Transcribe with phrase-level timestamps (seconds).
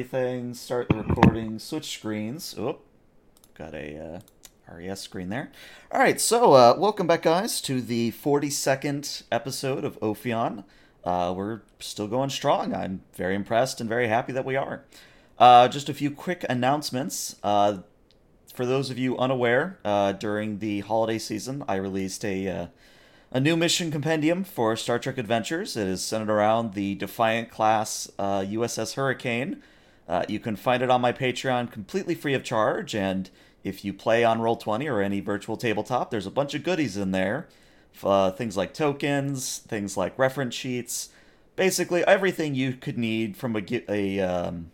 [0.00, 0.54] everything.
[0.54, 1.58] Start the recording.
[1.58, 2.54] Switch screens.
[2.58, 2.80] Oop.
[3.52, 4.22] Got a
[4.66, 5.52] uh, RES screen there.
[5.92, 10.64] All right, so uh, welcome back, guys, to the 42nd episode of Ophion.
[11.04, 12.74] Uh, we're still going strong.
[12.74, 14.86] I'm very impressed and very happy that we are.
[15.38, 17.36] Uh, just a few quick announcements.
[17.42, 17.80] Uh,
[18.54, 22.66] for those of you unaware, uh, during the holiday season, I released a uh,
[23.32, 25.76] a new mission compendium for Star Trek Adventures.
[25.76, 29.62] It is centered around the Defiant class uh, USS Hurricane.
[30.10, 33.30] Uh, you can find it on my Patreon completely free of charge, and
[33.62, 37.12] if you play on Roll20 or any virtual tabletop, there's a bunch of goodies in
[37.12, 37.46] there.
[38.02, 41.10] Uh, things like tokens, things like reference sheets,
[41.54, 44.72] basically everything you could need from a, a, um,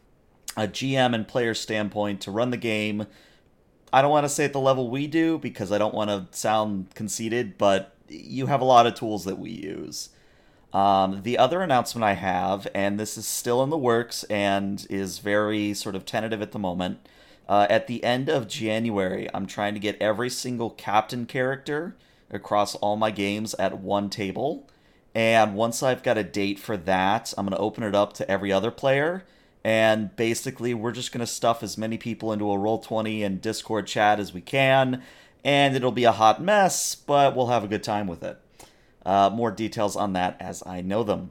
[0.56, 3.06] a GM and player standpoint to run the game.
[3.92, 6.34] I don't want to say at the level we do because I don't want to
[6.34, 10.08] sound conceited, but you have a lot of tools that we use.
[10.76, 15.20] Um, the other announcement I have, and this is still in the works and is
[15.20, 17.08] very sort of tentative at the moment.
[17.48, 21.96] Uh, at the end of January, I'm trying to get every single captain character
[22.30, 24.68] across all my games at one table.
[25.14, 28.30] And once I've got a date for that, I'm going to open it up to
[28.30, 29.24] every other player.
[29.64, 33.86] And basically, we're just going to stuff as many people into a Roll20 and Discord
[33.86, 35.02] chat as we can
[35.46, 38.36] and it'll be a hot mess, but we'll have a good time with it.
[39.06, 41.30] Uh, more details on that as I know them.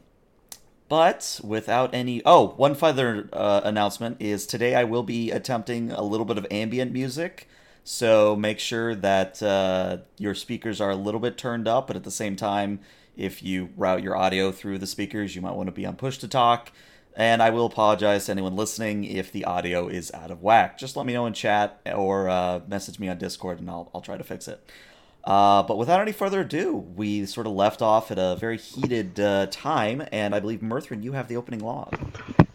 [0.88, 2.22] But without any.
[2.26, 6.48] Oh, one further uh, announcement is today I will be attempting a little bit of
[6.50, 7.50] ambient music.
[7.84, 12.06] So make sure that uh, your speakers are a little bit turned up, but at
[12.06, 12.80] the same time,
[13.18, 16.18] if you route your audio through the speakers, you might want to be on push
[16.20, 16.72] to talk.
[17.18, 20.78] And I will apologize to anyone listening if the audio is out of whack.
[20.78, 24.02] Just let me know in chat or uh, message me on Discord and I'll, I'll
[24.02, 24.66] try to fix it.
[25.26, 29.20] Uh, but without any further ado, we sort of left off at a very heated
[29.20, 31.98] uh, time, and I believe, Mirthrin, you have the opening log.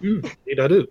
[0.01, 0.87] Mm, indeed, I do.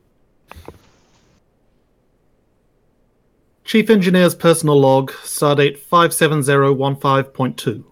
[3.64, 7.84] Chief Engineer's personal log, stardate 57015.2.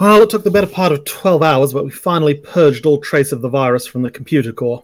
[0.00, 3.30] Well, it took the better part of 12 hours, but we finally purged all trace
[3.30, 4.82] of the virus from the computer core.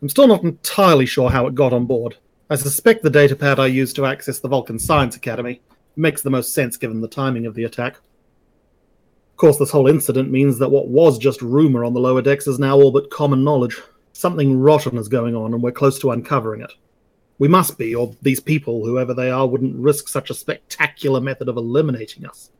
[0.00, 2.16] I'm still not entirely sure how it got on board.
[2.48, 5.60] I suspect the datapad I used to access the Vulcan Science Academy
[5.96, 7.96] makes the most sense given the timing of the attack.
[7.96, 12.46] Of course, this whole incident means that what was just rumor on the lower decks
[12.46, 13.80] is now all but common knowledge.
[14.12, 16.72] Something rotten is going on, and we're close to uncovering it.
[17.38, 21.48] We must be, or these people, whoever they are, wouldn't risk such a spectacular method
[21.48, 22.50] of eliminating us.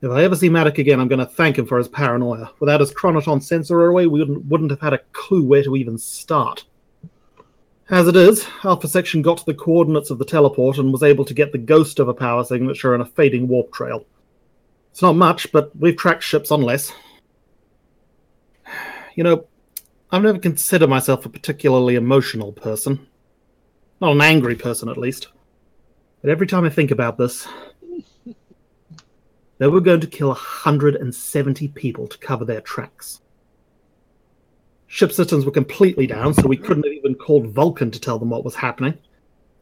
[0.00, 2.52] If I ever see Maddock again, I'm going to thank him for his paranoia.
[2.60, 5.98] Without his chronoton sensor array, we wouldn't, wouldn't have had a clue where to even
[5.98, 6.64] start.
[7.90, 11.34] As it is, Alpha Section got the coordinates of the teleport and was able to
[11.34, 14.06] get the ghost of a power signature and a fading warp trail.
[14.90, 16.92] It's not much, but we've tracked ships on less.
[19.16, 19.46] You know,
[20.10, 23.06] I've never considered myself a particularly emotional person.
[24.00, 25.28] Not an angry person, at least.
[26.22, 27.46] But every time I think about this,
[29.58, 33.20] they were going to kill 170 people to cover their tracks.
[34.94, 38.30] Ship systems were completely down, so we couldn't have even called Vulcan to tell them
[38.30, 38.96] what was happening.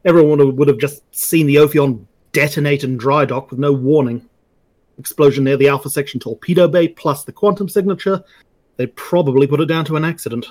[0.05, 4.29] Everyone would have just seen the Ophion detonate in dry dock with no warning.
[4.99, 8.23] Explosion near the Alpha Section torpedo bay plus the quantum signature,
[8.77, 10.49] they probably put it down to an accident.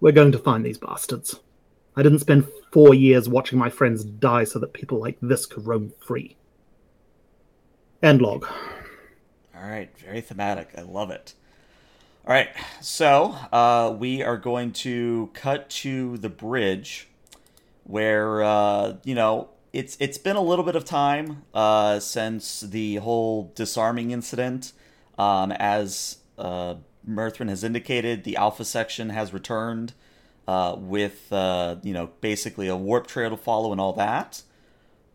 [0.00, 1.38] We're going to find these bastards.
[1.94, 5.64] I didn't spend four years watching my friends die so that people like this could
[5.64, 6.36] roam free.
[8.02, 8.48] End log.
[9.54, 10.70] All right, very thematic.
[10.76, 11.34] I love it.
[12.28, 12.50] All right,
[12.82, 17.08] so uh, we are going to cut to the bridge,
[17.84, 22.96] where uh, you know it's it's been a little bit of time uh, since the
[22.96, 24.74] whole disarming incident.
[25.16, 26.74] Um, as uh,
[27.06, 29.94] has indicated, the Alpha section has returned
[30.46, 34.42] uh, with uh, you know basically a warp trail to follow and all that.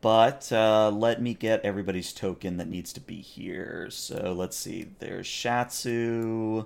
[0.01, 3.89] But uh, let me get everybody's token that needs to be here.
[3.91, 4.87] So let's see.
[4.97, 6.65] There's Shatsu,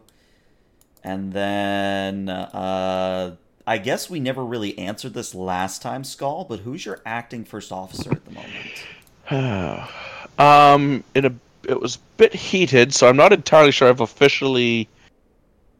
[1.03, 3.35] and then uh,
[3.65, 6.45] I guess we never really answered this last time, Skull.
[6.45, 9.89] But who's your acting first officer at the moment?
[10.39, 11.33] um, in a
[11.67, 14.87] it was a bit heated, so I'm not entirely sure I've officially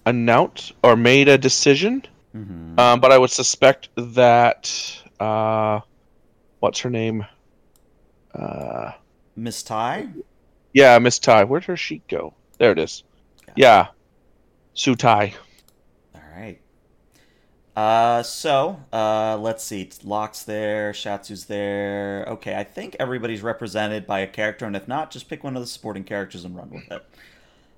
[0.05, 2.03] announced or made a decision.
[2.35, 2.79] Mm-hmm.
[2.79, 5.79] Um, but I would suspect that uh,
[6.59, 7.25] what's her name?
[8.33, 8.91] Uh,
[9.35, 10.09] Miss Ty.
[10.73, 11.45] Yeah, Miss Ty.
[11.45, 12.33] Where'd her sheet go?
[12.57, 13.03] There it is.
[13.47, 13.87] Yeah, yeah.
[14.95, 15.33] Ty.
[16.15, 16.59] All right.
[17.75, 19.89] Uh, so uh, let's see.
[20.03, 20.93] Locke's there.
[20.93, 22.25] Shatsu's there.
[22.27, 25.61] Okay, I think everybody's represented by a character, and if not, just pick one of
[25.61, 27.05] the supporting characters and run with it.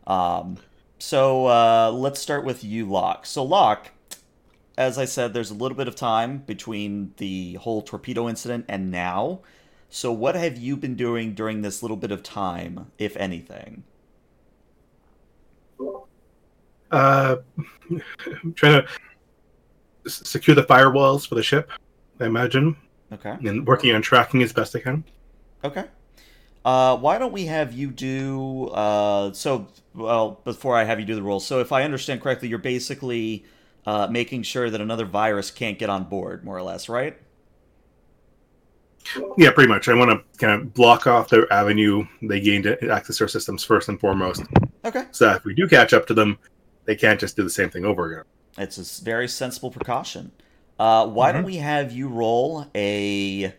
[0.08, 0.58] Um,
[1.00, 3.26] So uh, let's start with you, Locke.
[3.26, 3.92] So Locke,
[4.78, 8.92] as I said, there's a little bit of time between the whole torpedo incident and
[8.92, 9.40] now.
[9.90, 13.84] So what have you been doing during this little bit of time, if anything?
[16.92, 17.38] Uh,
[18.56, 18.88] trying to
[20.08, 21.70] secure the firewalls for the ship.
[22.20, 22.76] I imagine,
[23.14, 23.38] Okay.
[23.46, 25.04] and working on tracking as best I can.
[25.64, 25.86] Okay.
[26.66, 29.68] Uh, why don't we have you do uh, so?
[29.96, 33.46] Well, before I have you do the roll, so if I understand correctly, you're basically
[33.86, 37.18] uh, making sure that another virus can't get on board, more or less, right?
[39.38, 39.88] Yeah, pretty much.
[39.88, 43.64] I want to kind of block off the avenue they gained access to our systems
[43.64, 44.44] first and foremost.
[44.86, 45.06] Okay.
[45.12, 46.38] So if we do catch up to them,
[46.90, 48.24] they can't just do the same thing over again.
[48.58, 50.32] It's a very sensible precaution.
[50.80, 51.46] Uh, why don't Mhm.
[51.46, 53.54] we have you roll a?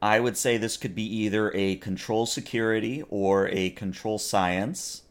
[0.00, 5.02] I would say this could be either a control security or a control science,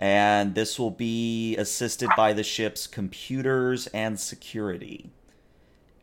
[0.00, 5.10] and this will be assisted by the ship's computers and security.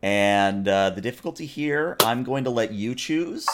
[0.04, 3.48] And uh, the difficulty here, I'm going to let you choose.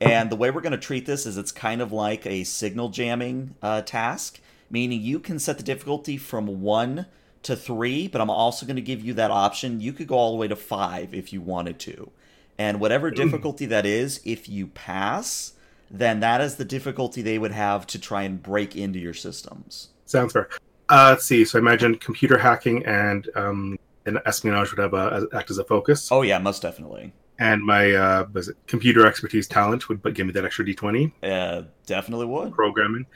[0.00, 2.88] And the way we're going to treat this is it's kind of like a signal
[2.88, 4.40] jamming uh, task,
[4.70, 7.06] meaning you can set the difficulty from one
[7.42, 9.80] to three, but I'm also going to give you that option.
[9.80, 12.10] You could go all the way to five if you wanted to.
[12.58, 15.52] And whatever difficulty that is, if you pass,
[15.90, 19.88] then that is the difficulty they would have to try and break into your systems.
[20.06, 20.48] Sounds fair.
[20.88, 21.44] Uh, let's see.
[21.44, 25.64] So I imagine computer hacking and um, and espionage would have a, act as a
[25.64, 27.12] focus, Oh, yeah, most definitely.
[27.38, 28.26] and my uh,
[28.66, 32.52] computer expertise talent would give me that extra d twenty Uh, definitely would.
[32.52, 33.06] programming.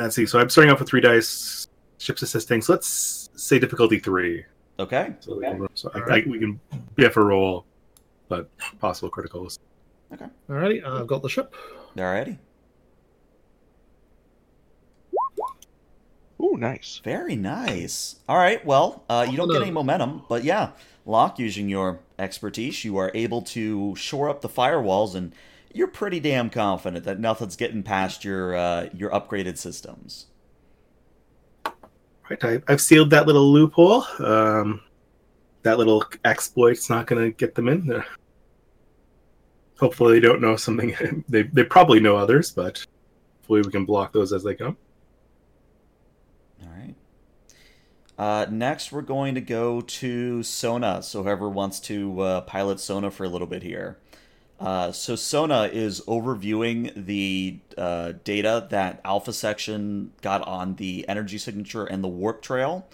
[0.00, 0.24] Let's see.
[0.26, 1.68] So I'm starting off with three dice,
[1.98, 2.62] ships assisting.
[2.62, 4.44] So let's say difficulty three.
[4.78, 5.14] Okay.
[5.20, 6.58] So, we can- so I, I, we can
[6.94, 7.66] biff a roll,
[8.28, 8.48] but
[8.78, 9.58] possible criticals.
[10.12, 10.26] Okay.
[10.48, 11.54] Alrighty, I've got the ship.
[11.96, 12.38] Alrighty.
[16.42, 17.00] Ooh, nice.
[17.04, 18.16] Very nice.
[18.26, 18.64] All right.
[18.64, 20.70] Well, uh, you don't get any momentum, but yeah,
[21.04, 25.34] Locke, using your expertise, you are able to shore up the firewalls, and
[25.72, 30.26] you're pretty damn confident that nothing's getting past your uh, your upgraded systems.
[32.28, 32.44] Right.
[32.44, 34.04] I, I've sealed that little loophole.
[34.20, 34.82] Um,
[35.62, 38.06] that little exploit's not going to get them in there.
[39.78, 41.24] Hopefully, they don't know something.
[41.28, 42.84] they they probably know others, but
[43.38, 44.76] hopefully, we can block those as they come.
[46.62, 46.94] All right.
[48.18, 51.02] Uh, next, we're going to go to Sona.
[51.02, 53.98] So, whoever wants to uh, pilot Sona for a little bit here.
[54.60, 61.38] Uh, so, Sona is overviewing the uh, data that Alpha Section got on the energy
[61.38, 62.86] signature and the warp trail.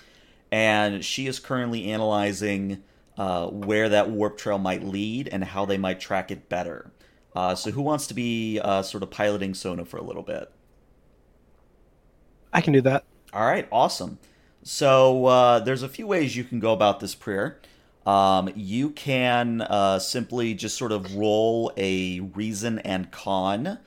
[0.52, 2.84] And she is currently analyzing
[3.18, 6.92] uh, where that warp trail might lead and how they might track it better.
[7.34, 10.52] Uh, so, who wants to be uh, sort of piloting Sona for a little bit?
[12.52, 13.04] I can do that.
[13.32, 14.18] All right, awesome.
[14.62, 17.60] So uh, there's a few ways you can go about this prayer.
[18.06, 23.78] Um, you can uh, simply just sort of roll a reason and con,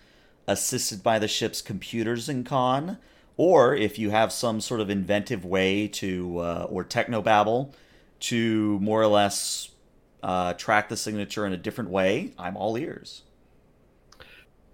[0.46, 2.98] assisted by the ship's computers and con,
[3.38, 7.74] or if you have some sort of inventive way to, uh, or technobabble,
[8.20, 9.70] to more or less
[10.22, 13.24] uh, track the signature in a different way, I'm all ears.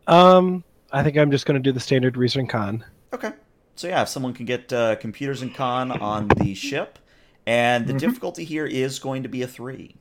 [0.07, 2.83] Um, I think I'm just going to do the standard reason and con.
[3.13, 3.31] Okay.
[3.75, 6.97] So yeah, if someone can get uh, computers and con on the ship,
[7.45, 7.99] and the Mhm.
[7.99, 9.95] difficulty here is going to be a three.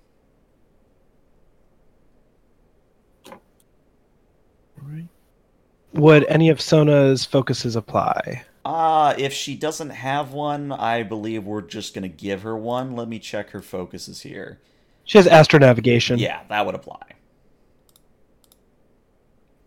[5.92, 8.42] Would any of Sona's focuses apply?
[8.64, 12.96] Uh, if she doesn't have one, I believe we're just gonna give her one.
[12.96, 14.58] Let me check her focuses here.
[15.04, 16.18] She has astronavigation.
[16.18, 17.02] Yeah, that would apply.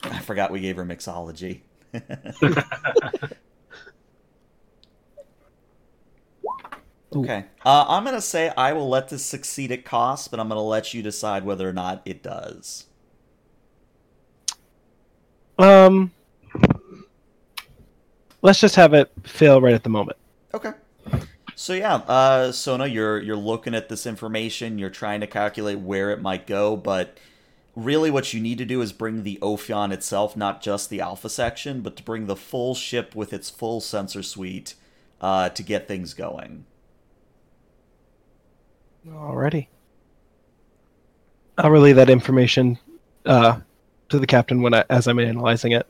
[0.03, 1.61] I forgot we gave her mixology.
[7.21, 7.45] okay.
[7.65, 10.93] Uh, I'm gonna say I will let this succeed at cost, but I'm gonna let
[10.93, 12.85] you decide whether or not it does.
[15.59, 16.11] Um,
[18.41, 20.17] let's just have it fail right at the moment.
[20.53, 20.71] Okay.
[21.55, 24.77] So yeah, uh, Sona, you're you're looking at this information.
[24.77, 27.17] You're trying to calculate where it might go, but
[27.75, 31.29] really, what you need to do is bring the Ophion itself, not just the Alpha
[31.29, 34.75] section, but to bring the full ship with its full sensor suite
[35.19, 36.65] uh, to get things going.
[39.09, 39.67] Alrighty.
[41.57, 42.77] I'll relay that information
[43.25, 43.59] uh,
[44.09, 45.87] to the captain when I, as I'm analyzing it.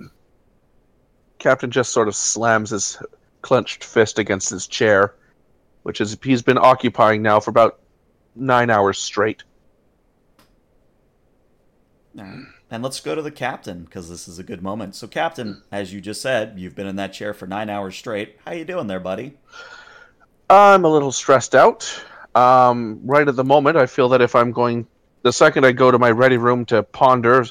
[1.40, 3.02] Captain just sort of slams his
[3.42, 5.14] clenched fist against his chair,
[5.84, 7.80] which is he's been occupying now for about
[8.36, 9.44] nine hours straight.
[12.70, 14.96] And let's go to the captain because this is a good moment.
[14.96, 18.38] So, captain, as you just said, you've been in that chair for nine hours straight.
[18.46, 19.38] How you doing there, buddy?
[20.50, 22.04] I'm a little stressed out.
[22.36, 24.88] Um, right at the moment, I feel that if I'm going,
[25.24, 27.46] the second I go to my ready room to ponder,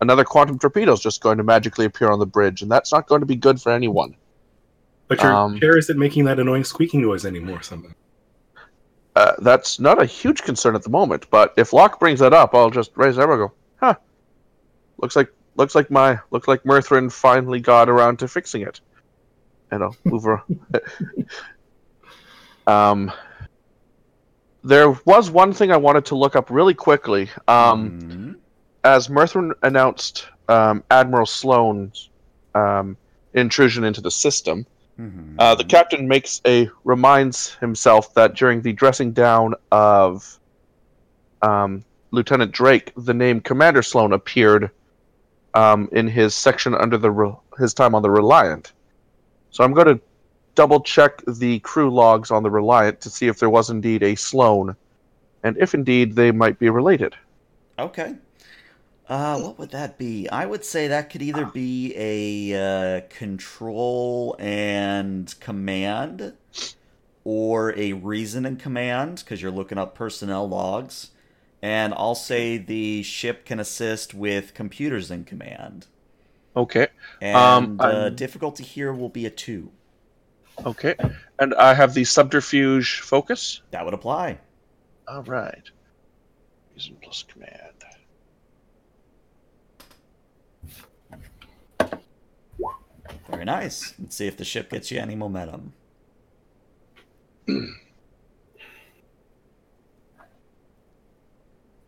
[0.00, 3.06] another quantum torpedo is just going to magically appear on the bridge, and that's not
[3.06, 4.14] going to be good for anyone.
[5.08, 7.62] But your Um, chair isn't making that annoying squeaking noise anymore.
[7.62, 7.94] Something.
[9.16, 12.54] Uh, that's not a huge concern at the moment, but if Locke brings that up,
[12.54, 13.94] I'll just raise and go, huh.
[14.98, 18.80] Looks like looks like my looks like Mirthrin finally got around to fixing it.
[19.70, 20.42] And I'll move her.
[22.72, 23.10] um
[24.62, 27.30] there was one thing I wanted to look up really quickly.
[27.48, 28.34] Um Mhm.
[28.84, 32.08] as Mirthrin announced um, Admiral Sloane's
[32.54, 32.96] um,
[33.34, 34.66] intrusion into the system,
[34.98, 35.36] Mhm.
[35.38, 40.38] uh, the captain makes a reminds himself that during the dressing down of
[41.42, 44.70] um, Lieutenant Drake, the name Commander Sloan appeared
[45.54, 48.72] um, in his section under the Re- his time on the Reliant.
[49.50, 50.00] So I'm going to
[50.60, 54.14] double check the crew logs on the Reliant to see if there was indeed a
[54.14, 54.76] Sloan,
[55.42, 57.16] and if indeed they might be related.
[57.78, 58.16] Okay.
[59.08, 60.28] Uh, what would that be?
[60.28, 66.34] I would say that could either be a uh, control and command,
[67.24, 71.12] or a reason and command, because you're looking up personnel logs.
[71.62, 75.86] And I'll say the ship can assist with computers in command.
[76.54, 76.88] Okay.
[77.18, 79.72] And Um, uh, difficulty here will be a two.
[80.66, 80.94] Okay.
[81.38, 83.62] And I have the subterfuge focus.
[83.70, 84.38] That would apply.
[85.08, 85.70] All right.
[86.74, 87.58] Reason plus command.
[93.28, 93.94] Very nice.
[93.98, 95.72] Let's see if the ship gets you any momentum.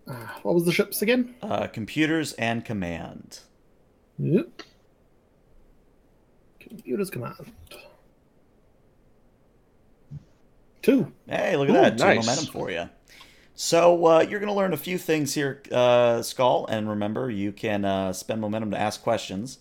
[0.04, 1.34] Uh, what was the ships again?
[1.40, 3.38] Uh, computers and command.
[4.18, 4.62] Yep.
[6.60, 7.52] Computers command.
[10.82, 11.12] Two.
[11.28, 11.98] Hey, look at Ooh, that.
[11.98, 12.26] Two nice.
[12.26, 12.88] momentum for you.
[13.54, 17.52] So uh, you're going to learn a few things here, uh, Skull, and remember, you
[17.52, 19.58] can uh, spend momentum to ask questions.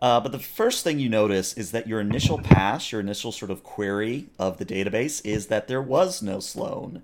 [0.00, 3.50] Uh, but the first thing you notice is that your initial pass, your initial sort
[3.50, 7.02] of query of the database, is that there was no Sloan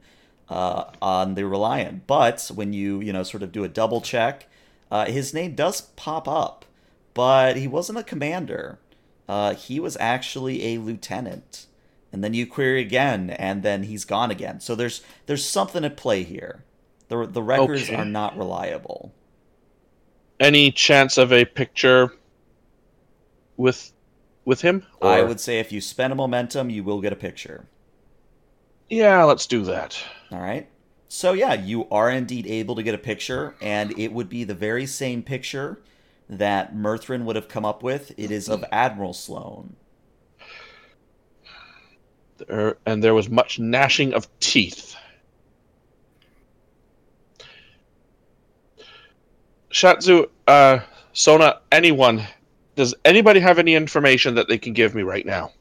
[0.49, 2.07] uh, on the Reliant.
[2.07, 4.49] But when you, you know, sort of do a double check,
[4.91, 6.65] uh, his name does pop up,
[7.13, 8.79] but he wasn't a commander.
[9.29, 11.67] Uh, he was actually a lieutenant
[12.17, 14.59] and then you query again, and then he's gone again.
[14.59, 16.65] So there's there's something at play here.
[17.09, 17.95] The the records Okay.
[17.95, 19.13] are not reliable.
[20.41, 22.11] Any chance of a picture
[23.59, 23.93] with
[24.47, 24.87] with him?
[25.03, 27.69] I would say if you spend a momentum, you will get a picture.
[28.89, 30.03] Yeah, let's do that.
[30.33, 30.69] All right.
[31.09, 34.55] So yeah, you are indeed able to get a picture, and it would be the
[34.55, 35.83] very same picture
[36.29, 38.13] that Mirthrin would have come up with.
[38.17, 39.77] It is of Admiral Sloan.
[42.39, 44.95] There, and there was much gnashing of teeth.
[49.71, 50.79] Shatzu, uh,
[51.13, 52.27] Sona, anyone,
[52.77, 55.53] does anybody have any information that they can give me right now?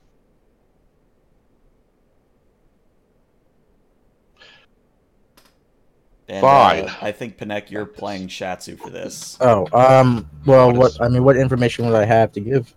[6.27, 6.85] And, Fine.
[6.85, 9.37] Uh, I think Panek, you're playing Shatsu for this.
[9.41, 12.73] Oh, um, well, What what, is- I mean, what information would I have to give?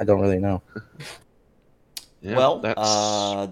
[0.00, 0.62] I don't really know.
[2.20, 3.48] Yeah, well, uh,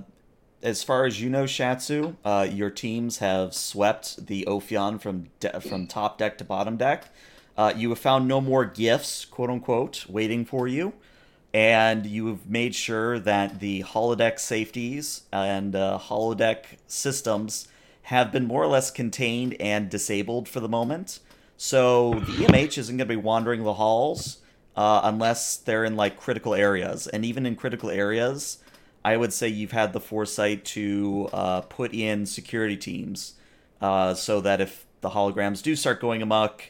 [0.62, 5.60] as far as you know, Shatsu, uh, your teams have swept the Ophion from de-
[5.60, 7.04] from top deck to bottom deck.
[7.56, 10.92] Uh, you have found no more gifts, quote unquote, waiting for you,
[11.54, 17.68] and you have made sure that the holodeck safeties and uh, holodeck systems
[18.02, 21.18] have been more or less contained and disabled for the moment.
[21.56, 24.38] So the EMH isn't going to be wandering the halls
[24.76, 28.58] uh, unless they're in like critical areas, and even in critical areas,
[29.04, 33.34] I would say you've had the foresight to uh, put in security teams
[33.80, 36.64] uh, so that if the holograms do start going amok,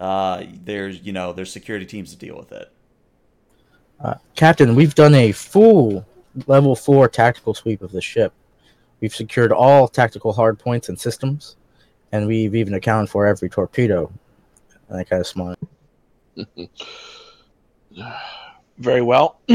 [0.00, 2.72] uh, there's you know there's security teams to deal with it.
[4.00, 6.04] Uh, Captain, we've done a full
[6.46, 8.32] level four tactical sweep of the ship.
[9.00, 11.56] We've secured all tactical hard points and systems,
[12.10, 14.10] and we've even accounted for every torpedo.
[14.88, 15.56] And I kind of smile.
[18.78, 19.40] very well.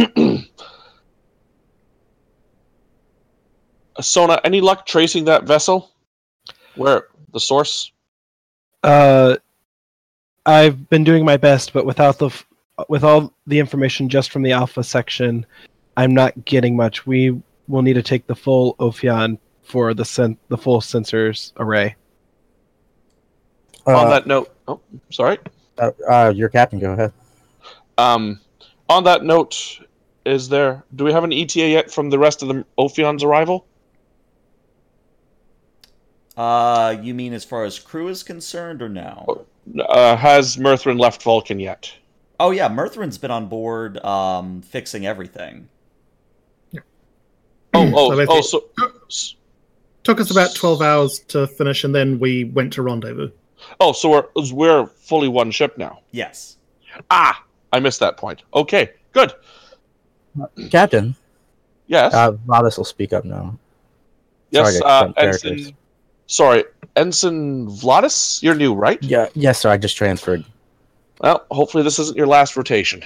[4.01, 5.91] Sona, any luck tracing that vessel?
[6.75, 7.91] Where the source?
[8.83, 9.37] Uh,
[10.45, 12.45] I've been doing my best, but without the f-
[12.87, 15.45] with all the information just from the alpha section,
[15.97, 17.05] I'm not getting much.
[17.05, 21.95] We will need to take the full Ophion for the sen- the full sensors array.
[23.85, 24.79] On Uh, that note, oh,
[25.11, 25.37] sorry.
[25.77, 27.11] Uh, uh, your captain, go ahead.
[27.99, 28.39] Um,
[28.87, 29.79] on that note,
[30.25, 30.83] is there?
[30.95, 33.65] Do we have an ETA yet from the rest of the Ophion's arrival?
[36.37, 39.45] Uh, you mean as far as crew is concerned, or no?
[39.87, 41.93] Uh, has Mirthrin left Vulcan yet?
[42.39, 45.67] Oh yeah, Mirthrin's been on board, um, fixing everything.
[47.73, 48.63] Oh, oh, So oh, so,
[49.09, 49.35] s-
[50.03, 53.29] Took us about 12 hours to finish, and then we went to rendezvous.
[53.81, 55.99] oh, so we're we're fully one ship now.
[56.11, 56.55] Yes.
[57.11, 58.43] Ah, I missed that point.
[58.53, 59.33] Okay, good.
[60.69, 61.15] Captain,
[61.87, 63.57] Yes, uh, will speak up now.
[64.51, 64.77] yes.
[64.77, 65.13] sorry Uh.
[65.17, 65.75] Ensign.
[66.27, 66.63] Sorry,
[66.95, 68.43] Ensign Vladis.
[68.43, 69.01] You're new, right?
[69.01, 69.69] Yeah, yes, sir.
[69.71, 70.45] I just transferred.
[71.21, 73.03] Well, hopefully this isn't your last rotation.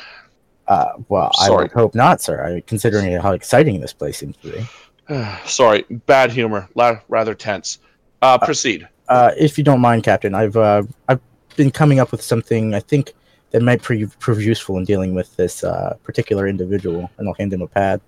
[0.68, 2.44] Uh, well, I would hope not, sir.
[2.46, 5.16] I, considering how exciting this place seems to be.
[5.46, 6.68] Sorry, bad humor.
[6.76, 7.80] La- rather tense.
[8.22, 8.88] Uh, proceed.
[9.08, 11.20] Uh, if you don't mind, Captain, I've uh, I've
[11.56, 13.14] been coming up with something I think
[13.54, 17.54] that might prove, prove useful in dealing with this uh, particular individual, and I'll hand
[17.54, 18.02] him a pad.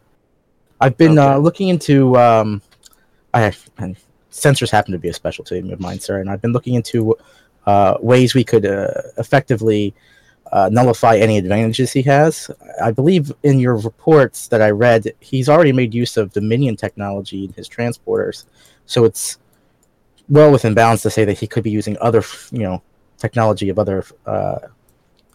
[0.81, 2.61] I've been uh, looking into um,
[3.33, 3.95] I and
[4.31, 7.15] sensors happen to be a specialty of mine, sir, and I've been looking into
[7.65, 8.87] uh, ways we could uh,
[9.17, 9.93] effectively
[10.51, 12.49] uh, nullify any advantages he has.
[12.83, 17.45] I believe in your reports that I read, he's already made use of Dominion technology
[17.45, 18.45] in his transporters,
[18.87, 19.37] so it's
[20.27, 22.81] well within bounds to say that he could be using other, you know,
[23.17, 24.57] technology of other uh,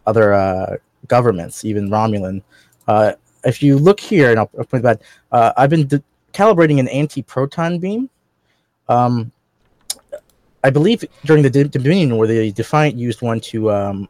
[0.07, 0.77] other uh,
[1.07, 2.43] governments, even Romulan.
[2.89, 3.13] Uh,
[3.45, 5.03] if you look here, and I'll, I'll point that,
[5.33, 6.03] uh, I've been de-
[6.33, 8.11] calibrating an anti-proton beam.
[8.89, 9.33] Um,
[10.63, 14.09] I believe during the D- Dominion War, the Defiant used one to, um,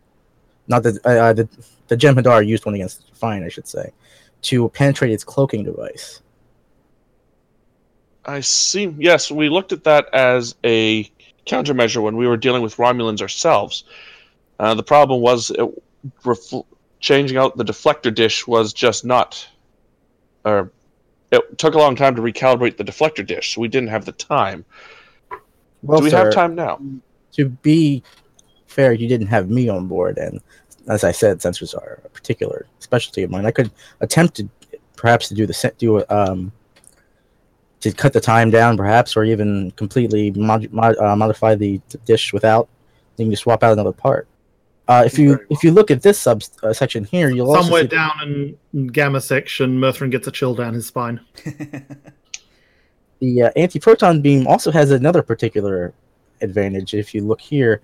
[0.66, 1.48] not the uh, the
[1.88, 3.92] the Jem'Hadar used one against the Defiant, I should say,
[4.42, 6.22] to penetrate its cloaking device.
[8.24, 8.94] I see.
[8.98, 11.10] Yes, we looked at that as a
[11.46, 13.84] countermeasure when we were dealing with Romulans ourselves.
[14.60, 15.66] Uh, the problem was it,
[16.22, 16.66] refl-
[17.00, 19.48] changing out the deflector dish was just not,
[20.44, 20.70] or
[21.32, 24.12] it took a long time to recalibrate the deflector dish, so we didn't have the
[24.12, 24.66] time.
[25.82, 26.78] Well, Do we sir, have time now?
[27.32, 28.02] to be
[28.66, 30.42] fair, you didn't have me on board, and
[30.88, 33.46] as I said, sensors are a particular specialty of mine.
[33.46, 33.70] I could
[34.00, 34.48] attempt to
[34.94, 36.52] perhaps to do the do um
[37.80, 41.96] to cut the time down, perhaps, or even completely mod- mod- uh, modify the, the
[41.98, 42.68] dish without
[43.16, 44.28] needing to swap out another part.
[44.90, 47.82] Uh, if you Very if you look at this sub uh, section here, you'll Somewhere
[47.82, 51.20] see down in, in Gamma section, Mirthrin gets a chill down his spine.
[53.20, 55.94] the uh, anti-proton beam also has another particular
[56.40, 56.92] advantage.
[56.94, 57.82] If you look here,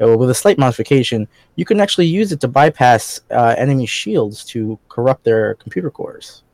[0.00, 4.44] uh, with a slight modification, you can actually use it to bypass uh, enemy shields
[4.44, 6.44] to corrupt their computer cores.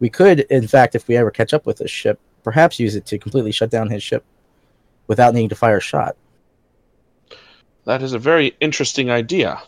[0.00, 3.06] We could, in fact, if we ever catch up with this ship, perhaps use it
[3.06, 4.24] to completely shut down his ship
[5.06, 6.16] without needing to fire a shot.
[7.84, 9.62] That is a very interesting idea.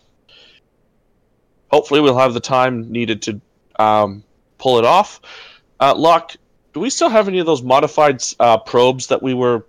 [1.70, 3.40] Hopefully, we'll have the time needed to
[3.78, 4.24] um,
[4.58, 5.20] pull it off.
[5.80, 6.36] Uh, Locke,
[6.72, 9.66] do we still have any of those modified uh, probes that we were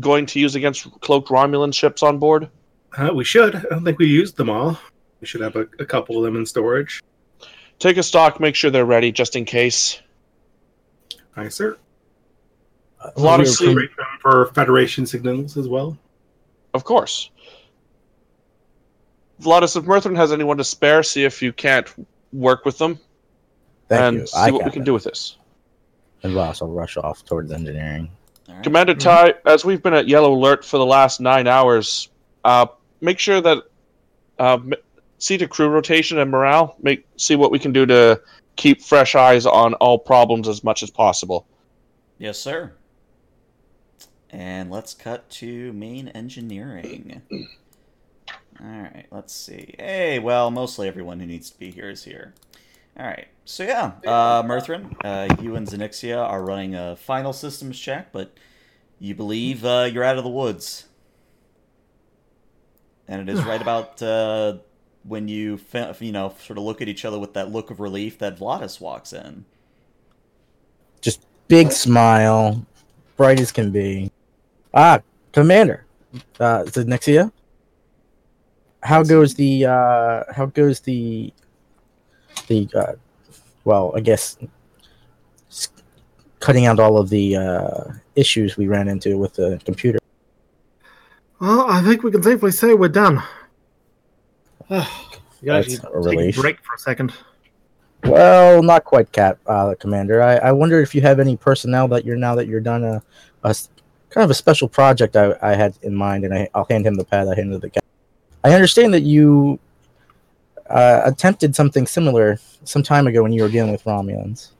[0.00, 2.48] going to use against cloaked Romulan ships on board?
[2.96, 3.56] Uh, we should.
[3.56, 4.78] I don't think we used them all.
[5.20, 7.02] We should have a, a couple of them in storage.
[7.78, 10.00] Take a stock, make sure they're ready just in case.
[11.36, 11.76] Aye, sir.
[13.16, 13.76] A lot of sleep.
[13.76, 15.98] Rate them for Federation signals as well.
[16.74, 17.30] Of course.
[19.40, 21.88] Vladis, if Mirthrin has anyone to spare, see if you can't
[22.32, 22.98] work with them
[23.88, 24.26] Thank and you.
[24.26, 24.86] see I what we can it.
[24.86, 25.38] do with this.
[26.22, 28.10] And Ross, I'll rush off towards engineering.
[28.48, 28.64] All right.
[28.64, 32.08] Commander Ty, as we've been at yellow alert for the last nine hours,
[32.44, 32.66] uh,
[33.00, 33.58] make sure that
[34.38, 34.72] uh, m-
[35.18, 36.76] see to crew rotation and morale.
[36.82, 38.20] Make see what we can do to
[38.56, 41.46] keep fresh eyes on all problems as much as possible.
[42.18, 42.72] Yes, sir.
[44.34, 47.22] And let's cut to main engineering.
[48.60, 49.76] All right, let's see.
[49.78, 52.34] Hey, well, mostly everyone who needs to be here is here.
[52.98, 54.42] All right, so yeah, uh,
[55.04, 58.36] uh, you and Zenixia are running a final systems check, but
[58.98, 60.88] you believe uh, you're out of the woods.
[63.06, 64.58] And it is right about uh,
[65.04, 65.60] when you,
[66.00, 68.80] you know, sort of look at each other with that look of relief that Vladis
[68.80, 69.44] walks in.
[71.00, 72.66] Just big smile,
[73.16, 74.10] bright as can be.
[74.74, 75.00] Ah,
[75.32, 75.84] Commander,
[76.40, 77.30] uh, is it Nexia?
[78.82, 81.32] How goes the uh, how goes the
[82.48, 82.92] the uh,
[83.64, 84.36] well, I guess
[86.40, 87.84] cutting out all of the uh,
[88.16, 89.98] issues we ran into with the computer.
[91.40, 93.22] Well, I think we can safely say we're done.
[94.70, 94.82] you
[95.44, 96.38] guys That's a take relief.
[96.38, 97.12] a break for a second.
[98.04, 100.22] Well, not quite, Cap, uh, Commander.
[100.22, 103.02] I, I wonder if you have any personnel that you're now that you're done a,
[103.44, 103.70] a s-
[104.14, 106.94] kind of a special project I, I had in mind, and I, I'll hand him
[106.94, 107.26] the pad.
[107.26, 107.84] I handed the cap.
[108.44, 109.58] I understand that you
[110.70, 114.52] uh, attempted something similar some time ago when you were dealing with Romulans.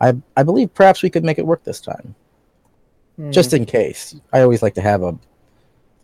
[0.00, 2.14] I I believe perhaps we could make it work this time,
[3.16, 3.30] Hmm.
[3.30, 4.16] just in case.
[4.32, 5.16] I always like to have a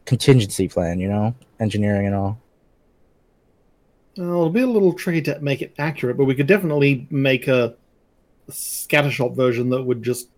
[0.07, 2.39] contingency plan, you know, engineering and all.
[4.17, 7.49] Well, it'll be a little tricky to make it accurate, but we could definitely make
[7.49, 7.75] a
[8.49, 10.29] scattershot version that would just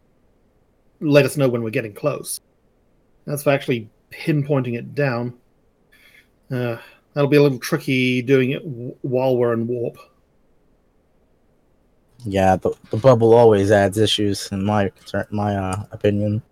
[1.01, 2.41] let us know when we're getting close.
[3.27, 5.35] That's for actually pinpointing it down.
[6.51, 6.77] Uh,
[7.13, 9.97] that'll be a little tricky doing it w- while we're in warp.
[12.27, 16.43] Yeah, the, the bubble always adds issues in my concern, my uh, opinion.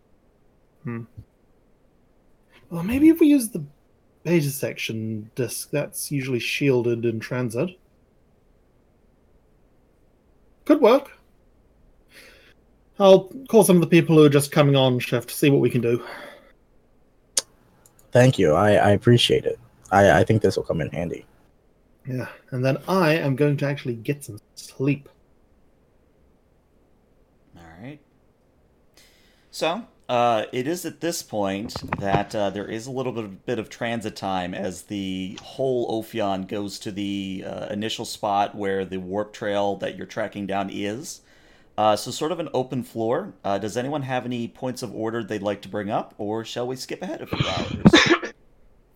[2.71, 3.65] Well, maybe if we use the
[4.23, 7.79] beta section disk, that's usually shielded in transit.
[10.65, 11.11] Could work.
[12.99, 15.61] I'll call some of the people who are just coming on shift, to see what
[15.61, 16.05] we can do.
[18.13, 18.55] Thank you.
[18.55, 19.59] I, I appreciate it.
[19.91, 21.27] I, I think this will come in handy.
[22.07, 25.09] Yeah, and then I am going to actually get some sleep.
[27.57, 28.01] All right.
[29.51, 33.47] So, uh, it is at this point that uh, there is a little bit of,
[33.47, 38.85] bit of transit time as the whole Ophion goes to the uh, initial spot where
[38.85, 41.23] the warp trail that you're tracking down is.
[41.83, 43.35] Uh, so, sort of an open floor.
[43.43, 46.65] Uh, does anyone have any points of order they'd like to bring up, or shall
[46.65, 48.33] we skip ahead a few hours?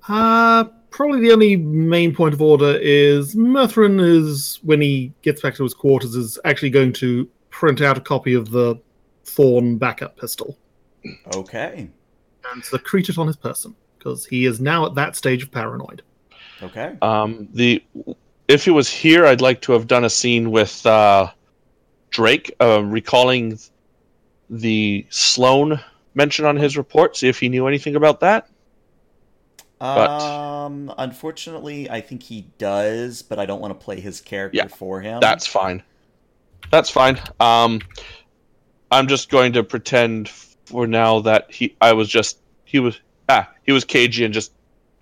[0.09, 5.57] Uh, probably the only main point of order is Mirthrin is, when he gets back
[5.57, 8.81] to his quarters, is actually going to print out a copy of the
[9.25, 10.57] Thorn backup pistol
[11.35, 11.90] okay.
[12.53, 16.03] and secrete it on his person, because he is now at that stage of paranoid.
[16.62, 16.96] Okay.
[17.03, 17.83] Um, the
[18.46, 21.33] if he was here, I'd like to have done a scene with uh,
[22.16, 23.59] Drake, uh, recalling
[24.48, 25.79] the Sloan
[26.14, 27.14] mention on his report.
[27.14, 28.48] See if he knew anything about that.
[29.79, 34.57] But- Um, unfortunately, I think he does, but I don't want to play his character
[34.57, 35.20] Yeah, for him.
[35.20, 35.83] That's fine.
[36.70, 37.20] That's fine.
[37.38, 37.83] Um,
[38.90, 42.98] I'm just going to pretend for now that he, I was just he was
[43.29, 44.52] ah he was cagey and just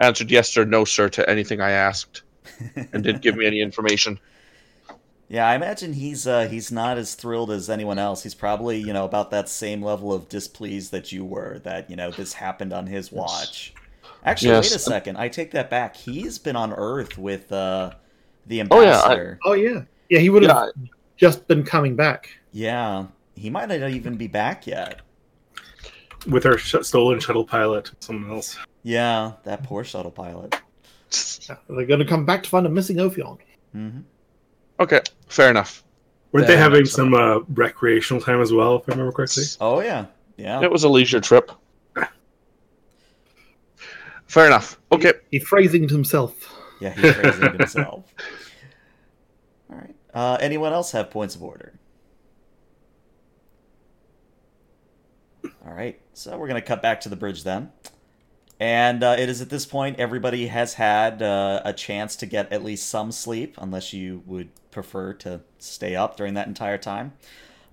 [0.00, 2.22] answered yes or no sir to anything I asked
[2.92, 4.18] and didn't give me any information.
[5.35, 8.23] Yeah, I imagine he's uh, he's not as thrilled as anyone else.
[8.23, 11.97] He's probably you know about that same level of displeased that you were that you
[11.97, 13.75] know this happened on his watch.
[14.25, 14.70] Actually, Yes.
[14.70, 15.16] wait a second.
[15.16, 15.97] I take that back.
[15.97, 17.90] He's been on Earth with uh,
[18.47, 19.38] the Oh, yeah, I- ambassador.
[19.44, 19.83] Oh, yeah.
[20.09, 20.85] Yeah, he would have Yeah,
[21.16, 22.31] just been coming back.
[22.53, 25.01] yeah, he might not even be back yet.
[26.29, 28.57] with our sh- stolen shuttle pilot, someone else.
[28.85, 30.55] Yeah, that poor shuttle pilot.
[31.49, 33.38] Yeah, They're going to come back to find a missing Ophion.
[33.73, 33.99] hmm
[34.81, 35.01] okay,
[35.35, 35.85] fair enough.
[36.33, 39.44] Weren't they having some uh, recreational time as well, if I remember correctly?
[39.61, 40.62] Oh yeah, yeah.
[40.62, 41.53] It was a leisure trip.
[44.27, 44.81] Fair enough.
[44.90, 45.12] Okay.
[45.31, 46.53] He phrasing it himself.
[46.81, 48.12] Yeah, he phrased himself.
[49.70, 49.94] All right.
[50.12, 51.79] Uh, anyone else have points of order?
[55.64, 56.01] All right.
[56.14, 57.70] So we're going to cut back to the bridge then.
[58.61, 62.53] And uh, it is at this point everybody has had uh, a chance to get
[62.53, 67.12] at least some sleep, unless you would prefer to stay up during that entire time.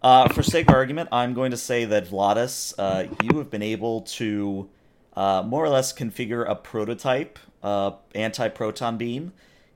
[0.02, 3.62] Uh, for sake of argument, I'm going to say that Vladis, uh, you have been
[3.62, 4.70] able to
[5.16, 9.34] uh, more or less configure a prototype uh, anti-proton beam.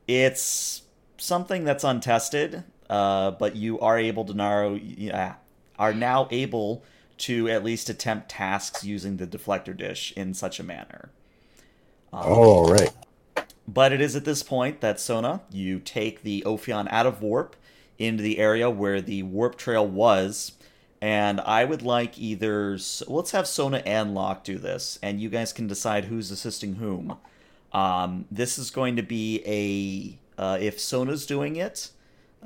[0.08, 0.82] It's
[1.18, 4.80] something that's untested, but you are able to narrow,
[5.78, 6.84] are now able
[7.20, 11.10] to at least attempt tasks using the deflector dish in such a manner.
[12.14, 12.92] Um, Oh, right.
[13.68, 17.56] but it is at this point that Sona, you take the Ophion out of warp
[17.98, 20.54] into the area where the warp trail was.
[21.02, 22.80] And I would like either.
[23.08, 27.18] Let's have Sona and Locke do this, and you guys can decide who's assisting whom.
[27.74, 30.42] Um, this is going to be a.
[30.42, 31.92] Uh, if Sona's doing it,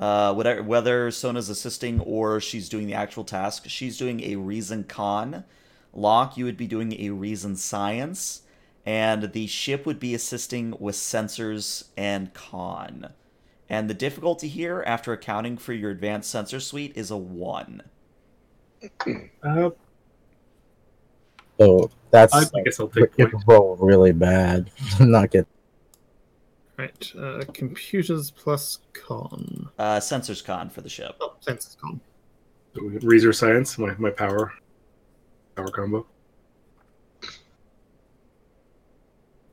[0.00, 4.84] uh, whatever, whether Sona's assisting or she's doing the actual task, she's doing a reason
[4.84, 5.44] con.
[5.94, 8.42] Locke, you would be doing a reason science
[8.86, 13.12] and the ship would be assisting with sensors and con.
[13.68, 17.82] And the difficulty here, after accounting for your advanced sensor suite, is a 1.
[19.44, 19.70] Uh,
[21.60, 23.44] So that's I, I guess I'll take it point.
[23.46, 24.70] roll really bad.
[25.00, 25.46] Not get
[26.80, 27.12] Right.
[27.14, 29.68] Uh, computers plus con.
[29.78, 31.14] Uh, sensors con for the ship.
[31.20, 32.00] Oh, senses con.
[32.74, 34.54] Reason science, my, my power
[35.56, 36.06] power combo.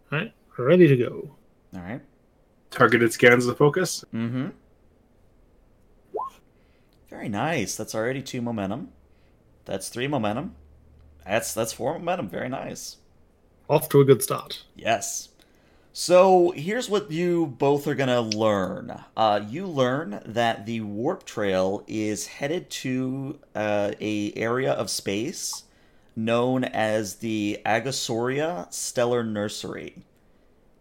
[0.10, 0.32] Right.
[0.58, 1.36] Ready to go.
[1.76, 2.02] All right.
[2.72, 4.06] Targeted scans as a focus.
[4.14, 4.48] Mm-hmm.
[7.10, 7.76] Very nice.
[7.76, 8.94] That's already two momentum.
[9.66, 10.56] That's three momentum.
[11.26, 12.30] That's that's four momentum.
[12.30, 12.98] Very nice.
[13.70, 14.64] Off to a good start.
[14.76, 15.30] Yes.
[16.00, 19.04] So here's what you both are gonna learn.
[19.18, 25.64] Uh, you learn that the warp trail is headed to uh, a area of space
[26.16, 30.04] known as the Agasauria Stellar Nursery,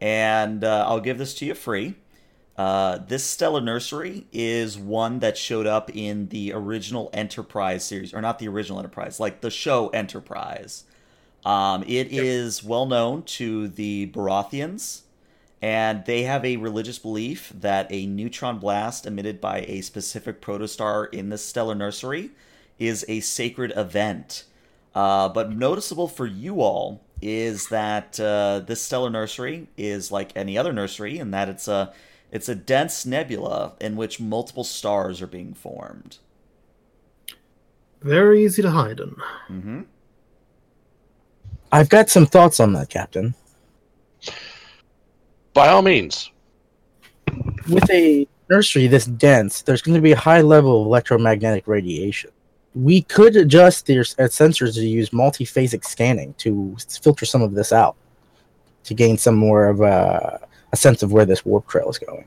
[0.03, 1.95] and uh, I'll give this to you free.
[2.59, 8.21] Uh, this Stellar Nursery is one that showed up in the original Enterprise series, or
[8.21, 10.85] not the original Enterprise, like the show Enterprise.
[11.43, 15.05] Um, it is well known to the Barathians,
[15.63, 21.13] and they have a religious belief that a neutron blast emitted by a specific protostar
[21.13, 22.31] in the stellar nursery
[22.79, 24.45] is a sacred event.
[24.95, 30.59] Uh, but noticeable for you all is that uh, this stellar nursery is like any
[30.59, 31.93] other nursery in that it's a
[32.31, 36.19] it's a dense nebula in which multiple stars are being formed.
[38.03, 39.17] Very easy to hide in.
[39.49, 39.83] Mm-hmm.
[41.73, 43.35] I've got some thoughts on that, Captain.
[45.57, 46.31] By all means.
[47.71, 52.31] With a nursery this dense, there's going to be a high level of electromagnetic radiation.
[52.75, 57.73] We could adjust their uh, sensors to use multiphasic scanning to filter some of this
[57.73, 57.97] out
[58.85, 62.27] to gain some more of a, a sense of where this warp trail is going.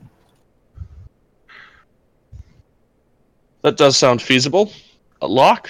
[3.62, 4.74] That does sound feasible.
[5.22, 5.70] A lock?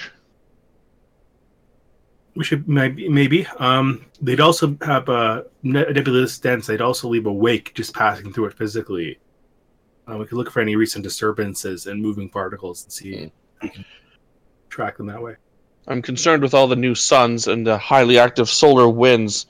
[2.34, 3.46] We should maybe maybe.
[3.58, 6.66] Um, they'd also have a nebulous nebula dense.
[6.66, 9.18] They'd also leave a wake just passing through it physically.
[10.10, 13.30] Uh, we could look for any recent disturbances and moving particles and see if
[13.62, 13.84] we can
[14.68, 15.36] track them that way.
[15.88, 19.46] I'm concerned with all the new suns and the highly active solar winds.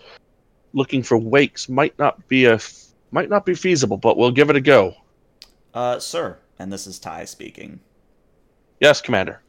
[0.72, 2.60] Looking for wakes might not be a
[3.10, 4.94] might not be feasible, but we'll give it a go.
[5.74, 7.80] Uh, sir, and this is Ty speaking.
[8.80, 9.42] Yes, Commander.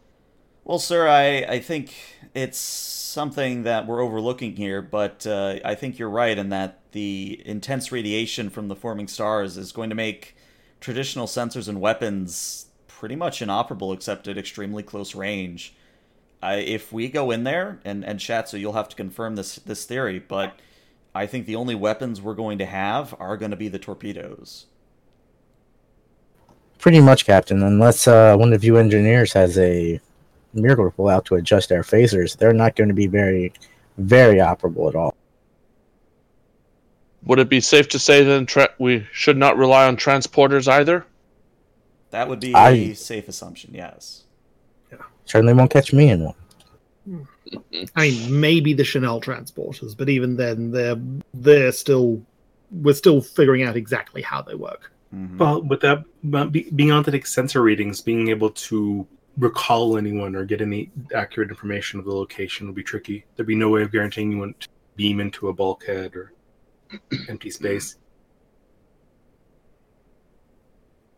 [0.64, 1.94] Well, sir, I, I think
[2.34, 7.42] it's something that we're overlooking here, but uh, I think you're right in that the
[7.46, 10.36] intense radiation from the forming stars is going to make
[10.80, 15.74] traditional sensors and weapons pretty much inoperable except at extremely close range.
[16.44, 19.86] I, if we go in there, and, and Shatsu, you'll have to confirm this, this
[19.86, 20.60] theory, but
[21.14, 24.68] I think the only weapons we're going to have are going to be the torpedoes.
[26.80, 27.62] Pretty much, Captain.
[27.62, 30.00] Unless uh, one of you engineers has a
[30.54, 33.54] miracle to pull out to adjust their phasers, they're not going to be very,
[33.98, 35.16] very operable at all.
[37.24, 41.06] Would it be safe to say then tra- we should not rely on transporters either?
[42.10, 44.24] That would be I- a safe assumption, yes.
[45.26, 47.28] Certainly won't catch me in one.
[47.96, 51.00] I mean, maybe the Chanel transporters, but even then, they're
[51.34, 52.22] they're still
[52.72, 54.92] we're still figuring out exactly how they work.
[55.16, 55.38] Mhm.
[55.38, 56.04] Well, with that,
[56.76, 59.06] being able to take sensor readings, being able to
[59.42, 63.26] recall anyone or get any accurate information of the location would be tricky.
[63.36, 66.32] There'd be no way of guaranteeing anyone to beam into a bulkhead or
[67.28, 67.98] empty space.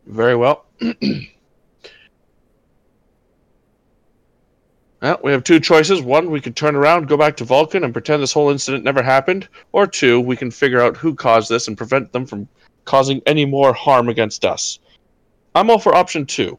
[0.05, 0.65] Very well.
[5.01, 6.01] well, we have two choices.
[6.01, 9.03] One, we could turn around, go back to Vulcan, and pretend this whole incident never
[9.03, 9.49] happened.
[9.73, 12.47] Or two, we can figure out who caused this and prevent them from
[12.85, 14.79] causing any more harm against us.
[15.55, 16.57] I'm all for option two.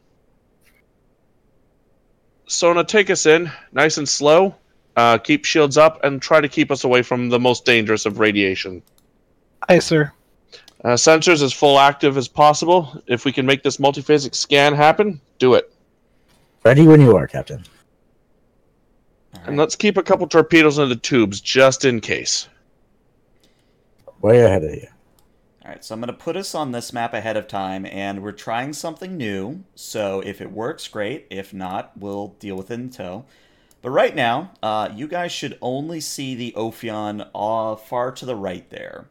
[2.47, 4.55] Sona, take us in, nice and slow.
[4.95, 8.19] Uh, keep shields up and try to keep us away from the most dangerous of
[8.19, 8.81] radiation.
[9.67, 10.11] Aye, sir.
[10.83, 13.01] Uh, sensors as full active as possible.
[13.07, 15.73] If we can make this multiphasic scan happen, do it.
[16.63, 17.63] Ready when you are, Captain.
[19.33, 22.47] All And let's keep a couple torpedoes in the tubes just in case.
[24.21, 24.87] Way ahead of you.
[25.65, 28.21] All right, so I'm going to put us on this map ahead of time, and
[28.21, 29.63] we're trying something new.
[29.73, 31.25] So if it works, great.
[31.31, 33.25] If not, we'll deal with it in tow.
[33.81, 38.35] But right now, uh, you guys should only see the Ophion uh, far to the
[38.35, 39.07] right there.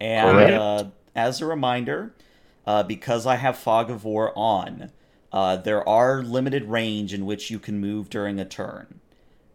[0.00, 0.84] And uh,
[1.16, 2.14] as a reminder,
[2.64, 4.92] uh, because I have Fog of War on,
[5.32, 9.00] uh, there are limited range in which you can move during a turn.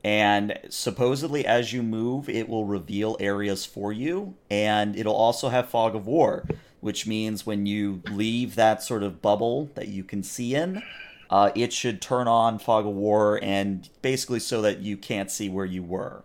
[0.03, 5.69] And supposedly, as you move, it will reveal areas for you, and it'll also have
[5.69, 6.43] Fog of War,
[6.79, 10.81] which means when you leave that sort of bubble that you can see in,
[11.29, 15.49] uh, it should turn on Fog of War, and basically so that you can't see
[15.49, 16.23] where you were.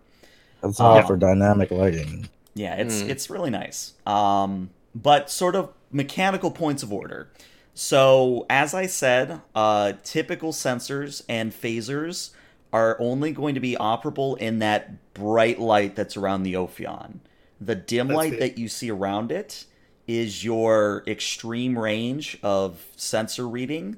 [0.61, 2.29] That's all for dynamic lighting.
[2.55, 3.09] Yeah, it's Hmm.
[3.11, 3.93] it's really nice.
[4.07, 7.29] Um, but sort of mechanical points of order.
[7.75, 12.31] So as I said, uh, typical sensors and phasers
[12.73, 17.19] are only going to be operable in that bright light that's around the Ophion.
[17.59, 18.39] The dim That's light it.
[18.39, 19.65] that you see around it
[20.07, 23.97] is your extreme range of sensor reading,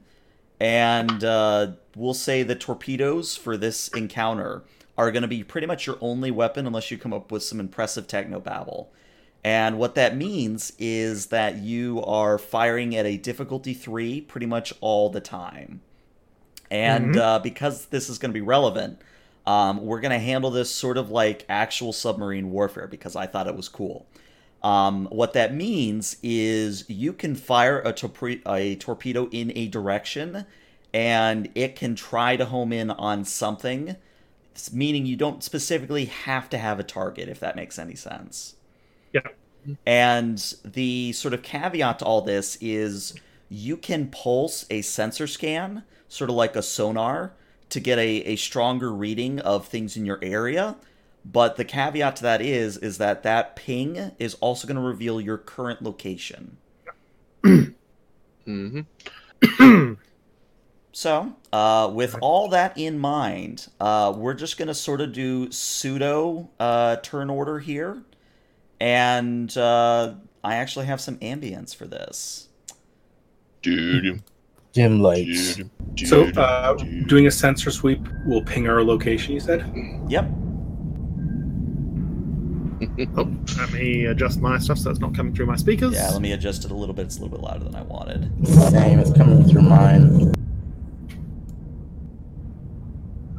[0.60, 4.63] and uh, we'll say the torpedoes for this encounter
[4.97, 7.60] are going to be pretty much your only weapon unless you come up with some
[7.60, 8.88] impressive technobabble.
[9.43, 14.73] And what that means is that you are firing at a difficulty three pretty much
[14.82, 15.82] all the time.
[16.71, 17.17] And Mhm.
[17.17, 19.01] uh, because this is going to be relevant,
[19.45, 23.47] um, we're going to handle this sort of like actual submarine warfare because I thought
[23.47, 24.08] it was cool.
[24.62, 30.45] Um, what that means is you can fire a, torpe- a torpedo in a direction
[30.93, 33.95] and it can try to home in on something,
[34.71, 38.55] meaning you don't specifically have to have a target, if that makes any sense.
[39.13, 39.21] Yeah.
[39.86, 43.13] And the sort of caveat to all this is
[43.49, 47.34] you can pulse a sensor scan, sort of like a sonar,
[47.69, 50.76] to get a, a stronger reading of things in your area.
[51.24, 55.22] But the caveat to that is is that that ping is also going to reveal
[55.22, 56.58] your current location.
[58.45, 58.82] hmm
[60.91, 65.50] So, uh, with all that in mind, uh, we're just going to sort of do
[65.50, 68.04] pseudo uh, turn order here.
[68.82, 72.50] And uh, I actually have some ambience for this.
[73.62, 74.24] Dude.
[74.73, 75.60] Dim lights.
[76.05, 76.73] So, uh,
[77.08, 79.34] doing a sensor sweep will ping our location.
[79.34, 79.65] You said.
[80.08, 80.29] Yep.
[83.17, 85.93] Oh, let me adjust my stuff so it's not coming through my speakers.
[85.93, 87.08] Yeah, let me adjust it a little bit.
[87.08, 88.32] It's a little bit louder than I wanted.
[88.47, 90.34] Same, it's coming through mine.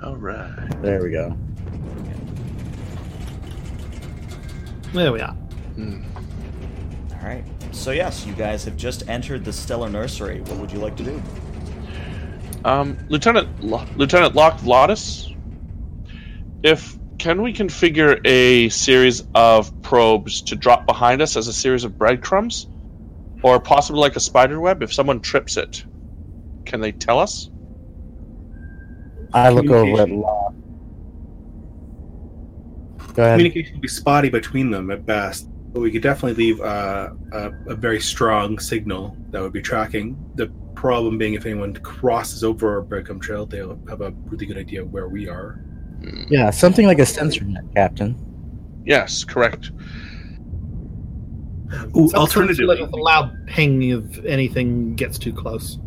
[0.03, 0.83] All right.
[0.83, 1.37] There we go.
[4.93, 5.33] There we are.
[5.33, 6.03] Hmm.
[7.21, 7.45] All right.
[7.73, 10.41] So, yes, you guys have just entered the Stellar Nursery.
[10.41, 11.23] What would you like to do?
[12.65, 15.35] Um, Lieutenant Lo- Lieutenant Locke Vladis,
[16.63, 21.85] if can we configure a series of probes to drop behind us as a series
[21.85, 22.67] of breadcrumbs,
[23.43, 24.83] or possibly like a spider web?
[24.83, 25.85] If someone trips it,
[26.65, 27.51] can they tell us?
[29.33, 30.21] I look over at Communication.
[30.21, 30.55] Law.
[33.15, 33.39] Go ahead.
[33.39, 37.53] Communication will be spotty between them at best, but we could definitely leave uh, a,
[37.69, 40.17] a very strong signal that would be tracking.
[40.35, 44.59] The problem being, if anyone crosses over our breadcrumb trail, they'll have a really good
[44.59, 45.53] idea where we are.
[46.03, 46.25] Hmm.
[46.29, 48.17] Yeah, something like a sensor net, Captain.
[48.85, 49.71] Yes, correct.
[51.97, 55.79] Ooh, Some alternatively, sort of a loud ping if anything gets too close.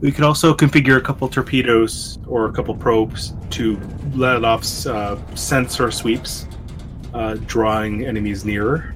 [0.00, 3.78] we could also configure a couple torpedoes or a couple probes to
[4.14, 6.46] let off uh, sensor sweeps,
[7.14, 8.94] uh, drawing enemies nearer.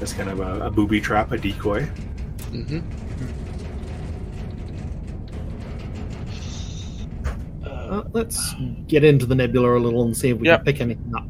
[0.00, 1.84] As kind of a, a booby trap, a decoy.
[2.52, 2.78] hmm
[7.64, 8.54] Uh, let's
[8.86, 10.58] get into the nebula a little and see if we Yep.
[10.58, 11.26] can pick anything up.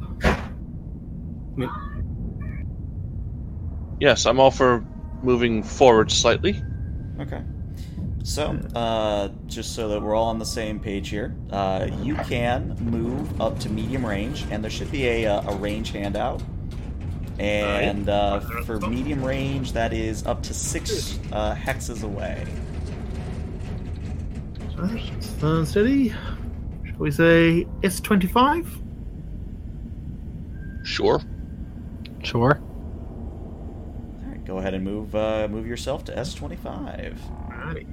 [4.00, 4.84] Yes, I'm all for
[5.22, 6.62] moving forward slightly.
[7.20, 7.42] Okay.
[8.28, 12.76] So, uh, just so that we're all on the same page here, uh, you can
[12.78, 16.42] move up to medium range, and there should be a, uh, a range handout.
[17.38, 22.46] And uh, for medium range, that is up to six uh, hexes away.
[24.76, 26.10] Right, stand steady.
[26.10, 28.66] Shall we say S25?
[30.84, 31.22] Sure.
[32.22, 32.60] Sure.
[32.60, 37.18] All right, go ahead and move uh, move yourself to S twenty five.
[37.48, 37.66] Alrighty.
[37.66, 37.86] All right.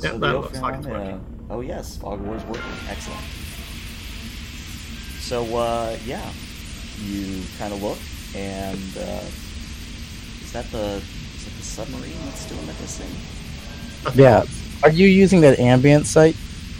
[0.00, 2.62] Yeah, so that looks like it's Ophion, uh, oh yes, Fog of War is working.
[2.88, 3.24] Excellent.
[5.20, 6.30] So uh, yeah,
[7.00, 7.98] you kind of look,
[8.34, 9.24] and uh,
[10.42, 10.96] is that the
[11.34, 13.10] is that the submarine that's doing the hissing?
[14.14, 14.44] Yeah.
[14.82, 16.36] Are you using that ambient sight?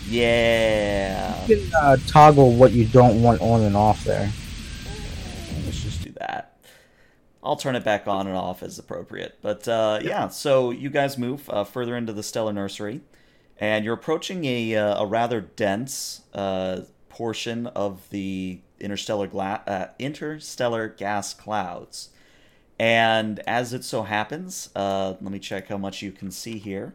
[0.09, 1.46] Yeah.
[1.46, 4.31] You can uh, toggle what you don't want on and off there.
[7.42, 9.38] I'll turn it back on and off as appropriate.
[9.42, 13.00] But uh, yeah, so you guys move uh, further into the stellar nursery,
[13.59, 19.87] and you're approaching a, uh, a rather dense uh, portion of the interstellar gla- uh,
[19.98, 22.11] interstellar gas clouds.
[22.78, 26.94] And as it so happens, uh, let me check how much you can see here.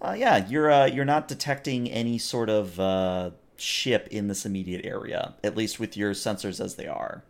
[0.00, 4.84] Uh, yeah, you're uh, you're not detecting any sort of uh, ship in this immediate
[4.84, 7.24] area, at least with your sensors as they are.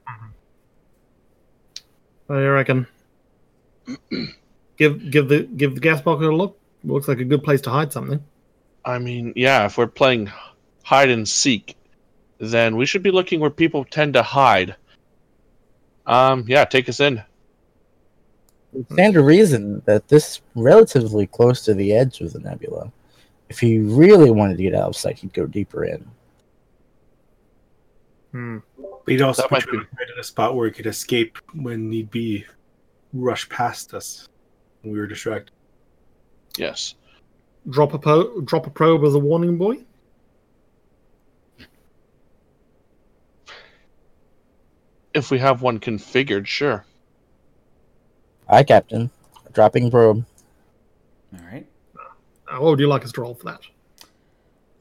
[2.29, 2.87] What do you reckon?
[4.77, 6.59] give give the give the gas pocket a look.
[6.85, 8.23] Looks like a good place to hide something.
[8.85, 10.31] I mean, yeah, if we're playing
[10.85, 11.75] hide and seek,
[12.39, 14.77] then we should be looking where people tend to hide.
[16.07, 17.23] Um, yeah, take us in.
[18.93, 22.93] Stand to reason that this is relatively close to the edge of the nebula.
[23.49, 26.07] If he really wanted to get out of sight, he'd go deeper in.
[28.33, 28.59] Hmm.
[29.09, 31.89] But he'd also That be might trying in a spot where he could escape when
[31.89, 32.45] need be,
[33.15, 34.29] rush past us
[34.83, 35.51] when we were distracted.
[36.59, 36.95] Yes.
[37.71, 39.87] Drop a po- drop a probe as a warning buoy.
[45.15, 46.85] If we have one configured, sure.
[48.47, 49.11] Aye, Captain.
[49.55, 50.27] Dropping probe.
[51.33, 51.67] All right.
[51.97, 53.63] Uh, what would you like us to roll for that?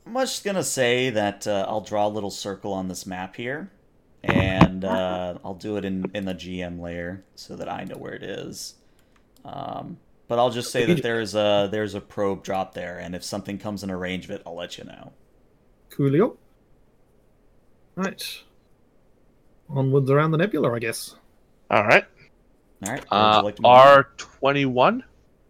[0.05, 3.71] I'm just gonna say that uh, I'll draw a little circle on this map here,
[4.28, 8.13] and uh, I'll do it in in the GM layer so that I know where
[8.13, 8.75] it is.
[9.45, 9.97] Um,
[10.28, 13.57] but I'll just say that there's a there's a probe drop there, and if something
[13.57, 15.13] comes in a range of it, I'll let you know.
[15.89, 16.38] Coolio.
[17.95, 18.43] Right.
[19.69, 21.15] Onwards around the nebula, I guess.
[21.71, 22.05] All right.
[22.86, 23.05] All right.
[23.11, 23.57] Uh, like?
[23.63, 25.03] R twenty one.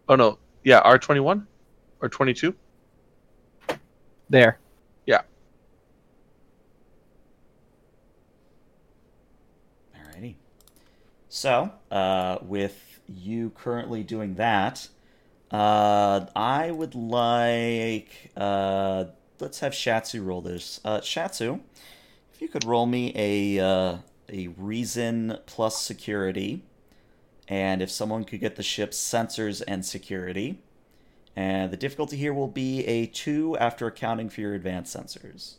[0.08, 1.46] Oh no, yeah, R twenty one
[2.00, 2.54] or twenty two.
[4.30, 4.58] There.
[10.18, 10.34] Alrighty.
[11.28, 14.88] So, uh, with you currently doing that,
[15.50, 18.32] uh, I would like.
[18.36, 19.06] Uh,
[19.38, 20.80] let's have Shatsu roll this.
[20.84, 21.60] Uh, Shatsu,
[22.32, 23.96] if you could roll me a uh,
[24.30, 26.64] a reason plus security,
[27.46, 30.60] and if someone could get the ship's sensors and security,
[31.36, 35.56] and the difficulty here will be a two after accounting for your advanced sensors.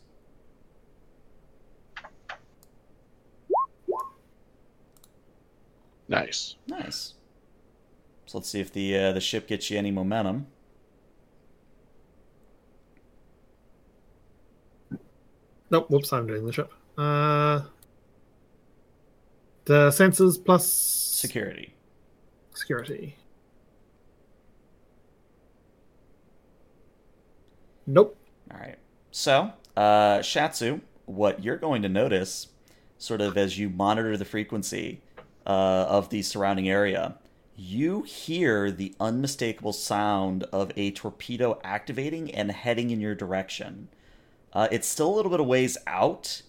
[6.10, 6.56] Nice.
[6.68, 7.14] Nice.
[8.26, 10.48] So let's see if the uh, the ship gets you any momentum.
[15.72, 16.72] Nope, whoops, I'm doing the ship.
[16.98, 17.62] Uh,
[19.66, 21.76] the sensors plus Security.
[22.56, 23.16] security.
[27.86, 28.18] Nope.
[28.52, 28.78] All right.
[29.12, 32.48] So, uh, Shatsu, what you're going to notice,
[32.98, 35.02] sort of as you monitor the frequency
[35.50, 37.16] uh, of the surrounding area,
[37.56, 43.90] you hear the unmistakable sound of a torpedo activating and heading in your direction.
[44.54, 46.44] Uh, it's still a little bit of ways out,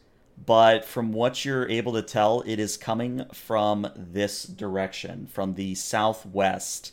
[0.45, 5.75] but from what you're able to tell, it is coming from this direction, from the
[5.75, 6.93] southwest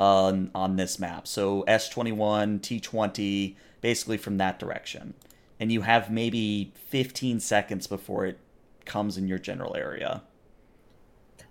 [0.00, 1.28] on on this map.
[1.28, 5.14] So S21, T20, basically from that direction.
[5.60, 8.38] And you have maybe 15 seconds before it
[8.84, 10.22] comes in your general area.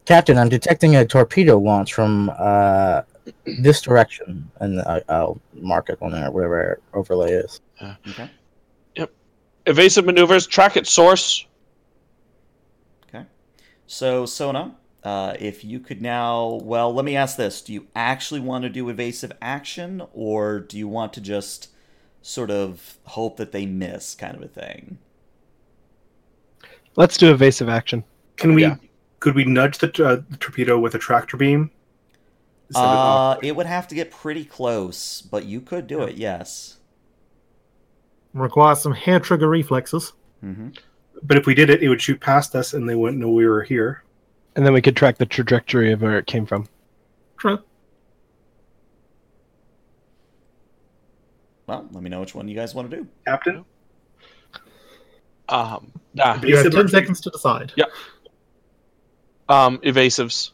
[0.05, 3.01] Captain, I'm detecting a torpedo launch from uh,
[3.45, 7.61] this direction, and I, I'll mark it on there, wherever overlay is.
[8.07, 8.29] Okay.
[8.95, 9.11] Yep.
[9.65, 10.45] Evasive maneuvers.
[10.45, 11.47] Track its source.
[13.09, 13.25] Okay.
[13.87, 18.41] So Sona, uh, if you could now, well, let me ask this: Do you actually
[18.41, 21.69] want to do evasive action, or do you want to just
[22.21, 24.99] sort of hope that they miss, kind of a thing?
[26.95, 28.03] Let's do evasive action.
[28.37, 28.61] Can we?
[28.61, 28.75] Yeah.
[29.19, 31.71] Could we nudge the, uh, the torpedo with a tractor beam?
[32.69, 36.15] Instead Uh, it would have to get pretty close, but you could do it.
[36.15, 36.77] Yes.
[38.33, 40.13] Requires some hair trigger reflexes.
[40.41, 40.69] hmm
[41.23, 43.47] but if we did it, it would shoot past us, and they wouldn't know we
[43.47, 44.03] were here.
[44.55, 46.67] And then we could track the trajectory of where it came from.
[47.39, 47.57] True.
[51.67, 53.07] Well, let me know which one you guys want to do.
[53.25, 53.65] Captain,
[55.49, 57.71] Um, nah, You have 10 seconds to decide.
[57.75, 57.85] Yeah.
[59.49, 60.51] Um, evasives.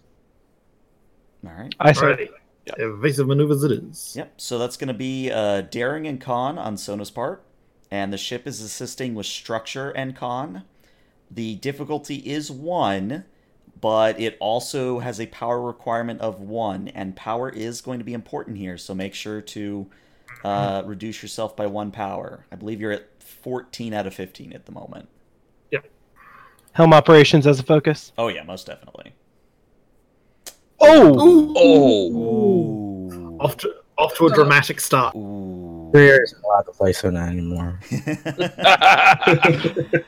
[1.46, 1.74] All right.
[1.80, 2.30] I say Alrighty.
[2.66, 2.86] Yeah.
[2.86, 4.14] Evasive maneuvers it is.
[4.16, 4.34] Yep.
[4.38, 7.44] So that's going to be uh, daring and con on Sona's part,
[7.90, 10.64] and the ship is assisting with structure and con.
[11.30, 13.26] The difficulty is one,
[13.80, 18.14] but it also has a power requirement of one, and power is going to be
[18.14, 18.78] important here.
[18.78, 19.88] So make sure to
[20.44, 22.46] uh, reduce yourself by one power.
[22.52, 25.10] I believe you're at 14 out of 15 at the moment.
[26.74, 28.12] Helm operations as a focus.
[28.18, 29.14] Oh yeah, most definitely.
[30.80, 32.12] Oh, Oh.
[32.12, 33.38] Ooh.
[33.40, 35.16] Off to off to a dramatic start.
[35.16, 35.90] Ooh.
[35.94, 37.80] Career isn't allowed to play Sona anymore.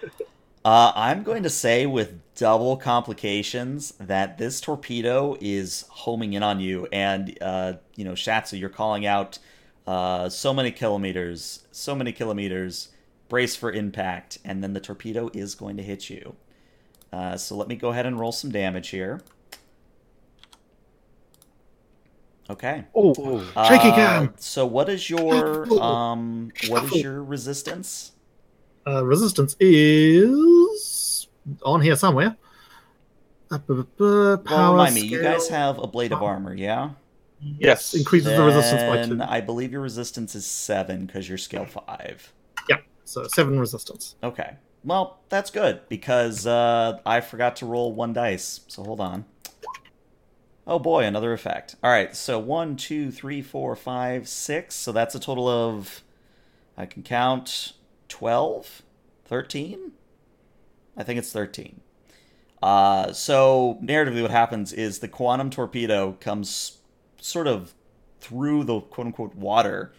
[0.66, 6.60] Uh, I'm going to say with double complications that this torpedo is homing in on
[6.62, 9.40] you, and uh, you know, Shatsu, you're calling out
[9.86, 12.90] uh, so many kilometers, so many kilometers.
[13.28, 16.36] Brace for impact, and then the torpedo is going to hit you.
[17.14, 19.22] Uh, so let me go ahead and roll some damage here.
[22.50, 22.86] Okay.
[22.96, 23.14] oh,
[23.68, 24.34] Shaky Uh, cam.
[24.38, 28.14] So what is your um what is your resistance?
[28.88, 31.28] Uh, resistance is
[31.64, 32.36] on here somewhere.
[33.52, 36.90] Uh, bu- bu- bu- Well, remind me, you guys have a blade of armor, yeah?
[37.40, 37.94] yes.
[37.94, 39.22] increases the resistance by two.
[39.22, 42.34] I believe your resistance is seven because you're scale five.
[42.68, 42.78] Yeah.
[43.06, 44.16] So seven resistance.
[44.24, 44.58] Okay.
[44.84, 48.62] Well, that's good because uh, I forgot to roll one dice.
[48.68, 49.26] So hold on.
[50.66, 51.76] Oh boy, another effect.
[51.84, 54.76] All right, so one, two, three, four, five, six.
[54.76, 56.04] So that's a total of,
[56.78, 57.74] I can count
[58.08, 58.82] 12,
[59.26, 59.92] 13?
[60.96, 61.82] I think it's 13.
[62.62, 66.78] Uh, so narratively, what happens is the quantum torpedo comes
[67.20, 67.74] sort of
[68.22, 69.92] through the quote unquote water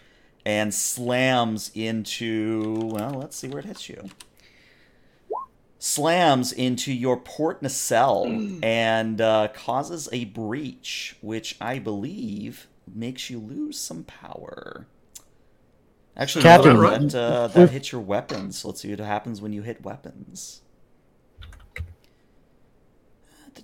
[0.45, 2.89] and slams into.
[2.91, 4.09] Well, let's see where it hits you.
[5.77, 8.25] Slams into your port nacelle
[8.63, 14.87] and uh, causes a breach, which I believe makes you lose some power.
[16.17, 18.63] Actually, Captain, no, that, uh, that hits your weapons.
[18.63, 20.61] Let's see what happens when you hit weapons.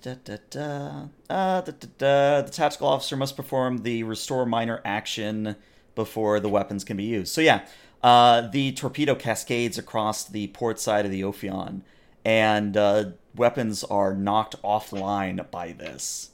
[0.02, 2.42] Da, da, da, uh, da, da, da.
[2.42, 5.56] The tactical officer must perform the restore minor action
[5.94, 7.32] before the weapons can be used.
[7.32, 7.64] So yeah,
[8.02, 11.82] uh, the torpedo cascades across the port side of the Ophion,
[12.24, 13.04] and uh,
[13.34, 16.30] weapons are knocked offline by this.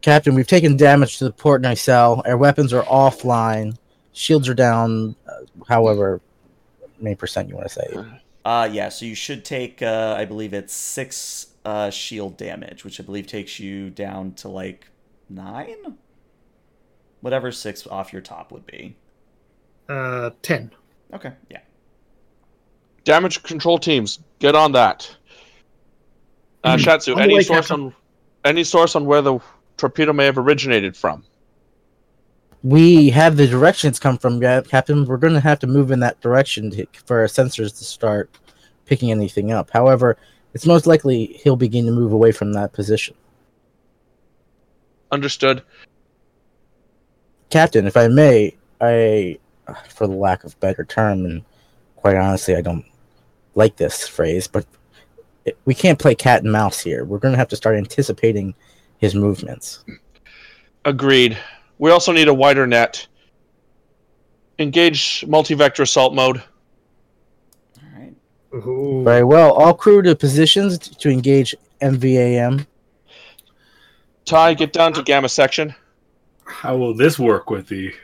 [0.00, 2.22] Captain, we've taken damage to the port nacelle.
[2.24, 3.76] Our weapons are offline.
[4.12, 6.20] Shields are down, uh, however
[6.98, 8.04] many percent you want to say.
[8.44, 12.98] Uh, yeah, so you should take, uh, I believe it's six uh, shield damage, which
[12.98, 14.88] I believe takes you down to like
[15.28, 15.96] nine?
[17.20, 18.96] Whatever six off your top would be.
[19.88, 20.70] Uh, 10.
[21.12, 21.60] Okay, yeah.
[23.04, 25.10] Damage control teams, get on that.
[26.64, 26.84] Uh, Mhm.
[26.84, 27.86] Shatsu, any way, source Captain.
[27.86, 27.94] on
[28.44, 29.38] any source on where the
[29.76, 31.24] torpedo may have originated from?
[32.62, 35.06] We have the directions come from, Captain.
[35.06, 38.30] We're going to have to move in that direction to, for our sensors to start
[38.84, 39.70] picking anything up.
[39.72, 40.18] However,
[40.52, 43.14] it's most likely he'll begin to move away from that position.
[45.10, 45.62] Understood.
[47.48, 49.38] Captain, if I may, I,
[49.88, 51.42] for the lack of better term, and
[51.96, 52.84] quite honestly, I don't
[53.54, 54.64] like this phrase, but
[55.44, 57.04] it, we can't play cat and mouse here.
[57.04, 58.54] We're going to have to start anticipating
[58.98, 59.84] his movements.
[60.84, 61.36] Agreed.
[61.78, 63.06] We also need a wider net.
[64.58, 66.42] Engage multi-vector assault mode.
[67.82, 68.14] All right.
[68.54, 69.02] Ooh.
[69.04, 69.52] Very well.
[69.52, 72.66] All crew to positions to engage MVAM.
[74.26, 75.74] Ty, get down to gamma section.
[76.44, 77.94] How will this work with the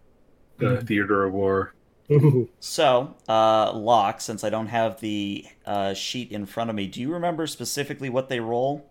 [0.59, 0.87] the Mhm.
[0.87, 1.75] theater of war?
[2.11, 2.49] Ooh.
[2.61, 7.01] So, uh, Locke, since I don't have the uh, sheet in front of me, do
[7.01, 8.87] you remember specifically what they roll?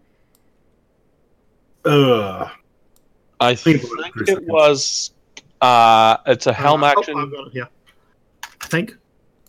[1.86, 2.50] Ugh.
[3.40, 4.48] I Think think it for a it second.
[4.48, 5.12] was.
[5.62, 7.18] Uh, it's a helm Uh, oh, action.
[7.18, 7.70] I've got it here.
[8.62, 8.98] I think.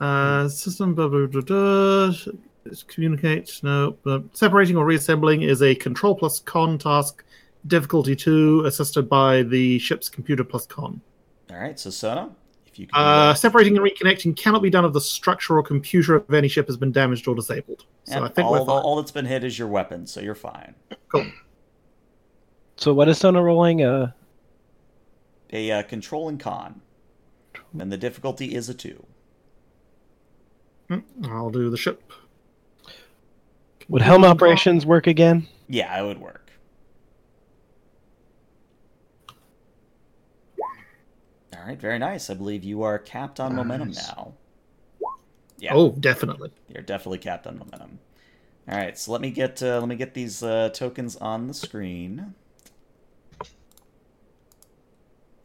[0.01, 0.95] Uh, system.
[0.95, 2.13] Blah, blah, blah, blah.
[2.89, 3.61] Communicate.
[3.63, 3.97] No.
[4.05, 7.25] Uh, separating or reassembling is a control plus con task.
[7.69, 11.01] Difficulty two, assisted by the ship's computer plus con.
[11.51, 12.31] All right, so Sona,
[12.77, 13.03] if you can.
[13.03, 16.67] Uh, separating and reconnecting cannot be done if the structure or computer of any ship
[16.67, 17.85] has been damaged or disabled.
[18.05, 18.69] So And I think all, we're fine.
[18.69, 20.75] all that's been hit is your weapon, so you're fine.
[21.09, 21.27] Cool.
[22.77, 23.83] So what is Sona rolling?
[23.83, 24.13] Uh,
[25.53, 26.83] A uh, control and con,
[27.79, 29.07] and the difficulty is a two.
[30.91, 32.13] Mm, I'll do the ship.
[33.89, 35.49] would helm operations work again?
[35.69, 36.51] Yeah, it would work.
[41.55, 42.31] All right, very nice.
[42.31, 44.35] I believe you are capped on momentum now.
[45.59, 46.51] Yeah, Oh, definitely.
[46.69, 47.99] you're definitely capped on momentum.
[48.69, 51.55] All right, so let me get uh, let me get these uh, tokens on the
[51.55, 52.35] screen.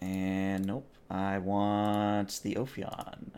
[0.01, 3.31] And nope, I want the Ophion.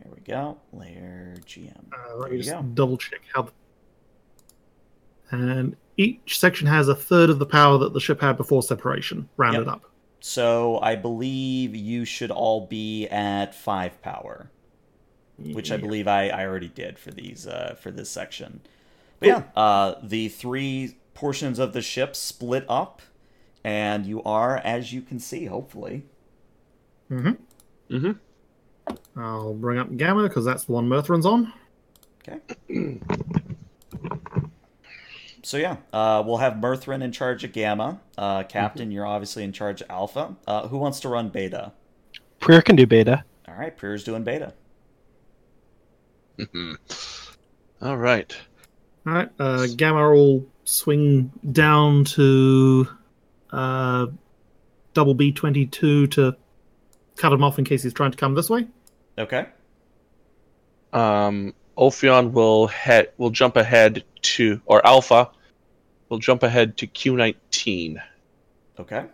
[0.00, 0.58] There we go.
[0.72, 1.72] Layer GM.
[1.92, 2.62] Uh, let me just go.
[2.62, 3.42] double check how.
[3.42, 3.52] The...
[5.32, 9.28] And each section has a third of the power that the ship had before separation,
[9.36, 9.74] rounded Yep.
[9.74, 9.90] up.
[10.20, 14.50] So I believe you should all be at five power,
[15.38, 18.60] which I believe I, I already did for these uh, for this section.
[19.20, 23.02] But yeah, uh, the three portions of the ship split up,
[23.64, 26.04] and you are, as you can see, hopefully.
[27.10, 27.94] Mm-hmm.
[27.94, 29.20] Mm-hmm.
[29.20, 31.52] I'll bring up Gamma because that's the one Mirthrin's on.
[35.46, 38.00] So yeah, uh, we'll have Mirthrin in charge of Gamma.
[38.18, 40.34] Uh, Captain, you're obviously in charge of Alpha.
[40.44, 41.70] Uh, who wants to run Beta?
[42.40, 43.22] Prayer can do beta.
[43.46, 44.54] All right, Prier's doing Beta.
[47.80, 48.36] All right.
[49.06, 52.88] All right, uh, Gamma will swing down to
[53.52, 54.08] uh,
[54.94, 56.34] double B twenty two to
[57.14, 58.66] cut him off in case he's trying to come this way.
[59.16, 59.46] Okay.
[60.92, 65.30] Um, Ophion will head will jump ahead to or Alpha
[66.08, 68.02] will jump ahead to Q nineteen.
[68.78, 69.06] Okay.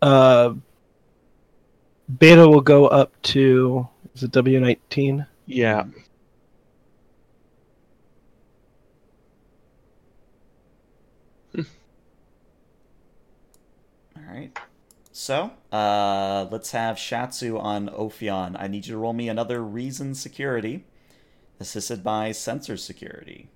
[0.00, 0.54] Uh,
[2.18, 5.26] beta will go up to is it W nineteen?
[5.46, 5.84] Yeah.
[14.16, 14.50] All right.
[15.12, 18.56] So, Uh, let's have Shatsu on Ophion.
[18.58, 20.84] I need you to roll me another reason security,
[21.60, 23.50] assisted by sensor security.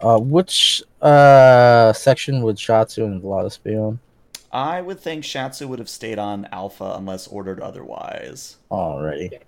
[0.00, 4.00] Uh, which uh section would Shatsu and Vladis be on?
[4.52, 8.56] I would think Shatsu would have stayed on Alpha unless ordered otherwise.
[8.70, 9.38] Already.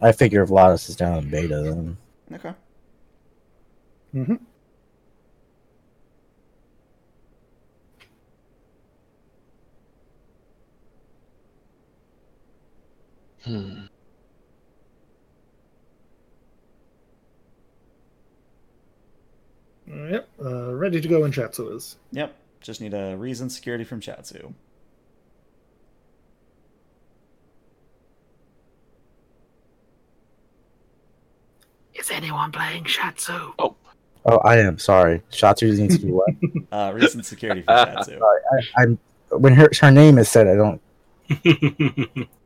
[0.00, 1.96] I figure Vladis is down in beta then.
[2.32, 2.52] Okay.
[4.12, 4.34] hmm
[13.44, 13.80] Hmm.
[19.86, 20.28] Yep.
[20.44, 21.96] Uh, ready to go when Shatsu is.
[22.12, 22.34] Yep.
[22.60, 24.52] Just need a reason security from Shatsu.
[31.94, 33.52] Is anyone playing Shatsu?
[33.58, 33.74] Oh,
[34.26, 35.22] Oh, I am sorry.
[35.32, 36.28] Shatsu needs to be what?
[36.70, 38.20] Uh, reason security for Shatsu.
[38.76, 38.98] I, I'm
[39.30, 40.80] when her her name is said, I don't.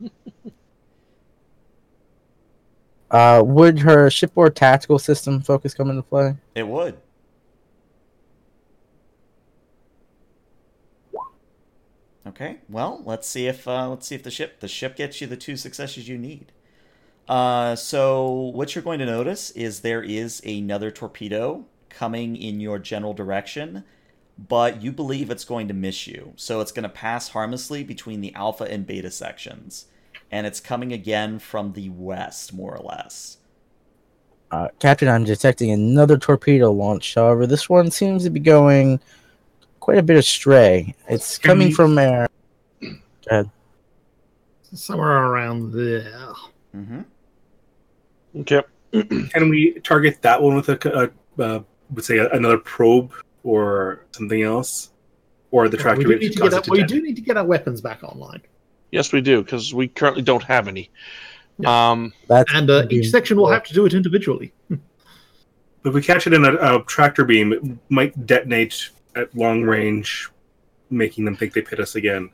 [3.10, 6.34] Uh, would her shipboard tactical system focus come into play?
[6.54, 6.96] It would.
[12.26, 12.58] Okay.
[12.68, 15.36] Well, let's see if uh, let's see if the ship the ship gets you the
[15.36, 16.52] two successes you need.
[17.28, 22.78] Uh, so what you're going to notice is there is another torpedo coming in your
[22.78, 23.84] general direction,
[24.38, 26.32] but you believe it's going to miss you.
[26.36, 29.86] So it's going to pass harmlessly between the alpha and beta sections,
[30.30, 33.38] and it's coming again from the west, more or less.
[34.50, 37.14] Uh, Captain, I'm detecting another torpedo launch.
[37.14, 39.00] However, this one seems to be going
[39.80, 40.94] quite a bit astray.
[41.08, 42.28] It's Can coming we- from air.
[44.72, 46.32] Somewhere around there.
[46.74, 47.00] Mm-hmm.
[48.40, 48.62] Okay.
[48.92, 51.60] Can we target that one with a, a uh,
[51.90, 53.12] would say another probe
[53.46, 54.90] or something else,
[55.52, 57.36] or the we tractor do, beam need to get our, we do need to get
[57.36, 58.42] our weapons back online.
[58.90, 60.90] Yes, we do because we currently don't have any.
[61.64, 64.52] Um, That's And uh, each section will have to do it individually.
[64.68, 64.78] But
[65.84, 70.28] if we catch it in a, a tractor beam, it might detonate at long range,
[70.90, 72.30] making them think they've hit us again.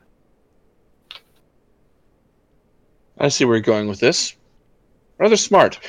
[3.19, 4.35] I see where you're going with this.
[5.19, 5.79] Rather smart.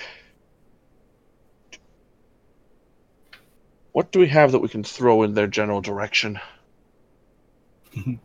[3.95, 6.39] What do we have that we can throw in their general direction?
[7.95, 8.19] Do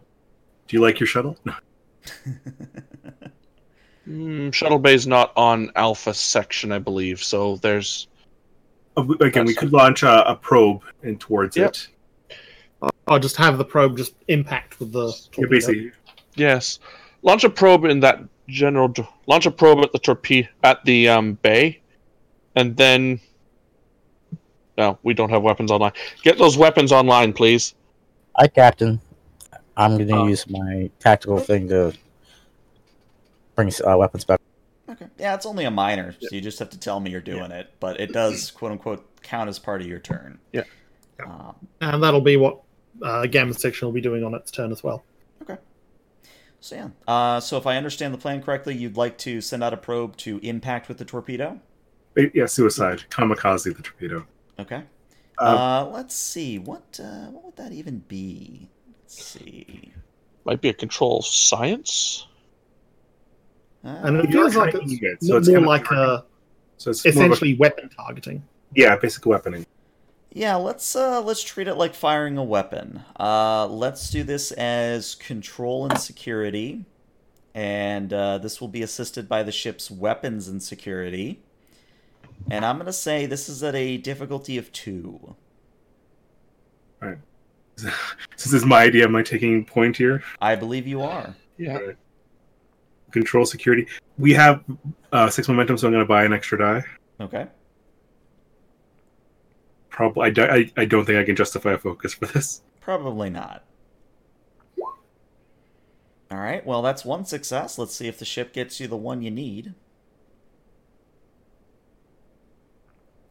[0.72, 1.38] you like your shuttle?
[1.46, 1.54] No.
[4.08, 7.22] Mm, Shuttle Bay's not on Alpha section, I believe.
[7.22, 8.08] So there's
[8.98, 11.70] Uh, we- Again, we could launch a, a probe in towards Yep.
[11.70, 11.88] it.
[13.08, 15.06] Or just have the probe just impact with the.
[15.10, 15.50] Yeah, torpedo.
[15.52, 15.92] basically,
[16.34, 16.80] yes.
[17.22, 18.92] Launch a probe in that general.
[19.28, 21.80] Launch a probe at the torpedo at the um, bay,
[22.56, 23.20] and then.
[24.80, 25.92] No, we don't have weapons online.
[26.24, 27.76] Get those weapons online, please.
[28.38, 29.02] Hi, Captain.
[29.76, 30.28] I'm going to Oh.
[30.28, 31.94] use my tactical thing to
[33.56, 34.40] bring uh, weapons back.
[34.90, 35.08] Okay.
[35.18, 37.72] Yeah, it's only a minor, so you just have to tell me you're doing it.
[37.82, 40.40] But it does, quote unquote, count as part of your turn.
[40.54, 40.64] Yeah.
[41.26, 42.62] Um, And that'll be what
[43.04, 45.04] uh, Gamma section will be doing on its turn as well.
[45.42, 45.58] Okay.
[46.62, 46.90] So yeah.
[47.06, 50.16] Uh, so if I understand the plan correctly, you'd like to send out a probe
[50.18, 51.60] to impact with the torpedo.
[52.18, 54.26] eh, yeah, suicide, kamikaze the torpedo.
[54.60, 54.84] Okay.
[55.38, 56.60] Uh, Uh, let's see.
[56.60, 58.70] What uh, what would that even be?
[58.88, 59.94] Let's see.
[60.46, 62.28] Might be a control science.
[63.84, 65.98] Uh, And it feels like it's it, so more, it's more like targeting.
[65.98, 66.22] uh,
[66.78, 68.44] so it's more a- essentially weapon targeting.
[68.76, 69.66] yeah, basic weaponing.
[70.32, 73.04] Yeah, let's uh let's treat it like firing a weapon.
[73.20, 76.86] Uh let's do this as control and security.
[77.56, 81.44] And uh, this will be assisted by the ship's weapons and security.
[82.50, 85.36] And I'm gonna say this is at a difficulty of two.
[88.36, 90.24] Since is my idea, am I taking point here?
[90.42, 91.36] I believe you are.
[91.58, 91.80] Yeah.
[93.12, 93.88] Control security.
[94.18, 94.64] We have
[95.12, 96.84] uh, six momentum, so I'm going to buy an extra die.
[97.22, 97.48] Okay.
[99.90, 102.62] Probably, I, di- I, I don't think I can justify a focus for this.
[102.82, 103.64] Probably not.
[106.32, 107.80] Alright, well that's one success.
[107.80, 109.74] Let's see if the ship gets you the one you need.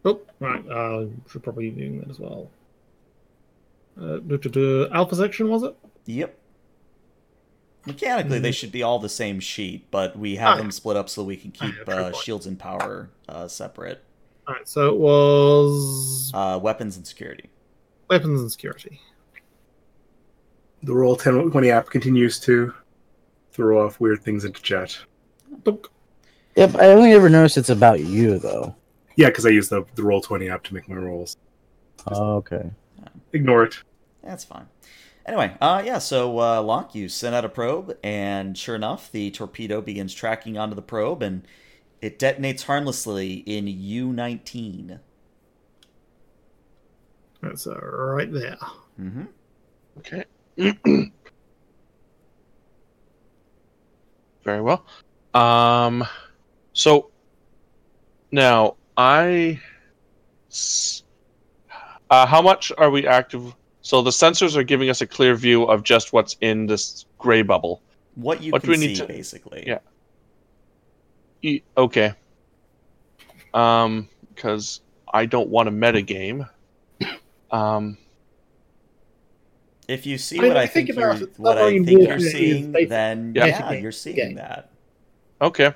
[0.04, 0.66] Oh, right.
[0.68, 2.50] Uh, should probably be doing that as well.
[4.00, 5.74] Uh, alpha section was it?
[6.06, 6.38] Yep.
[7.86, 11.08] Mechanically, they should be all the same sheet, but we have Ah, them split up
[11.08, 14.04] so we can Ah, keep yeah, uh, shields and power uh, separate.
[14.46, 14.68] All right.
[14.68, 17.50] So it was Uh, weapons and security.
[18.08, 19.00] weapons and security.
[20.82, 22.72] The roll 10 20 app continues to
[23.52, 24.96] throw off weird things into chat.
[26.56, 28.74] Yep, I only ever noticed it's about you though.
[29.18, 31.36] Yeah, because I use the the Roll20 app to make my rolls.
[32.06, 32.70] Oh, okay.
[33.32, 33.82] Ignore it.
[34.22, 34.68] That's fine.
[35.26, 39.32] Anyway, uh, yeah, so uh, Locke, you send out a probe, and sure enough, the
[39.32, 41.42] torpedo begins tracking onto the probe, and
[42.00, 45.00] it detonates harmlessly in U19.
[47.42, 48.56] That's uh, right there.
[49.00, 49.24] Mm-hmm.
[49.98, 50.26] Okay.
[54.44, 54.86] Very well.
[55.34, 56.06] Um,
[56.72, 57.10] so
[58.30, 59.58] now I.
[60.50, 61.02] s-
[62.10, 63.54] Uh, how much are we active?
[63.82, 67.42] So the sensors are giving us a clear view of just what's in this gray
[67.42, 67.82] bubble.
[68.14, 69.64] What you What do can we need see, to- basically.
[69.66, 69.78] Yeah.
[71.42, 72.14] E- okay.
[73.52, 74.80] Um, because
[75.12, 76.48] I don't want a metagame.
[77.50, 77.98] Um,
[79.86, 82.20] If you see I- what I, I think think, about you're, what I think you're
[82.20, 83.46] seeing, then Yeah.
[83.46, 83.78] yeah, Yeah.
[83.80, 84.42] you're seeing Yeah.
[84.42, 84.70] that.
[85.40, 85.72] okay.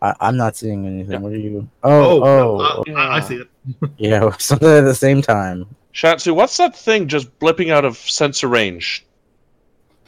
[0.00, 1.12] I, I'm not seeing anything.
[1.12, 1.18] Yeah.
[1.18, 1.68] What are you?
[1.82, 2.94] Oh, oh, uh, yeah.
[2.94, 3.48] I, I see it.
[3.98, 5.66] yeah, something at the same time.
[5.92, 9.04] Shatsu, what's that thing just blipping out of sensor range?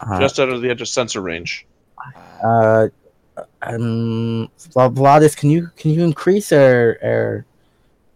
[0.01, 1.67] Uh, Just out of the edge of sensor range.
[2.43, 2.89] uh,
[3.63, 7.45] um, Vla- Vladis, can you can you increase our our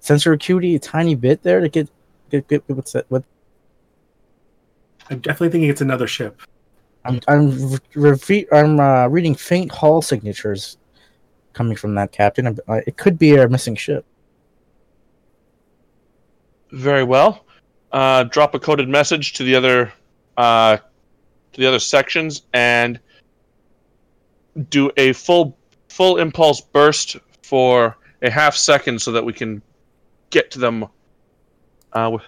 [0.01, 1.89] sensor acuity a tiny bit there to get
[2.31, 3.05] get get, get what's that?
[3.11, 3.25] What
[5.11, 6.41] I'm definitely thinking it's another ship.
[7.05, 7.51] I'm I'm
[7.95, 10.79] re- re- I'm uh, reading faint hall signatures
[11.55, 12.47] coming from that captain.
[12.47, 14.05] Uh, it could be a missing ship.
[16.71, 17.45] Very well.
[17.93, 19.93] Uh, drop a coded message to the other
[20.37, 20.77] uh,
[21.53, 22.99] to the other sections and
[24.71, 25.57] do a full
[25.89, 29.63] full impulse burst for a half second so that we can
[30.31, 30.87] get to them
[31.93, 32.19] uh,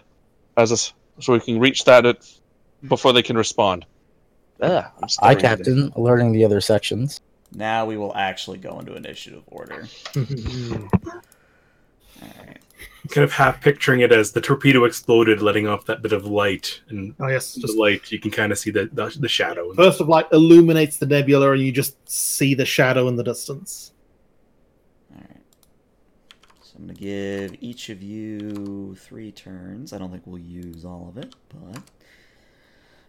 [0.57, 2.18] as a s so we can reach that at,
[2.87, 3.85] before they can respond.
[4.62, 5.49] Ah, I'm I stuttering today.
[5.49, 7.20] captain, alerting the other sections.
[7.53, 9.88] Now we will actually go into initiative order.
[10.16, 10.22] All
[12.22, 12.59] right.
[13.11, 16.80] Kind of half picturing it as the torpedo exploded, letting off that bit of light,
[16.88, 19.72] and Oh yes, the just light you can kind of see the the, the shadow.
[19.74, 23.92] burst of light illuminates the nebula, and you just see the shadow in the distance.
[25.14, 25.40] All right.
[26.62, 29.92] So I'm going to give each of you three turns.
[29.92, 31.80] I don't think we'll use all of it, but.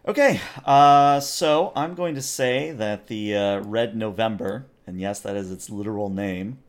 [0.08, 5.36] Okay, uh, so I'm going to say that the uh, Red November, and yes, that
[5.36, 6.60] is its literal name,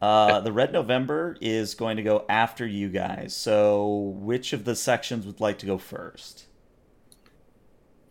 [0.00, 3.36] uh, the Red November is going to go after you guys.
[3.36, 6.46] So, which of the sections would like to go first?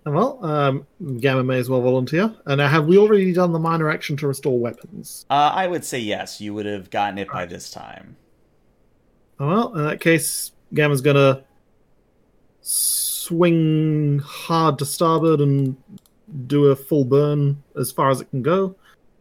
[0.06, 0.86] Well, um,
[1.18, 2.36] Gamma may as well volunteer.
[2.46, 5.26] And uh, have we already done the minor action to restore weapons?
[5.32, 6.40] Uh, I would say yes.
[6.40, 8.18] You would have gotten it by this time.
[9.40, 11.44] Well, in that case, Gamma's gonna
[12.62, 15.76] swing hard to starboard and
[16.48, 18.76] do a full burn as far as it can go.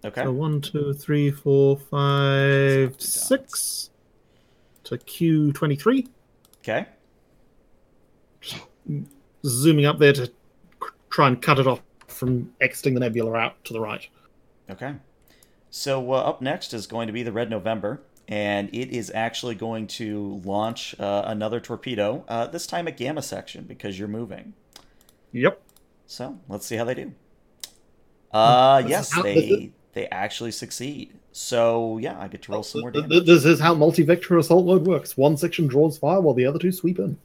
[0.05, 0.23] Okay.
[0.23, 3.91] So one, two, three, four, five, Six
[4.85, 6.07] to Q twenty three.
[6.61, 6.87] Okay.
[9.45, 10.31] Zooming up there to
[11.11, 14.09] try and cut it off from exiting the nebula out to the right.
[14.71, 14.95] Okay.
[15.71, 19.55] So uh, up next is going to be the Red November, and it is actually
[19.55, 22.25] going to launch uh, another torpedo.
[22.29, 24.53] Uh, this time a gamma section because you're moving.
[25.33, 25.61] Yep.
[26.07, 27.13] So let's see how they do.
[28.33, 31.15] Uh, This yes, how- they they actually succeed.
[31.33, 33.27] So yeah, I get to roll some more damage.
[33.27, 35.17] This is how multi-vector assault load works.
[35.17, 37.17] One section draws fire while the other two sweep in.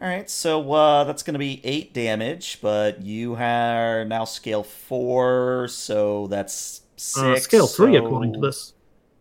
[0.00, 4.62] All right, so uh, that's going to be eight damage, but you are now scale
[4.62, 7.18] four, so that's six.
[7.18, 8.74] Uh, scale three, so- according to this.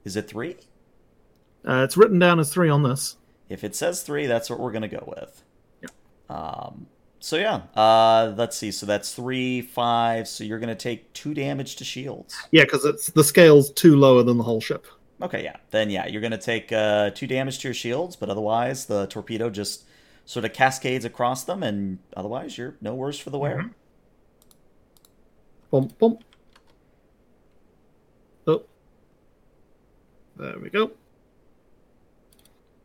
[0.07, 0.55] Is it three?
[1.67, 3.17] Uh, it's written down as three on this.
[3.49, 5.43] If it says three, that's what we're gonna go with.
[5.83, 5.89] Yeah.
[6.29, 6.87] Um.
[7.19, 7.63] So yeah.
[7.75, 8.33] Uh.
[8.37, 8.71] Let's see.
[8.71, 10.29] So that's three, five.
[10.29, 12.37] So you're gonna take two damage to shields.
[12.51, 14.87] Yeah, because it's the scale's two lower than the whole ship.
[15.21, 15.43] Okay.
[15.43, 15.57] Yeah.
[15.71, 19.49] Then yeah, you're gonna take uh, two damage to your shields, but otherwise the torpedo
[19.49, 19.83] just
[20.23, 23.71] sort of cascades across them, and otherwise you're no worse for the wear.
[25.69, 26.23] Bump, bump.
[30.37, 30.91] There we go.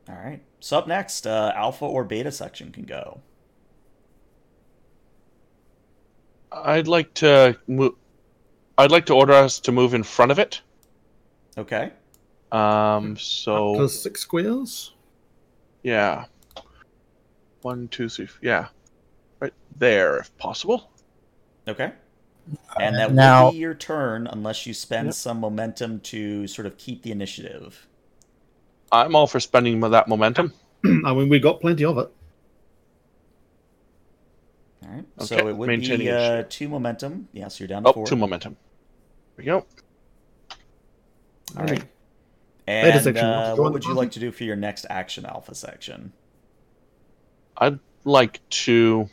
[0.08, 0.40] All right.
[0.60, 3.20] So up next, uh, alpha or beta section can go.
[6.50, 7.94] I'd like to move.
[8.78, 10.60] I'd like to order us to move in front of it.
[11.56, 11.92] Okay.
[12.50, 13.16] Um.
[13.16, 14.92] So to six squares.
[15.82, 16.26] yeah.
[17.62, 18.28] One, two, three.
[18.40, 18.68] Yeah.
[19.38, 20.90] Right there, if possible.
[21.68, 21.92] Okay.
[22.78, 25.14] And that now- will be your turn unless you spend Yep.
[25.14, 27.86] some momentum to sort of keep the initiative.
[28.90, 30.52] I'm all for spending that momentum.
[30.84, 32.08] I mean, we got plenty of it.
[34.84, 35.04] All right.
[35.18, 37.28] Okay, So it would maintaining be uh, two momentum.
[37.32, 38.06] Yes, you're down to Oh, four.
[38.06, 38.56] two momentum.
[39.36, 39.64] we go.
[41.56, 41.84] All right.
[42.66, 46.12] And section, uh, what would you like to do for your next action alpha section?
[47.56, 49.08] I'd like to.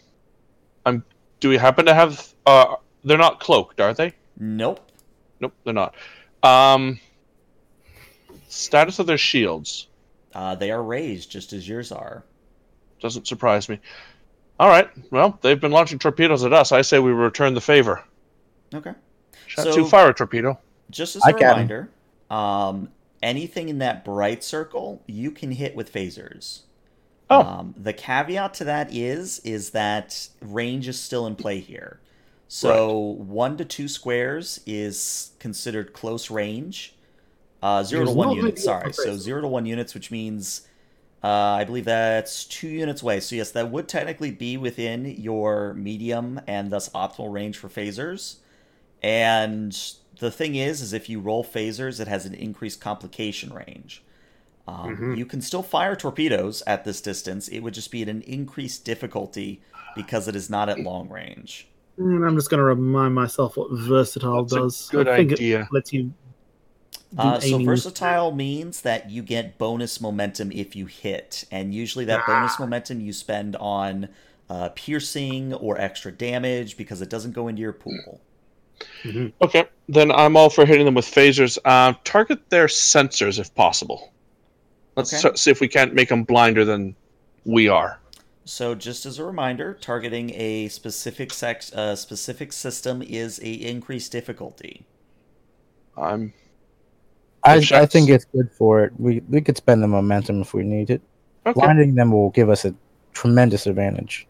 [0.86, 1.04] I'm.
[1.40, 2.34] Do we happen to have?
[2.46, 4.14] Uh, they're not cloaked, are they?
[4.38, 4.80] Nope.
[5.40, 5.96] Nope, they're not.
[6.44, 7.00] Um.
[8.48, 9.88] Status of their shields
[10.34, 12.24] Uh, they are raised just as yours are.
[13.00, 13.80] doesn't surprise me.
[14.60, 14.90] All right.
[15.12, 16.72] Well, they've been launching torpedoes at us.
[16.74, 18.04] I say we return the favor.
[18.74, 18.94] Okay.
[19.48, 20.60] Shot So- two fire a torpedo.
[20.90, 21.48] Just as I a can.
[21.50, 21.90] reminder,
[22.30, 22.90] um,
[23.24, 26.62] anything in that bright circle you can hit with phasers.
[27.30, 27.42] Oh.
[27.42, 32.00] Um, the caveat to that is is that range is still in play here.
[32.52, 36.96] So one to two squares is considered close range.
[37.62, 38.64] Uh, zero There's to one no units.
[38.64, 40.68] Sorry, so zero to one units, which means
[41.24, 43.20] uh, I believe that's two units away.
[43.20, 48.38] So yes, that would technically be within your medium and thus optimal range for phasers.
[49.04, 49.78] And
[50.20, 54.04] the thing is, is if you roll phasers, it has an increased complication range.
[54.68, 55.18] Um, Mhm.
[55.18, 57.48] You can still fire torpedoes at this distance.
[57.48, 59.62] It would just be at an increased difficulty
[59.96, 61.68] because it is not at long range.
[62.00, 64.90] And I'm just going to remind myself what versatile That's a does.
[64.90, 65.62] good I think idea.
[65.64, 66.04] it lets you.
[66.04, 66.14] do
[67.18, 72.26] Uh, so versatile means that you get bonus momentum if you hit, and usually that
[72.26, 74.10] bonus momentum you spend on
[74.50, 78.22] uh, piercing or extra damage because it doesn't go into your pool.
[79.42, 81.58] Okay, then I'm all for hitting them with phasers.
[81.66, 84.14] Uh, target their sensors if possible.
[84.96, 85.36] Let's Okay.
[85.36, 86.96] see if we can't make them blinder than
[87.46, 88.00] we are.
[88.50, 94.12] So just as a reminder, targeting a specific sex, uh, specific system is a increased
[94.12, 94.88] difficulty.
[95.96, 96.34] I'm
[97.44, 98.94] I, I think it's good for it.
[98.98, 101.00] We we could spend the momentum if we need it.
[101.46, 101.54] okay.
[101.54, 102.74] Blinding them will give us a
[103.14, 104.26] tremendous advantage.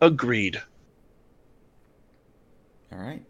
[0.00, 0.62] Agreed.
[2.90, 3.22] All right.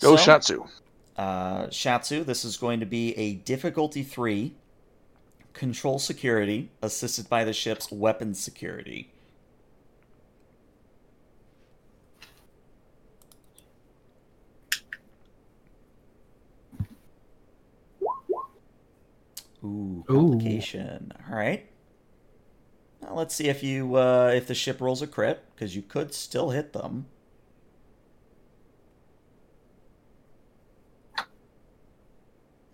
[0.00, 0.68] Go So, Shatsu.
[1.16, 4.56] Uh, Shatsu, this is going to be a difficulty three,
[5.52, 9.12] control security, assisted by the ship's weapons security.
[19.64, 21.12] Ooh, complication.
[21.28, 21.68] All right.
[23.02, 26.14] Now let's see if you uh, if the ship rolls a crit because you could
[26.14, 27.06] still hit them.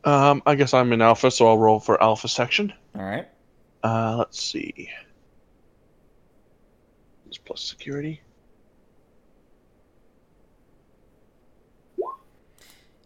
[0.05, 2.75] Um, I guess I'm in alpha, so I'll roll for alpha section.
[2.95, 3.27] All right.
[3.83, 4.91] Uh, let's see.
[7.27, 8.21] It's plus security.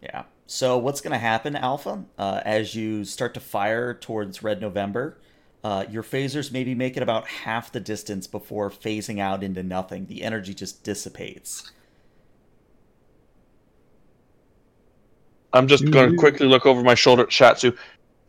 [0.02, 0.24] Yeah.
[0.50, 5.18] So what's going to happen, Alpha, uh, as you start to fire towards Red November?
[5.62, 10.06] Uh, your phasers maybe make it about half the distance before phasing out into nothing.
[10.06, 11.70] The energy just dissipates.
[15.52, 16.18] I'm just going to Mhm.
[16.18, 17.76] quickly look over my shoulder at Shatsu.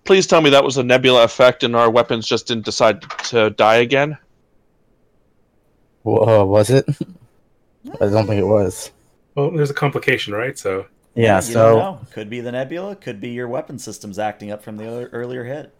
[0.03, 3.51] Please tell me that was a nebula effect and our weapons just didn't decide to
[3.51, 4.17] die again.
[6.03, 6.85] Whoa, was it?
[8.01, 8.91] I don't think it was.
[9.35, 10.57] Well, there's a complication, right?
[10.59, 10.85] So
[11.15, 12.07] Yeah, you so don't know.
[12.11, 12.95] Could be the nebula.
[12.95, 15.73] Could be your weapon systems acting up from the other, earlier hit.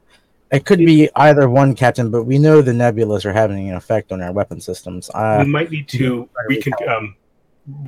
[0.51, 2.09] it could be either one, Captain.
[2.09, 5.09] But we know the nebulas are having an effect on our weapon systems.
[5.13, 7.15] Uh, we might need to yeah, recon- um,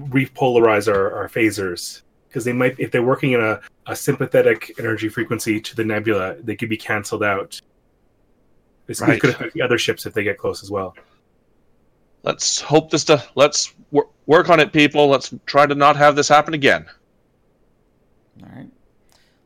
[0.09, 5.09] repolarize our, our phasers because they might, if they're working in a, a sympathetic energy
[5.09, 7.59] frequency to the nebula, they could be canceled out.
[8.85, 9.19] This Right.
[9.19, 10.95] could affect the other ships if they get close as well.
[12.23, 13.03] Let's hope this.
[13.05, 15.07] To, let's wor- work on it, people.
[15.07, 16.85] Let's try to not have this happen again.
[18.43, 18.69] All right.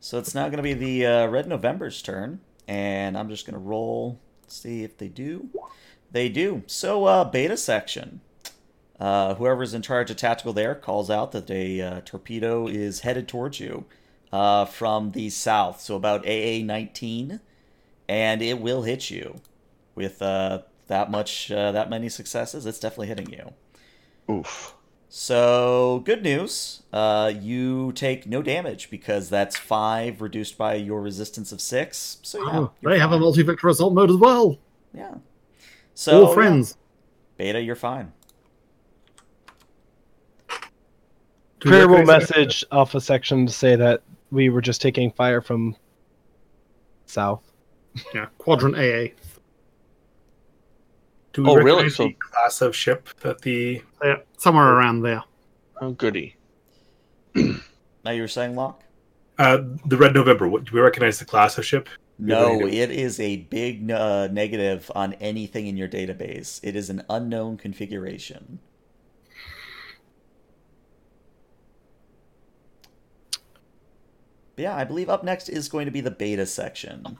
[0.00, 3.54] So it's now going to be the uh, Red November's turn, and I'm just going
[3.54, 5.48] to roll, see if they do.
[6.12, 6.62] They do.
[6.66, 8.20] So uh, beta section.
[8.98, 13.28] Uh, whoever's in charge of tactical there calls out that a uh, torpedo is headed
[13.28, 13.84] towards you
[14.32, 17.40] uh, from the south, so about AA 19,
[18.08, 19.40] and it will hit you
[19.94, 22.64] with uh, that much, uh, that many successes.
[22.64, 23.52] It's definitely hitting you.
[24.32, 24.75] Oof.
[25.08, 26.82] So, good news.
[26.92, 32.18] Uh, you take no damage because that's five reduced by your resistance of six.
[32.22, 32.58] So, yeah.
[32.58, 33.20] Oh, you're they have a fine.
[33.20, 34.58] multi-vector assault mode as well.
[34.92, 35.14] Yeah.
[35.94, 36.76] So, All yeah, friends.
[37.36, 38.12] Beta, you're fine.
[41.60, 45.76] Do we Variable message Alpha section to say that we were just taking fire from
[47.06, 47.42] south.
[48.14, 49.14] Yeah, quadrant AA.
[51.36, 51.90] Do we Oh, really?
[51.90, 55.22] So- the class of ship that the Yeah, somewhere around there.
[55.82, 56.36] Oh, goody.
[57.34, 58.82] Now, you were saying, Locke?
[59.38, 60.48] uh, the Red November?
[60.48, 61.88] What, do we recognize the class of ship?
[62.18, 66.60] No, it is a big uh, negative on anything in your database.
[66.62, 68.60] It is an unknown configuration.
[74.54, 77.18] But yeah, I believe up next is going to be the beta section.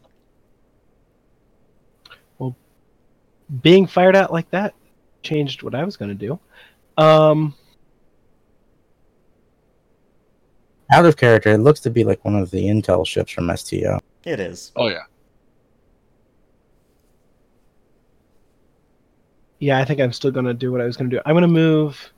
[3.63, 4.75] Being fired at like that
[5.23, 6.39] changed what I was going to do.
[7.03, 7.55] Um,
[10.91, 13.99] Out of character, it looks to be like one of the intel ships from STO.
[14.25, 14.73] It is.
[14.77, 15.03] Oh yeah.
[19.59, 21.23] yeah, I think I'm still going to do what I was going to do.
[21.25, 22.13] I'm going to move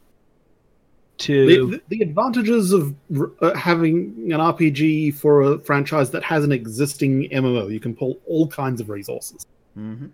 [1.19, 1.71] to.
[1.71, 2.95] the, the advantages of
[3.41, 8.19] uh, having an RPG for a franchise that has an existing MMO, you can pull
[8.27, 9.47] all kinds of resources.
[9.75, 10.07] hmm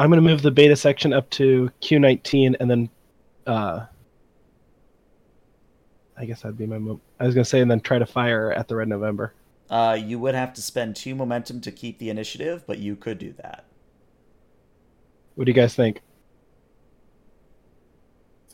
[0.00, 2.88] I'm going to move the beta section up to Q19 and then.
[3.46, 3.84] Uh,
[6.16, 7.00] I guess that'd be my move.
[7.18, 9.34] I was going to say, and then try to fire at the Red November.
[9.68, 13.18] Uh, you would have to spend two momentum to keep the initiative, but you could
[13.18, 13.66] do that.
[15.34, 16.00] What do you guys think?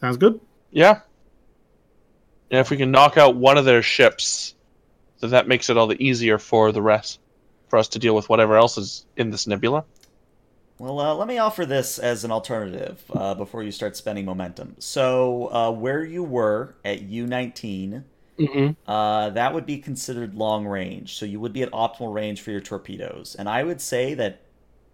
[0.00, 0.40] Sounds good.
[0.72, 1.00] Yeah.
[2.50, 4.56] Yeah, if we can knock out one of their ships,
[5.20, 7.20] then that makes it all the easier for the rest,
[7.68, 9.84] for us to deal with whatever else is in this nebula.
[10.78, 14.76] Well, uh, let me offer this as an alternative uh, before you start spending momentum.
[14.78, 18.04] So, uh, where you were at U19,
[18.38, 18.90] Mm-hmm.
[18.90, 21.14] uh, that would be considered long range.
[21.16, 23.34] So, you would be at optimal range for your torpedoes.
[23.34, 24.42] And I would say that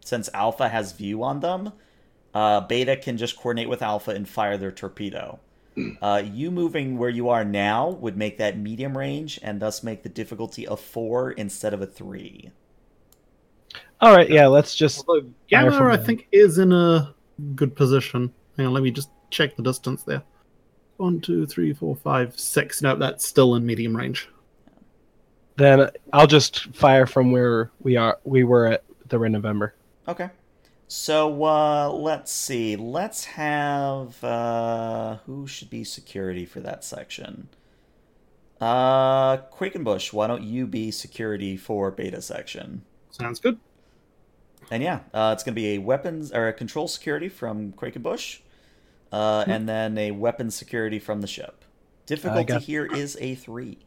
[0.05, 1.72] since Alpha has view on them,
[2.35, 5.41] uh, Beta can just coordinate with Alpha and fire their torpedo.
[6.03, 10.03] Uh, you moving where you are now would make that medium range and thus make
[10.03, 12.53] the difficulty a four instead of a three.
[14.03, 15.05] All right, yeah, let's just.
[15.07, 17.14] Although Gamma, I think, is in a
[17.55, 18.32] good position.
[18.57, 20.24] Hang on, let me just check the distance there.
[20.96, 22.82] One, two, three, four, five, six.
[22.82, 24.28] No, that's still in medium range.
[25.57, 28.18] Then I'll just fire from where we are.
[28.24, 29.74] We were at the Red November.
[30.09, 30.30] Okay.
[30.88, 32.74] So uh, let's see.
[32.74, 37.48] Let's have uh, who should be security for that section.
[38.61, 42.82] Uh, Quakenbush, why don't you be security for beta section?
[43.11, 43.59] Sounds good.
[44.72, 48.38] And yeah, uh, it's going to be a weapons or a control security from Quakenbush,
[49.12, 51.66] uh, and then a weapons security from the ship.
[52.06, 53.80] Difficulty got- here is a three.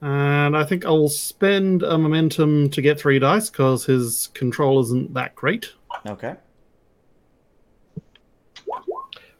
[0.00, 5.12] And I think I'll spend a momentum to get three dice because his control isn't
[5.14, 5.72] that great.
[6.06, 6.36] Okay,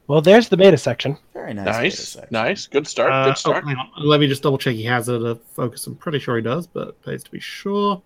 [0.08, 1.16] Well, there's the beta section.
[1.32, 1.64] very nice.
[1.66, 2.28] beta Nice, section.
[2.32, 3.64] nice, good start, Uh, good oh, start.
[3.64, 3.88] hang on.
[3.98, 5.86] Let me just double check he has it a focus.
[5.86, 8.02] I'm pretty sure he does, but it pays to be sure.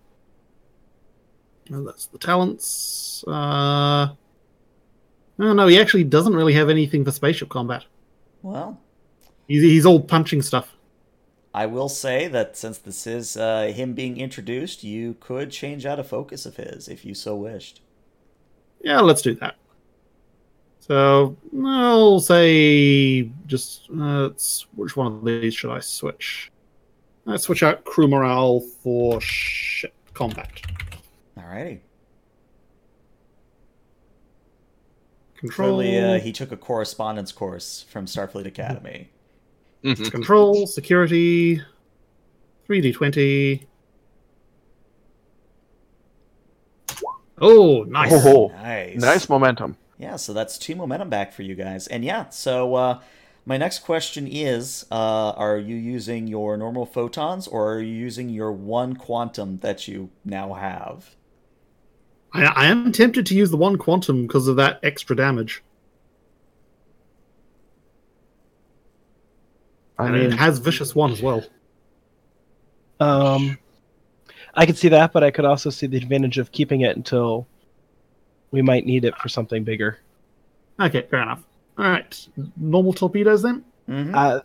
[1.69, 3.23] That's the talents.
[3.27, 4.09] Uh,
[5.37, 7.85] no, no, he actually doesn't really have anything for spaceship combat.
[8.41, 8.79] Well,
[9.47, 10.73] He's, he's all punching stuff.
[11.53, 15.99] I will say that since this is uh, him being introduced, you could change out
[15.99, 17.81] a focus of his if you so wished.
[18.81, 19.55] Yeah, let's do that.
[20.79, 24.29] So I'll say just uh,
[24.75, 26.51] which one of these should I switch?
[27.25, 30.49] Let's switch out crew morale for ship combat.
[31.47, 31.79] Alrighty.
[35.37, 39.09] Control, Clearly, uh, he took a correspondence course from Starfleet Academy.
[39.83, 40.11] Mhm.
[40.11, 41.61] control, security,
[42.65, 43.67] three d twenty.
[47.39, 48.11] Oh, nice!
[48.11, 48.95] Oh, Nice.
[48.99, 49.77] nice momentum.
[49.99, 51.85] Yeah, so that's two momentum back for you guys.
[51.87, 52.99] And yeah, so uh,
[53.45, 58.29] my next question is uh, Are you using your normal photons or are you using
[58.29, 61.15] your one quantum that you now have?
[62.37, 65.63] I, I am tempted to use the one quantum because of that extra damage,
[69.97, 71.43] I and it mean, has vicious one as well.
[72.99, 73.57] Um,
[74.53, 77.47] I could see that, but I could also see the advantage of keeping it until
[78.51, 79.99] we might need it for something bigger.
[80.79, 81.43] Okay, fair enough.
[81.77, 83.63] All right, normal torpedoes then.
[83.89, 84.15] Mm-hmm.
[84.15, 84.39] Uh,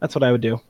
[0.00, 0.60] that's what I would do.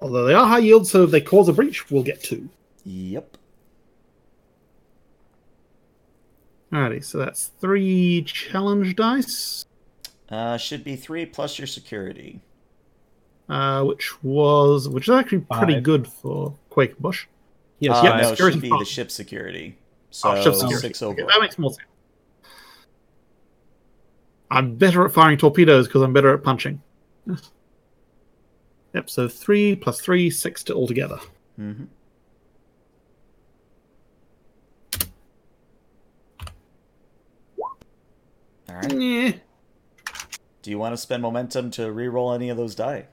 [0.00, 2.48] Although they are high yield, so if they cause a breach, we'll get two.
[2.86, 3.36] Yep.
[6.72, 9.64] Alrighty, so that's three challenge dice,
[10.28, 12.40] Uh, should be three plus your security.
[13.48, 15.82] uh, which was which is actually pretty Five.
[15.84, 17.26] good for Quake Bush.
[17.78, 18.78] Yes, uh, yeah, no, it security should be five.
[18.80, 19.78] the ship security.
[20.10, 20.88] So Oh, ship security.
[20.88, 21.86] six Okay, that makes more sense.
[24.50, 26.80] I'm better at firing torpedoes because I'm better at punching.
[27.26, 27.50] Yes.
[28.94, 31.18] Yep, so three plus three, six to altogether.
[31.60, 31.84] Mm-hmm.
[38.68, 38.92] All right.
[38.92, 39.32] Yeah,
[40.62, 43.06] Do you want to spend momentum to re-roll any of those die?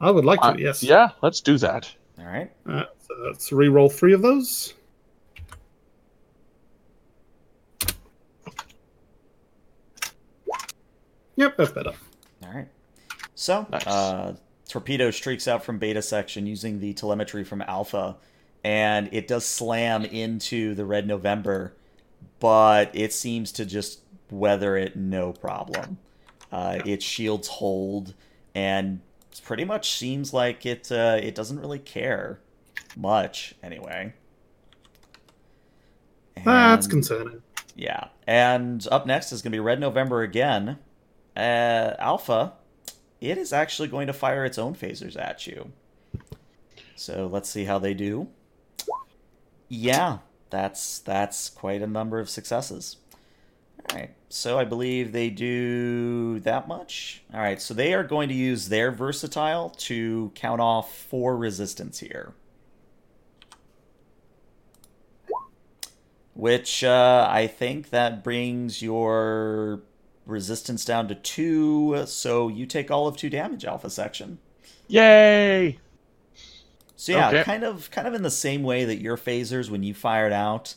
[0.00, 0.82] I would like to, uh, yes.
[0.82, 1.92] yeah, let's do that.
[2.18, 2.50] All right.
[2.66, 4.74] Uh, so let's re-roll three of those.
[11.36, 11.92] Yep, that's better.
[12.44, 12.68] All right.
[13.34, 13.86] So, Nice.
[13.86, 14.34] uh,
[14.68, 18.16] torpedo streaks out from beta section using the telemetry from alpha,
[18.64, 21.74] and it does slam into the red November,
[22.40, 24.00] but it seems to just
[24.30, 25.98] weather it no problem.
[26.50, 28.14] Uh, its shields hold,
[28.54, 29.00] and
[29.44, 32.40] pretty much seems like it uh, it doesn't really care
[32.96, 34.12] much anyway.
[36.44, 37.42] That's concerning.
[37.74, 38.08] yeah.
[38.26, 40.78] And up next is going to be Red November again.
[41.36, 42.54] Uh, Alpha,
[43.20, 45.72] it is actually going to fire its own phasers at you.
[46.96, 48.28] So let's see how they do.
[49.68, 50.18] Yeah,
[50.50, 52.96] that's that's quite a number of successes.
[53.78, 54.10] All right.
[54.28, 57.22] So I believe they do that much.
[57.32, 57.60] All right.
[57.60, 62.34] So they are going to use their versatile to count off four resistance here.
[66.34, 69.80] Which uh, I think that brings your
[70.24, 72.04] resistance down to two.
[72.06, 74.38] So you take all of two damage, Alpha Section.
[74.86, 75.78] Yay!
[76.96, 77.42] So yeah, Okay.
[77.44, 80.74] kind of kind of in the same way that your phasers when you fired out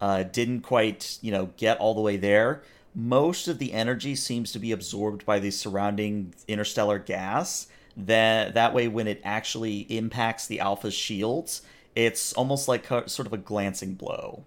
[0.00, 2.62] uh, didn't quite you know get all the way there.
[2.94, 7.66] Most of the energy seems to be absorbed by the surrounding interstellar gas.
[7.96, 11.62] That that way, when it actually impacts the alpha's shields,
[11.94, 14.44] it's almost like a, sort of a glancing blow.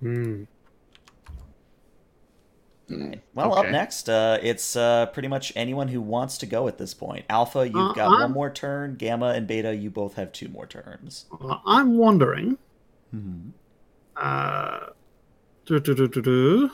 [0.00, 0.44] Hmm.
[3.34, 6.92] Well, up next, uh, it's uh, pretty much anyone who wants to go at this
[6.92, 7.24] point.
[7.30, 8.96] Alpha, you've Uh, got I'm- one more turn.
[8.96, 11.24] Gamma and Beta, you both have two more turns.
[11.40, 12.58] Uh, I'm wondering.
[13.10, 13.50] Hmm.
[14.16, 14.86] Uh,
[15.66, 16.70] do, do, do, do, do.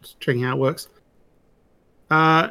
[0.00, 0.88] Just checking how it works.
[2.10, 2.50] Uh,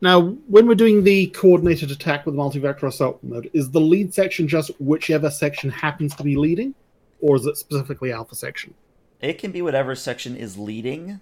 [0.00, 4.46] now, when we're doing the coordinated attack with multi-vector assault mode, is the lead section
[4.46, 6.74] just whichever section happens to be leading,
[7.20, 8.74] or is it specifically Alpha section?
[9.20, 11.20] It can be whatever section is leading.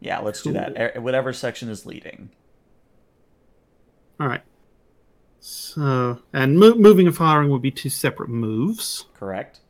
[0.00, 0.76] Yeah, let's do that.
[0.76, 2.28] Eh, Whatever section is leading.
[4.20, 4.42] All right.
[5.46, 9.04] So, and mo- moving and firing would be two separate moves.
[9.12, 9.60] Correct?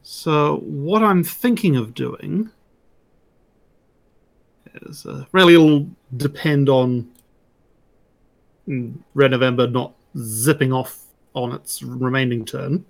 [0.00, 2.48] So, what I'm thinking of doing
[4.76, 7.06] is uh, really it'll depend on
[8.66, 11.02] Red November not zipping off
[11.34, 12.86] on its remaining turn.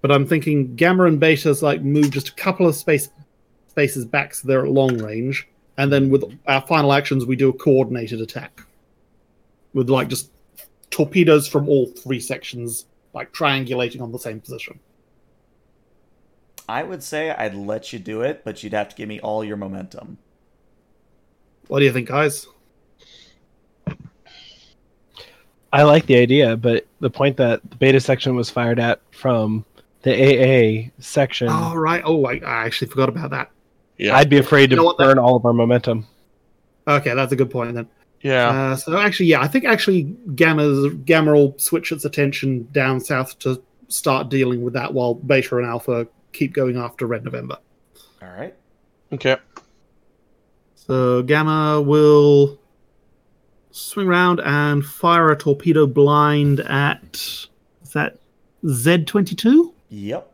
[0.00, 3.10] But I'm thinking Gamma and Beta's like move just a couple of space
[3.68, 5.46] spaces back so they're at long range,
[5.78, 8.60] and then with our final actions we do a coordinated attack
[9.72, 10.30] with like just
[10.94, 14.78] torpedoes from all three sections, like triangulating on the same position.
[16.68, 19.42] I would say I'd let you do it, but you'd have to give me all
[19.44, 20.18] your momentum.
[21.66, 22.46] What do you think, guys?
[25.72, 29.64] I like the idea, but the point that the beta section was fired at from
[30.02, 32.02] the AA section, Oh right.
[32.04, 33.50] Oh, I, I actually forgot about that.
[33.98, 34.16] Yeah.
[34.16, 36.06] I'd be afraid to You know what, that- burn all of our momentum.
[36.86, 37.88] Okay, that's a good point then.
[38.24, 38.48] Yeah.
[38.48, 40.04] Uh, so actually, yeah, I think actually
[40.34, 45.58] Gamma's Gamma will switch its attention down south to start dealing with that, while Beta
[45.58, 47.58] and Alpha keep going after Red November.
[48.22, 48.54] All right.
[49.12, 49.36] okay.
[50.74, 52.58] So Gamma will
[53.70, 57.14] swing around and fire a torpedo blind at
[57.82, 58.18] is that
[58.66, 59.74] Z twenty two?
[59.90, 60.33] Yep.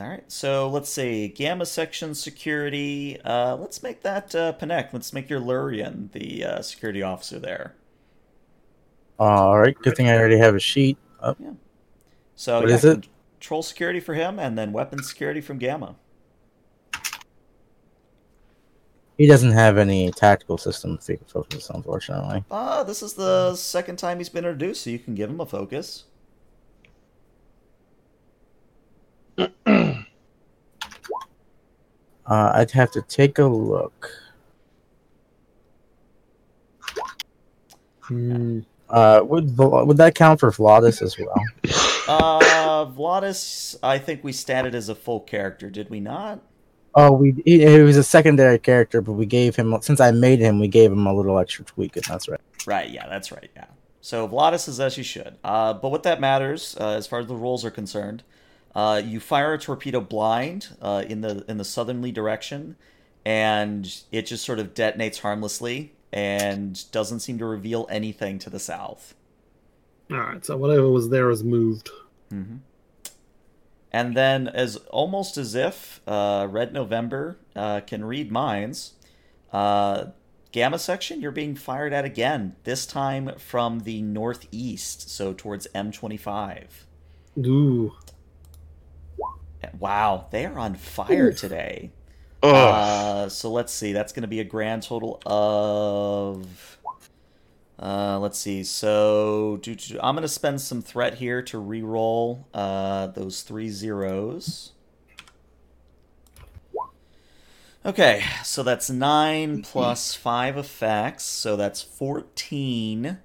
[0.00, 0.24] All right.
[0.32, 3.20] So let's say Gamma Section Security.
[3.22, 4.94] Uh, let's make that uh, Panek.
[4.94, 7.74] Let's make your Lurian the uh, security officer there.
[9.18, 9.76] All right.
[9.76, 10.96] Good thing I already have a sheet.
[11.20, 11.38] up.
[12.34, 13.08] So What yeah, is it?
[13.38, 15.96] Control security for him, and then weapon security from Gamma.
[19.18, 22.42] He doesn't have any tactical system f- focus, unfortunately.
[22.50, 25.46] Ah, this is the second time he's been introduced, so you can give him a
[25.46, 26.04] focus.
[32.26, 34.10] Uh, I'd have to take a look.
[38.02, 38.60] Hmm.
[38.88, 41.42] Uh, would would that count for Vladis as well?
[42.08, 46.40] Uh, Vladis, I think we statted as a full character, did we not?
[46.96, 50.40] Oh, we he, he was a secondary character, but we gave him since I made
[50.40, 52.40] him, we gave him a little extra tweak, and that's right.
[52.66, 53.66] Right, yeah, that's right, yeah.
[54.00, 55.36] So Vladis is as you should.
[55.44, 58.24] Uh, but what that matters, uh, as far as the rules are concerned,
[58.74, 62.76] uh, you fire a torpedo blind uh, in the in the southerly direction,
[63.24, 68.58] and it just sort of detonates harmlessly and doesn't seem to reveal anything to the
[68.58, 69.14] south.
[70.10, 70.44] All right.
[70.44, 71.90] So whatever was there is moved.
[72.30, 72.56] hmm
[73.92, 78.94] And then, as almost as if uh, Red November uh, can read minds,
[79.52, 80.06] uh,
[80.52, 82.56] Gamma section, you're being fired at again.
[82.64, 86.64] This time from the northeast, so towards M25.
[87.38, 87.92] Ooh.
[89.78, 91.38] Wow, they are on fire Oof.
[91.38, 91.90] today.
[92.42, 93.92] Uh, so let's see.
[93.92, 96.78] That's going to be a grand total of.
[97.78, 98.62] Uh, let's see.
[98.64, 103.68] So do, do- I'm going to spend some threat here to re-roll uh, those three
[103.68, 104.72] zeros.
[107.84, 113.18] Okay, so that's nine plus five effects, so that's fourteen.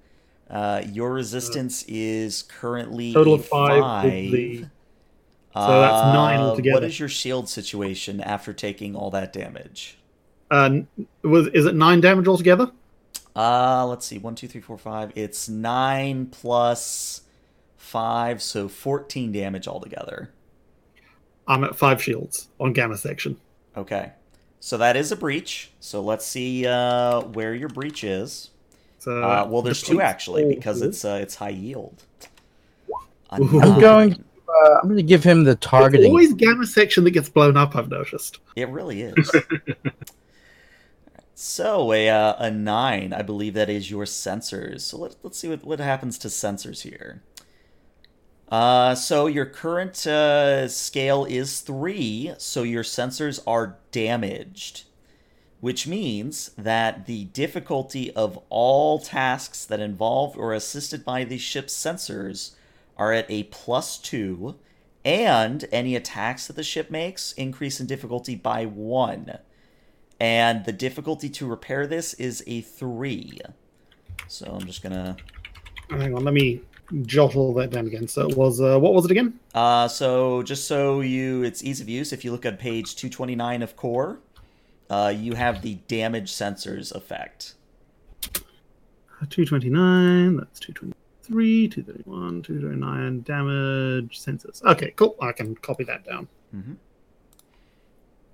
[0.50, 4.66] Uh, your resistance is currently Total a of five with the-
[5.56, 6.74] So that's nine Uh, altogether.
[6.74, 9.98] What is your shield situation after taking all that damage?
[10.52, 10.82] Uh,
[11.24, 12.72] was is it nine damage altogether?
[13.36, 14.18] Uh, let's see.
[14.18, 15.12] One, two, three, four, five.
[15.16, 17.22] It's nine plus
[17.78, 20.30] five, so fourteen damage altogether.
[21.48, 23.38] I'm at five shields on gamma section.
[23.78, 24.12] Okay,
[24.60, 25.72] so that is a breach.
[25.80, 28.50] So let's see uh, where your breach is.
[29.00, 32.04] So Uh, well, there's two actually because it's uh, it's high yield.
[33.30, 33.48] I'm
[33.80, 34.24] going.
[34.48, 36.08] Uh, I'm going to give him the It's targeting.
[36.12, 37.76] always gamma section that gets blown up.
[37.76, 38.40] I've noticed.
[38.56, 39.32] It really is.
[41.34, 44.82] so a uh, a nine, I believe that is your sensors.
[44.82, 47.22] So let, let's see what, what happens to sensors here.
[48.50, 54.84] Uh, so your current uh, scale is three, so your sensors are damaged,
[55.62, 61.74] which means that the difficulty of all tasks that involve or assisted by the ship's
[61.74, 62.54] sensors
[62.98, 64.56] are at a plus two,
[65.04, 69.38] and any attacks that the ship makes increase in difficulty by one.
[70.20, 73.40] And the difficulty to repair this is a three.
[74.28, 75.18] So I'm just gonna.
[75.90, 76.62] Hang on, let me
[77.04, 78.08] jot all that down again.
[78.08, 79.40] So it was uh, what was it again?
[79.54, 82.14] Uh, so just so you, it's ease of use.
[82.14, 84.20] If you look at page 229 of core,
[84.90, 87.56] uh, you have the damage sensors effect.
[89.30, 90.38] Two twenty nine.
[90.38, 90.74] That's two
[91.26, 91.68] twenty three.
[91.68, 92.42] Two thirty one.
[92.42, 93.22] Two thirty nine.
[93.22, 94.64] Damage sensors.
[94.64, 95.16] Okay, cool.
[95.22, 96.28] I can copy that down.
[96.56, 96.74] Mm-hmm.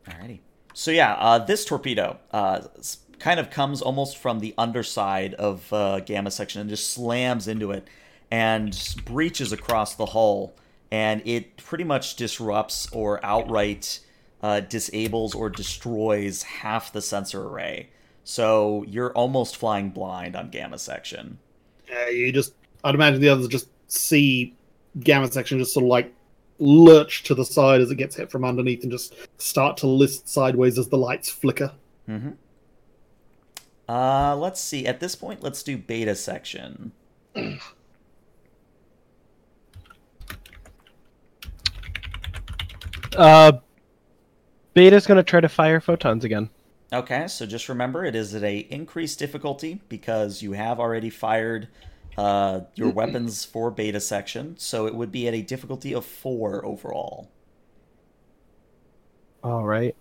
[0.09, 0.39] Alrighty.
[0.73, 2.61] So yeah, uh, this torpedo uh,
[3.19, 7.71] kind of comes almost from the underside of uh, Gamma section and just slams into
[7.71, 7.87] it
[8.31, 10.55] and breaches across the hull,
[10.89, 13.99] and it pretty much disrupts or outright
[14.41, 17.89] uh, disables or destroys half the sensor array.
[18.23, 21.39] So you're almost flying blind on Gamma section.
[21.93, 24.55] Uh, you just, I'd imagine the others just see
[24.99, 26.13] gamma section just sort of like
[26.59, 30.29] lurch to the side as it gets hit from underneath and just start to list
[30.29, 31.73] sideways as the lights flicker.
[32.07, 32.31] Mm-hmm.
[33.89, 34.85] Uh, let's see.
[34.85, 36.91] At this point, let's do beta section.
[43.17, 43.51] Uh,
[44.73, 46.49] Beta's going to try to fire photons again.
[46.93, 51.67] Okay, so just remember it is at a increased difficulty because you have already fired
[52.17, 56.65] uh, your weapons for beta section, so it would be at a difficulty of four
[56.65, 57.29] overall.
[59.43, 59.95] All right.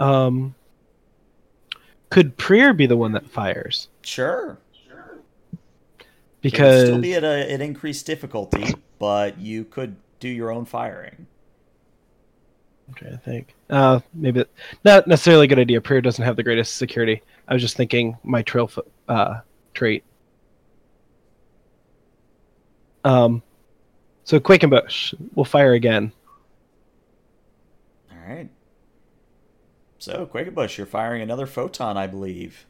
[0.00, 0.54] Um,
[2.10, 3.88] could Prier be the one that fires?
[4.02, 4.58] Sure,
[4.90, 5.58] would
[6.40, 11.26] Because still be at a, an increased difficulty, but you could do your own firing.
[12.88, 13.54] I'm trying to think.
[13.70, 14.44] Uh, maybe
[14.84, 15.80] not necessarily a good idea.
[15.80, 17.22] Prier doesn't have the greatest security.
[17.48, 19.40] I was just thinking my trail fo- uh,
[19.72, 20.04] trait.
[23.04, 23.42] Um,
[24.24, 26.12] so Quakenbush will fire again.
[28.10, 28.48] All right.
[29.98, 32.66] So Quakebush, you're firing another photon, I believe.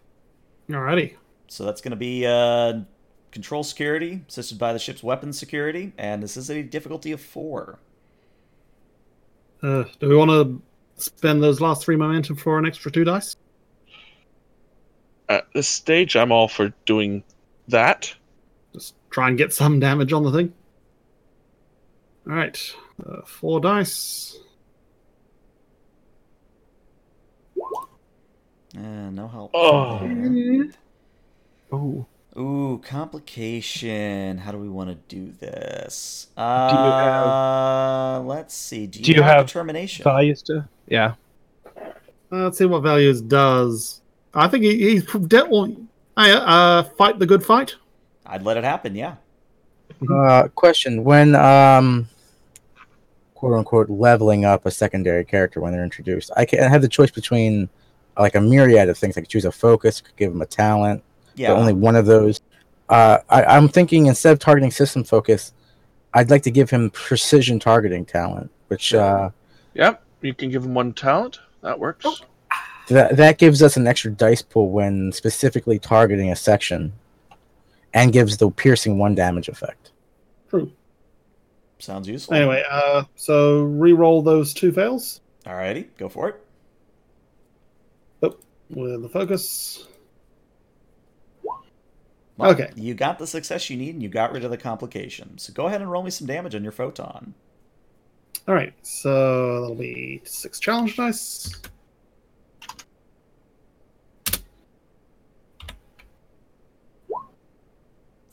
[0.69, 1.17] Alrighty.
[1.49, 2.81] So that's going to be uh,
[3.31, 7.79] control security, assisted by the ship's weapons security, and this is a difficulty of four.
[9.63, 10.61] Uh, do we want to
[11.03, 13.37] spend those last three momentum for an extra two dice?
[15.29, 17.23] At this stage, I'm all for doing
[17.69, 18.15] that.
[19.13, 20.55] Just try and get some damage on the thing.
[22.27, 22.75] All right,
[23.05, 24.39] uh, four dice.
[28.75, 29.51] Uh, no help.
[29.53, 29.99] Oh.
[29.99, 30.71] there.
[31.71, 32.07] Oh,
[32.39, 34.39] Ooh, complication.
[34.39, 36.29] How do we want to do this?
[36.39, 38.87] you Uh, let's see.
[38.87, 40.05] Do you, do you have, have determination?
[40.05, 41.15] values to yeah.
[41.77, 41.91] Uh,
[42.31, 44.01] let's see what values does.
[44.33, 45.77] I think he, he's de- well,
[46.17, 47.75] I, uh, fight the good fight.
[48.33, 48.95] I'd let it happen.
[48.95, 49.17] Yeah.
[50.11, 52.09] Uh, question: When um,
[53.35, 56.89] quote unquote, leveling up a secondary character when they're introduced, I can I have the
[56.89, 57.69] choice between
[58.19, 59.17] like a myriad of things.
[59.17, 61.03] I could choose a focus, could give them a talent,
[61.35, 61.49] Yeah.
[61.49, 62.41] but only one of those.
[62.89, 65.53] Uh, I, I'm thinking instead of targeting system focus,
[66.15, 69.31] I'd like to give him precision targeting talent, which uh,
[69.75, 71.41] Yep, you can give him one talent.
[71.63, 72.23] That works.
[72.89, 76.93] that that gives us an extra dice pool when specifically targeting a section,
[77.95, 79.93] and gives the piercing one damage effect.
[80.49, 80.73] True.
[81.79, 82.35] Sounds useful.
[82.35, 85.21] Anyway, uh, so re-roll those two fails.
[85.45, 86.37] Alrighty, go for it.
[88.23, 88.37] Oh,
[88.71, 89.89] with the focus.
[92.37, 92.71] Well, Okay.
[92.77, 95.43] You got the success you need and you got rid of the complications.
[95.43, 97.35] So go ahead and roll me some damage on your photon.
[98.49, 101.55] All right, so that'll be six challenge dice.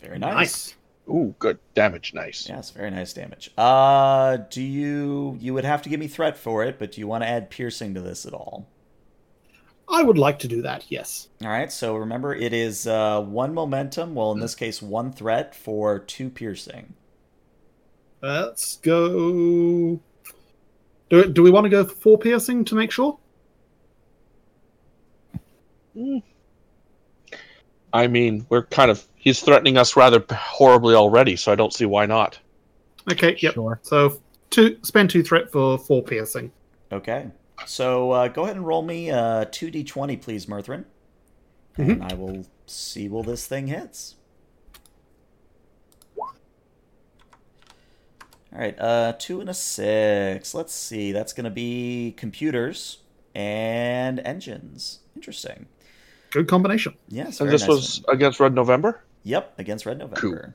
[0.10, 0.76] Very nice.
[1.08, 2.16] Ooh, good damage.
[2.16, 2.50] Nice.
[2.50, 3.52] Yes, very nice damage.
[3.56, 7.08] Uh, do you you would have to give me threat for it, but do you
[7.08, 8.68] want to add piercing to this at all?
[9.88, 10.86] I would like to do that.
[10.90, 11.30] Yes.
[11.44, 15.56] All right, so remember it is uh, one momentum, well in this case one threat
[15.56, 16.94] for two piercing.
[18.22, 20.00] Let's go.
[21.10, 23.20] Do, do we want to go for four piercing to make sure?
[27.94, 31.86] I mean, we're kind of he's threatening us rather horribly already, so I don't see
[31.86, 32.40] why not.
[33.12, 33.38] Okay.
[33.40, 33.54] Yep.
[33.54, 33.80] Sure.
[33.84, 34.20] So
[34.50, 36.52] two spend two threat for four piercing.
[36.92, 37.28] Okay.
[37.68, 40.86] So uh, go ahead and roll me uh, 2d20, please, Mirthrin.
[41.78, 44.16] And I will see will this thing hits.
[48.52, 50.56] All right, uh, two and a six.
[50.56, 51.12] Let's see.
[51.12, 52.98] That's going to be computers
[53.36, 55.00] and engines.
[55.16, 55.68] Interesting.
[56.32, 56.96] Good combination.
[57.08, 57.40] Yes.
[57.40, 58.16] And this nice was one.
[58.16, 59.04] against Red November.
[59.30, 60.20] Yep, against Red November.
[60.20, 60.54] Cool.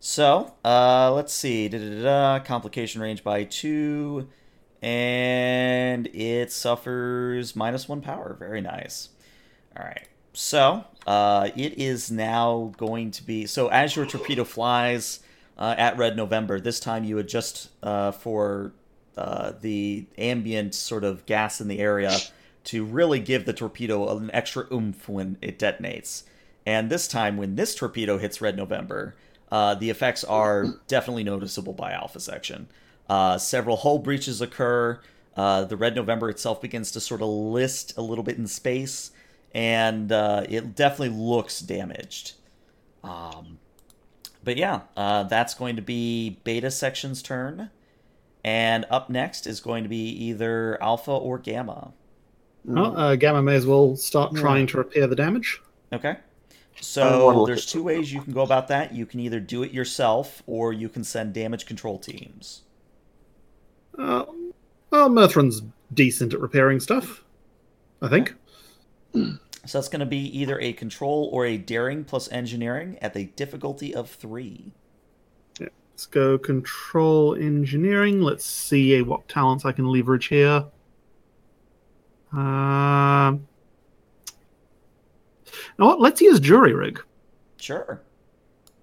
[0.00, 1.68] So, uh, let's see.
[1.68, 4.28] Da-da-da-da, complication range by two,
[4.82, 8.36] and it suffers minus one power.
[8.36, 9.10] Very nice.
[9.76, 10.08] All right.
[10.32, 13.46] So, uh, it is now going to be.
[13.46, 15.20] So, as your torpedo flies
[15.56, 18.72] uh, at Red November, this time you adjust uh, for
[19.16, 22.16] uh, the ambient sort of gas in the area
[22.64, 26.24] to really give the torpedo an extra oomph when it detonates.
[26.68, 29.14] And this time, when this torpedo hits Red November,
[29.50, 32.68] uh, the effects are definitely noticeable by Alpha Section.
[33.08, 35.00] Uh, several hull breaches occur.
[35.34, 39.12] Uh, the Red November itself begins to sort of list a little bit in space,
[39.54, 42.34] and uh, it definitely looks damaged.
[43.02, 43.58] Um,
[44.44, 47.70] but yeah, uh, that's going to be Beta Section's turn.
[48.44, 51.94] And up next is going to be either Alpha or Gamma.
[52.66, 55.62] Well, uh, Gamma may as well start trying to repair the damage.
[55.94, 56.18] Okay.
[56.96, 58.94] I wanna So there's two ways you can go about that.
[58.94, 62.62] You can either do it yourself, or you can send damage control teams.
[63.96, 64.24] Uh,
[64.90, 67.24] well, Mirthrin's decent at repairing stuff.
[68.00, 68.34] I think.
[69.66, 73.24] So that's going to be either a control or a daring plus engineering at the
[73.24, 74.72] difficulty of three.
[75.58, 78.22] Yeah, Let's go control engineering.
[78.22, 80.64] Let's see what talents I can leverage here.
[82.32, 83.47] Um,
[85.58, 86.00] you know what?
[86.00, 87.02] Let's use jury rig.
[87.58, 88.00] Sure.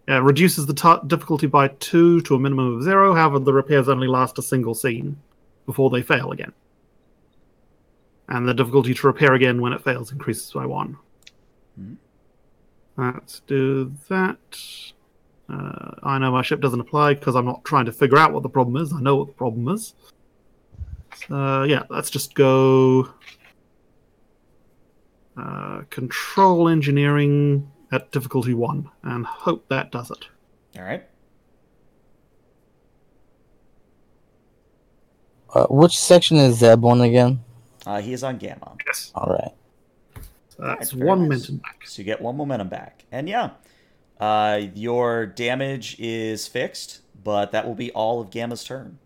[0.08, 3.16] Yeah, reduces the ta difficulty by two to a minimum of zero.
[3.16, 5.18] However, the repairs only last a single scene
[5.66, 6.54] before they fail again.
[8.28, 10.98] And the difficulty to repair again when it fails increases by one.
[11.80, 11.98] Mhm.
[12.98, 14.84] Let's do that.
[15.50, 18.44] Uh, I know my ship doesn't apply because I'm not trying to figure out what
[18.44, 18.94] the problem is.
[18.94, 19.94] I know what the problem is.
[21.28, 23.10] So, yeah, let's just go.
[25.38, 30.28] Uh, control engineering at difficulty one and hope that does it.
[30.78, 31.04] All right.
[35.54, 37.42] Uh, which section is Zeb on again?
[37.86, 38.76] Uh, he is on Gamma.
[38.86, 39.12] Yes.
[39.16, 39.52] All right.
[40.50, 41.28] So that's Alright, very one nice.
[41.30, 41.82] momentum back.
[41.86, 43.06] So you get one momentum back.
[43.12, 43.52] And yeah,
[44.20, 49.00] uh, your damage is fixed, but that will be all of Gamma's turn.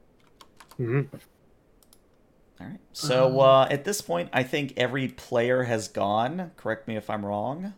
[0.78, 1.02] hmm
[2.60, 2.80] All right.
[2.94, 6.52] So uh, at this point, I think every player has gone.
[6.58, 7.74] Correct me if I'm wrong.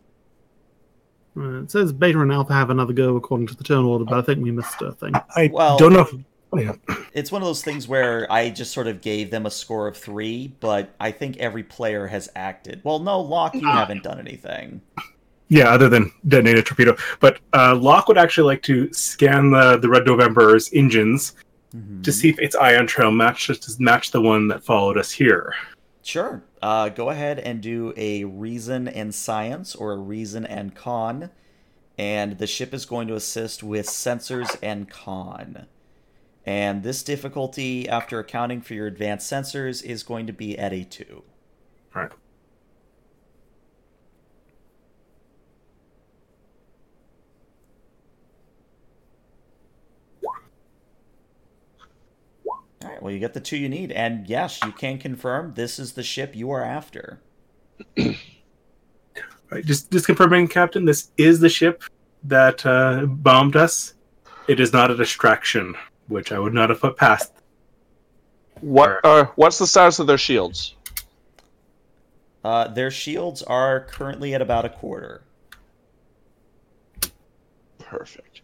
[1.38, 4.18] Uh, it says Beta and Alpha have another go according to the turn order, but
[4.18, 5.14] I think we missed a thing.
[5.36, 6.02] I Well- don't know.
[6.02, 6.14] If,
[6.52, 6.74] oh, yeah.
[7.14, 9.96] It's one of those things where I just sort of gave them a score of
[9.96, 12.82] three, but I think every player has acted.
[12.84, 14.82] Well, no, Locke, you haven't done anything.
[15.48, 16.96] Yeah, other than detonate a torpedo.
[17.20, 21.34] But uh, Locke would actually like to scan the, the Red November's engines
[21.74, 22.04] Mhm.
[22.04, 25.54] to see if its ion trail match matches match the one that followed us here.
[26.04, 26.44] Sure.
[26.62, 31.30] Uh, go ahead and do a reason and science or a reason and con.
[31.98, 35.68] And the ship is going to assist with sensors and con.
[36.46, 40.84] And this difficulty, after accounting for your advanced sensors, is going to be at a
[40.84, 41.24] 2.
[41.96, 42.12] All right.
[52.84, 53.92] All right, well, you get the two you need.
[53.92, 57.22] And yes, you can confirm this is the ship you are after.
[59.50, 61.84] Right, just just confirming, Captain, this is the ship
[62.24, 63.96] that uh, bombed us.
[64.48, 65.76] It is not a distraction,
[66.08, 67.34] which I would not have put past.
[68.62, 69.02] What?
[69.04, 70.76] Uh, what's the status of their shields?
[72.46, 75.22] Uh, their shields are currently at about a quarter.
[77.78, 78.42] Perfect.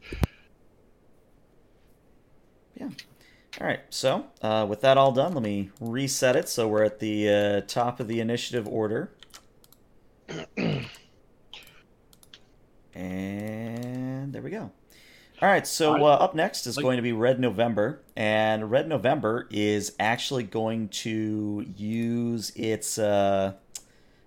[3.59, 6.99] All right, so uh, with that all done, let me reset it so we're at
[6.99, 9.09] the uh, top of the initiative order.
[10.55, 10.85] and
[14.31, 14.69] there we go.
[15.41, 19.47] All right, so uh, up next is going to be Red November, and Red November
[19.49, 22.99] is actually going to use its.
[22.99, 23.53] Uh...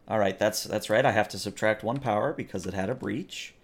[0.08, 1.06] All right, that's that's right.
[1.06, 3.54] I have to subtract one power because it had a breach,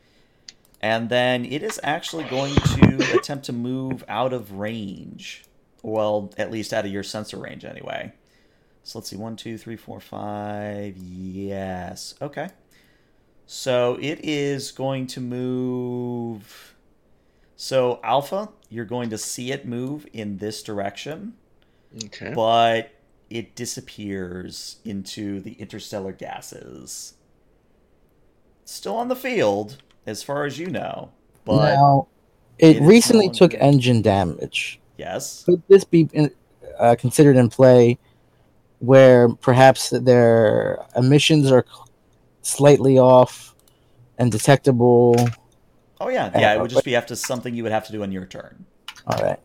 [0.80, 5.42] and then it is actually going to attempt to move out of range.
[5.86, 8.12] Well, at least out of your sensor range, anyway.
[8.82, 10.96] So let's see, one, two, three, four, five.
[10.96, 12.48] Yes, okay.
[13.46, 16.74] So it is going to move.
[17.54, 21.34] So Alpha, you're going to see it move in this direction,
[22.06, 22.32] Okay.
[22.34, 22.90] but
[23.30, 27.14] it disappears into the interstellar gases.
[28.64, 31.12] Still on the field, as far as you know,
[31.44, 32.08] but now,
[32.58, 34.80] it it, is recently took engine damage.
[34.96, 35.44] Yes.
[35.44, 36.30] Could this be in,
[36.78, 37.98] uh, considered in play
[38.78, 41.64] where perhaps their emissions are
[42.42, 43.54] slightly off
[44.18, 45.16] and detectable?
[46.00, 46.52] Oh yeah, yeah.
[46.52, 48.64] It Uh, would just be after something you would have to do on your turn.
[49.06, 49.40] All right.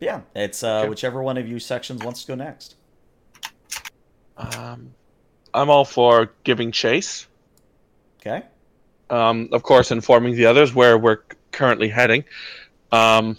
[0.00, 0.88] Yeah, it's uh, Okay.
[0.90, 2.74] whichever one of you sections wants to go next.
[4.36, 4.92] Um,
[5.54, 7.26] I'm all for giving chase.
[8.20, 8.42] Okay.
[9.08, 11.20] Um, of course, informing the others where we're
[11.52, 12.24] currently heading.
[12.96, 13.36] Um,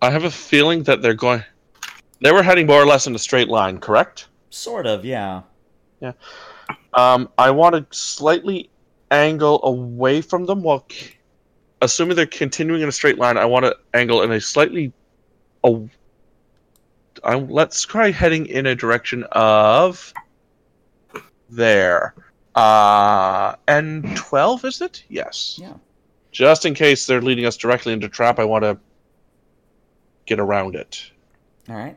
[0.00, 1.44] I have a feeling that they're going.
[2.22, 4.28] They were heading more or less in a straight line, correct?
[4.50, 5.42] Sort of, yeah.
[6.00, 6.12] Yeah.
[6.94, 8.70] Um, I want to slightly
[9.10, 11.14] angle away from them while, c-
[11.82, 13.36] assuming they're continuing in a straight line.
[13.36, 14.92] I want to angle in a slightly.
[15.62, 15.88] Oh,
[17.22, 20.12] I'm, let's try heading in a direction of
[21.50, 22.14] there.
[22.54, 25.04] Uh, N twelve is it?
[25.08, 25.58] Yes.
[25.60, 25.74] Yeah.
[26.32, 28.78] Just in case they're leading us directly into trap, I want to
[30.26, 31.10] get around it.
[31.68, 31.96] All right.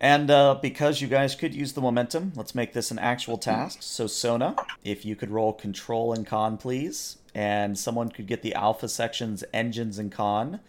[0.00, 3.78] And uh, because you guys could use the momentum, let's make this an actual task.
[3.80, 8.54] So Sona, if you could roll control and con, please, and someone could get the
[8.54, 10.60] alpha section's engines and con.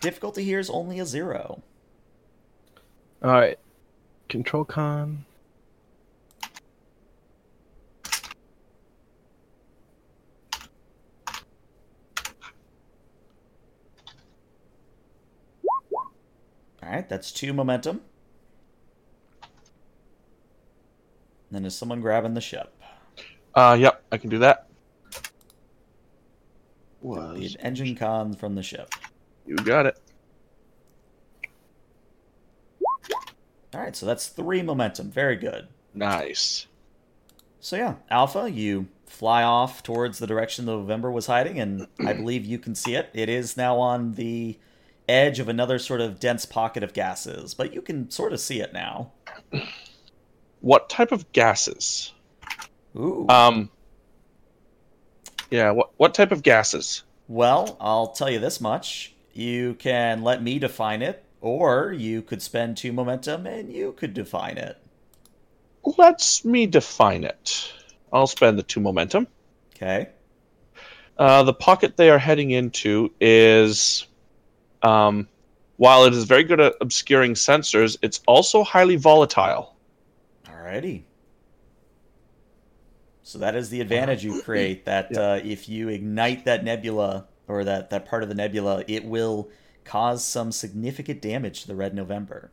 [0.00, 1.62] Difficulty here is only a zero.
[3.22, 3.58] All right.
[4.28, 5.24] Control con.
[16.82, 18.00] All right, that's two momentum.
[21.50, 22.74] Then is someone grabbing the ship?
[23.54, 24.68] Uh, yep, I can do that.
[27.02, 28.94] The Was engine con from the ship.
[29.46, 29.98] you got it?
[33.74, 35.10] All right, so that's three momentum.
[35.10, 35.68] Very good.
[35.94, 36.66] Nice.
[37.60, 42.12] So yeah, Alpha, you fly off towards the direction the November was hiding, and I
[42.12, 43.10] believe you can see it.
[43.14, 44.58] It is now on the
[45.12, 48.60] edge of another sort of dense pocket of gases, but you can sort of see
[48.60, 49.12] it now.
[50.60, 52.12] What type of gases?
[52.96, 53.26] Ooh.
[53.28, 53.70] Um.
[55.50, 55.72] Yeah.
[55.72, 57.02] What what type of gases?
[57.32, 59.14] well, I'll tell you this much.
[59.32, 64.12] You can let me define it, or you could spend two momentum and you could
[64.12, 64.76] define it.
[65.96, 67.72] Let's me define it.
[68.12, 69.26] I'll spend the two momentum.
[69.74, 70.10] Okay.
[71.16, 74.06] Uh, the pocket they are heading into is,
[74.82, 75.28] um,
[75.76, 79.74] while it is very good at obscuring sensors, it's also highly volatile.
[80.44, 81.02] Alrighty.
[83.22, 84.84] So that is the advantage you create.
[84.84, 89.04] That uh, if you ignite that nebula or that, that part of the nebula, it
[89.04, 89.48] will
[89.84, 92.50] cause some significant damage to the Red November.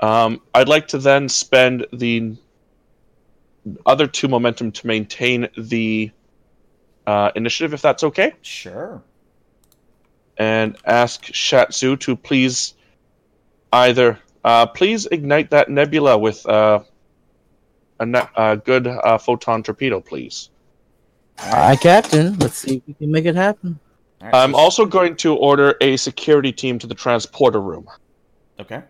[0.00, 2.36] Um, I'd like to then spend the
[3.84, 6.10] other two momentum to maintain the
[7.06, 8.34] uh, initiative, if that's okay.
[8.42, 9.02] Sure.
[10.38, 12.74] And ask Shatsu to please
[13.72, 16.80] either uh, please ignite that nebula with uh,
[18.00, 20.50] a, ne- a good uh, photon torpedo, please.
[21.38, 22.38] Aye, Captain.
[22.38, 23.78] Let's see if we can make it happen.
[24.20, 27.88] All right, I'm so- also going to order a security team to the transporter room.
[28.58, 28.82] Okay.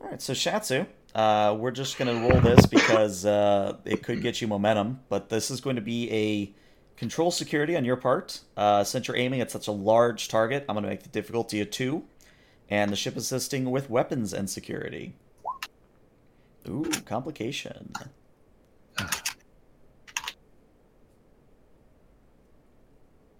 [0.00, 4.20] All right, so Shatsu, uh, we're just going to roll this because uh, it could
[4.20, 6.54] get you momentum, but this is going to be a
[7.02, 8.42] control security on your part.
[8.56, 11.60] Uh, since you're aiming at such a large target, I'm going to make the difficulty
[11.60, 12.04] a two,
[12.70, 15.14] and the ship assisting with weapons and security.
[16.68, 17.92] Ooh, complication.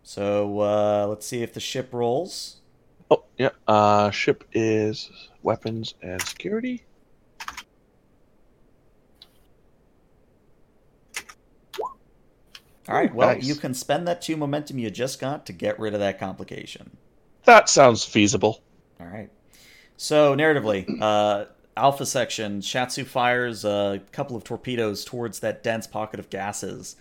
[0.03, 2.57] So uh, let's see if the ship rolls.
[3.13, 5.09] Oh yeah, uh, ship is
[5.45, 6.83] weapons and security.
[12.93, 13.15] All right.
[13.15, 13.45] Well, Nice.
[13.45, 16.99] you can spend that two momentum you just got to get rid of that complication.
[17.45, 18.63] That sounds feasible.
[19.01, 19.31] All right.
[19.97, 26.21] So narratively, uh, Alpha section, Shatsu fires a couple of torpedoes towards that dense pocket
[26.21, 26.97] of gases,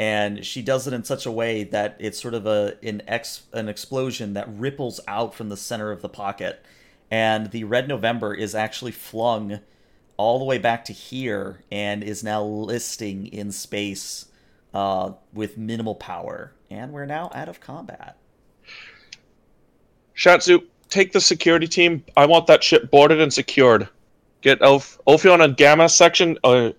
[0.00, 3.42] and she does it in such a way that it's sort of a an ex
[3.52, 6.64] an explosion that ripples out from the center of the pocket,
[7.08, 9.60] and the Red November is actually flung
[10.16, 14.26] all the way back to here and is now listing in space
[14.74, 18.16] uh, with minimal power, and we're now out of combat.
[20.16, 22.04] Shatsu, take the security team.
[22.16, 23.88] I want that ship boarded and secured.
[24.40, 26.70] Get Oph- Ophion and Gamma section uh,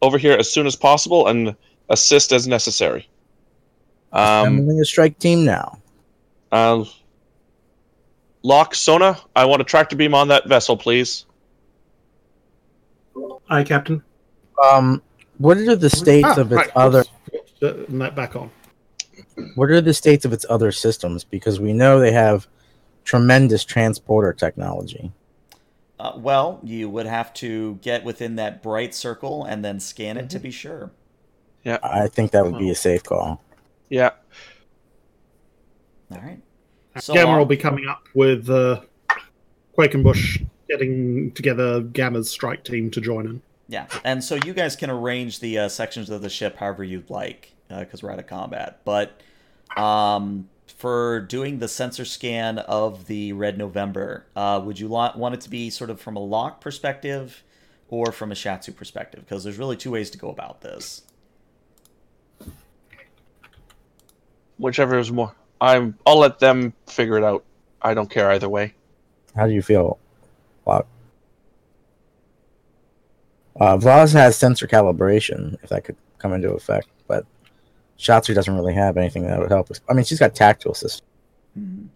[0.00, 1.54] over here as soon as possible and
[1.88, 3.08] assist as necessary.
[4.12, 5.78] Um, Assembling a strike team now.
[6.52, 6.84] uh,
[8.44, 11.26] Locke Sona, I want a tractor beam on that vessel, please.
[13.48, 14.02] Aye, Captain.
[14.64, 15.00] Um,
[15.38, 17.04] what are the states Ah, of its right, other?
[17.62, 18.50] Uh, that back on.
[19.54, 21.24] What are the states of its other systems?
[21.24, 22.46] Because we know they have
[23.04, 25.12] tremendous transporter technology.
[25.98, 30.28] Uh, well, you would have to get within that bright circle and then scan it
[30.30, 30.90] to be sure.
[31.64, 33.40] Yeah, I think that would be a safe call.
[33.88, 34.10] Yeah.
[36.10, 36.40] All right.
[36.98, 38.80] So Gamma will be coming up with uh,
[39.78, 43.42] Quakenbush getting together Gamma's strike team to join in.
[43.72, 47.08] Yeah, and so you guys can arrange the uh, sections of the ship however you'd
[47.08, 48.80] like, because we're out of combat.
[48.84, 49.18] But
[49.78, 55.34] um, for doing the sensor scan of the Red November, uh, would you lot, want
[55.34, 57.42] it to be sort of from a Locke perspective
[57.88, 59.20] or from a Shatsu perspective?
[59.20, 61.04] Because there's really two ways to go about this.
[64.58, 65.34] Whichever is more.
[65.62, 65.96] I'm.
[66.04, 67.42] I'll let them figure it out.
[67.80, 68.74] I don't care either way.
[69.34, 69.98] How do you feel?
[70.66, 70.84] Wow.
[73.60, 77.26] Uh, Vaz has sensor calibration, if that could come into effect, but
[77.98, 79.80] Shatsu doesn't really have anything that would help us.
[79.88, 81.06] I mean, she's got tactile system.
[81.58, 81.88] Mhm.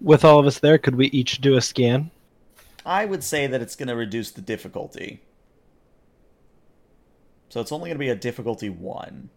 [0.00, 2.10] With all of us there, could we each do a scan?
[2.86, 5.22] I would say that it's going to reduce the difficulty.
[7.50, 9.28] So it's only going to be a difficulty one.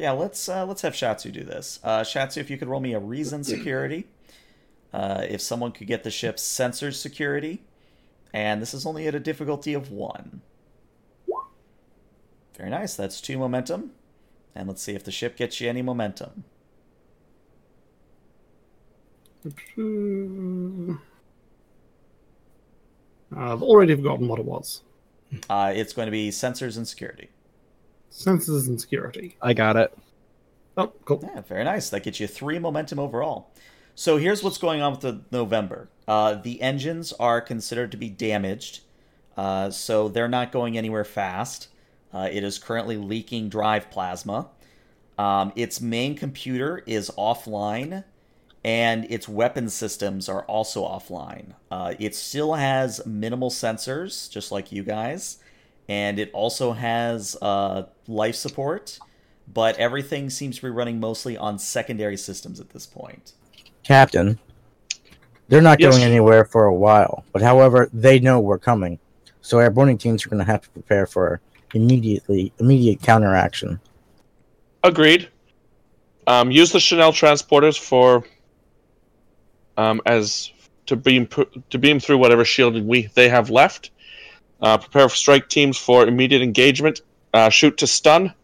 [0.00, 1.78] Yeah, let's uh, let's have Shatsu do this.
[1.84, 4.06] Uh, Shatsu, if you could roll me a reason security,
[4.94, 7.64] uh, if someone could get the ship's sensors security,
[8.32, 10.40] and this is only at a difficulty of one.
[12.56, 12.94] Very nice.
[12.94, 13.90] That's two momentum,
[14.54, 16.44] and let's see if the ship gets you any momentum.
[23.36, 24.80] I've already forgotten what it was.
[25.50, 27.28] Uh, it's going to be sensors and security.
[28.10, 29.36] Sensors and security.
[29.40, 29.96] I got it.
[30.76, 31.20] Oh, cool.
[31.22, 31.90] Yeah, very nice.
[31.90, 33.50] That gets you three momentum overall.
[33.94, 35.88] So here's what's going on with the November.
[36.08, 38.80] Uh, the engines are considered to be damaged,
[39.36, 41.68] uh, so they're not going anywhere fast.
[42.12, 44.48] Uh, it is currently leaking drive plasma.
[45.18, 48.04] Um, its main computer is offline,
[48.64, 51.54] and its weapon systems are also offline.
[51.70, 55.38] Uh, it still has minimal sensors, just like you guys,
[55.90, 58.98] and it also has uh, life support
[59.52, 63.32] but everything seems to be running mostly on secondary systems at this point.
[63.82, 64.38] Captain,
[65.48, 65.92] they're not Yes.
[65.92, 68.98] going anywhere for a while, but however, they know we're coming.
[69.40, 71.40] So airborne teams are going to have to prepare for
[71.74, 73.80] immediately immediate counteraction.
[74.84, 75.28] Agreed.
[76.26, 78.24] Um, use the Chanel transporters for
[79.76, 80.52] um, as
[80.86, 83.90] to beam to beam through whatever shielding we they have left.
[84.62, 87.00] Uh, prepare for strike teams for immediate engagement.
[87.32, 88.34] Uh, shoot to stun.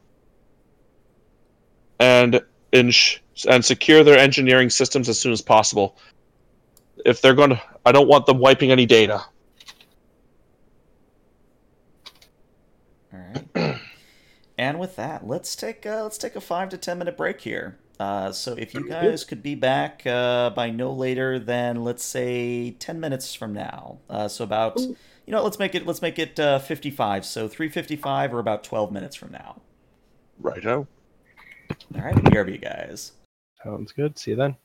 [1.99, 2.41] And
[2.73, 3.19] ins-
[3.49, 5.97] and secure their engineering systems as soon as possible.
[7.05, 9.23] If they're going to, I don't want them wiping any data.
[13.13, 13.21] All
[13.55, 13.81] right.
[14.59, 17.79] and with that, let's take uh, let's take a five to ten minute break here.
[17.99, 22.73] Uh, so if you guys could be back uh, by no later than let's say
[22.73, 24.79] ten minutes from now, uh, so about
[25.27, 27.25] you know let's make it let's make it uh, fifty five.
[27.25, 29.61] So three fifty five or about twelve minutes from now.
[30.41, 30.87] Righto.
[31.95, 33.13] All right, here BRB guys.
[33.63, 34.19] Sounds good.
[34.19, 34.57] See you then.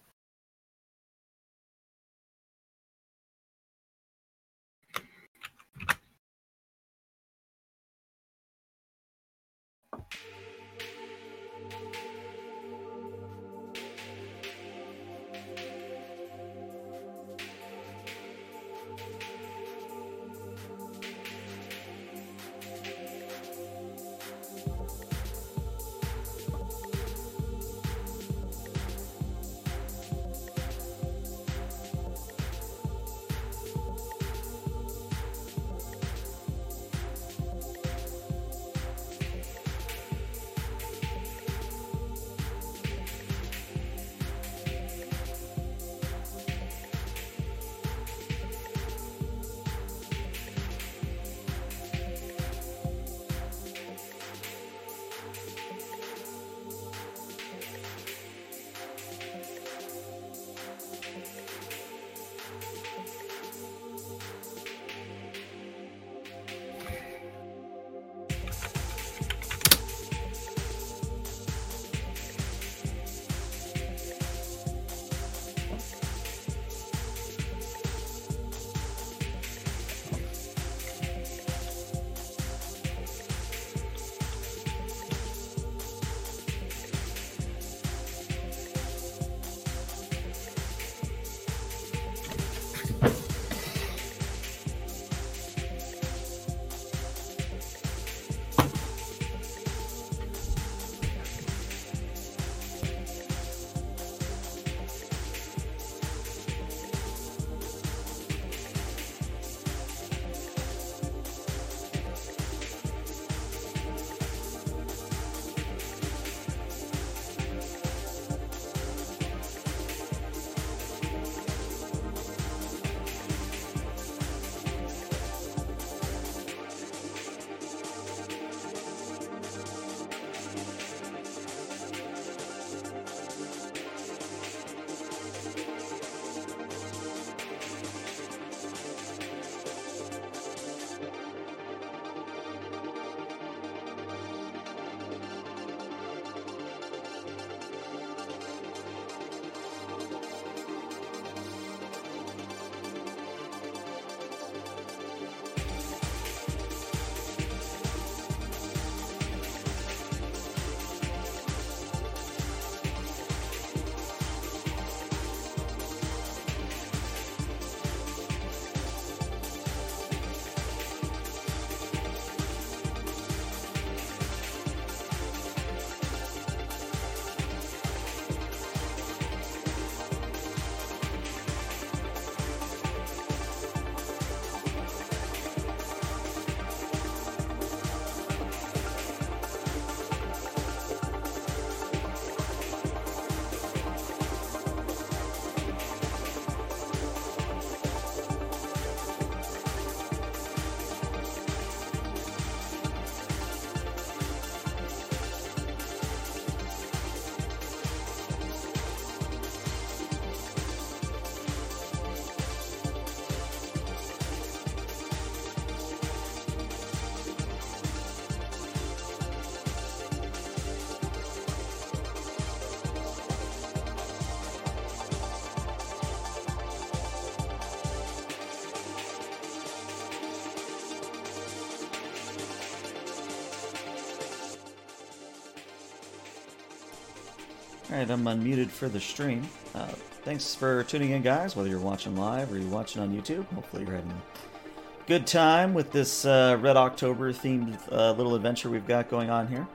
[237.91, 239.45] All right, I'm unmuted for the stream.
[239.75, 239.87] Uh,
[240.23, 241.57] thanks for tuning in, guys.
[241.57, 245.73] Whether you're watching live or you're watching on YouTube, hopefully you're having a good time
[245.73, 249.67] with this uh, Red October themed uh, little adventure we've got going on here.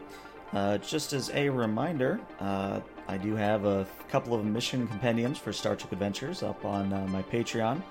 [0.54, 5.52] Uh, just as a reminder, uh, I do have a couple of mission compendiums for
[5.52, 7.82] Star Trek Adventures up on uh, my Patreon.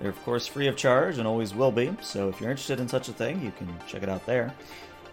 [0.00, 2.88] They're, of course, free of charge and always will be, so if you're interested in
[2.88, 4.52] such a thing, you can check it out there.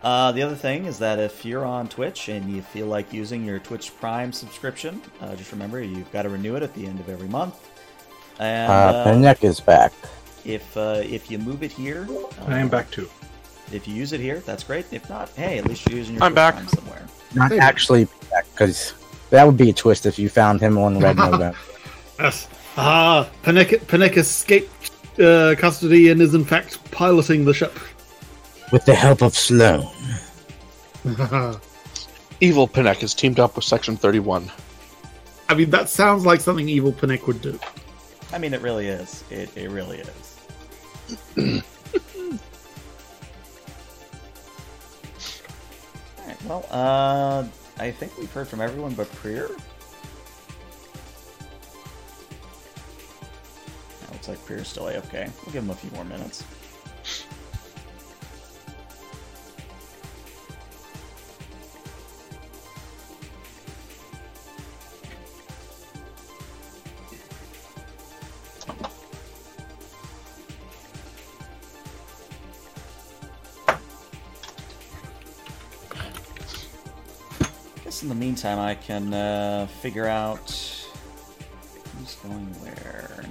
[0.05, 3.43] Uh, the other thing is that if you're on Twitch and you feel like using
[3.43, 6.99] your Twitch Prime subscription, uh, just remember you've got to renew it at the end
[6.99, 7.55] of every month.
[8.39, 9.91] And Uh, uh, Panek is back.
[10.45, 12.07] if uh, if you move it here,
[12.39, 13.09] uh, I am back too.
[13.71, 14.85] If you use it here, that's great.
[14.91, 16.53] If not, hey, at least you're using your I'm Twitch back.
[16.53, 17.05] Prime somewhere.
[17.33, 17.57] Not Hey.
[17.57, 18.93] actually back, because
[19.31, 21.53] that would be a twist if you found him on Red November.
[22.19, 22.47] Yes.
[22.77, 27.73] Ah, Panek, Panek escaped uh, custody and is in fact piloting the ship.
[28.71, 29.87] With the help of Sloan.
[32.41, 34.51] Evil Pinnock has teamed up with Section 31.
[35.47, 37.59] I mean, that sounds like something evil Panek would do.
[38.33, 39.23] I mean, it really is.
[39.29, 40.37] It, it really is.
[46.17, 46.43] All right.
[46.45, 47.45] Well, uh,
[47.77, 49.49] I think we've heard from everyone but Prier.
[54.01, 55.31] That looks like Prier's still AFK.
[55.45, 56.43] We'll give him a few more minutes.
[77.95, 80.49] Guess in the meantime, I can uh, figure out
[81.97, 83.23] who's going where.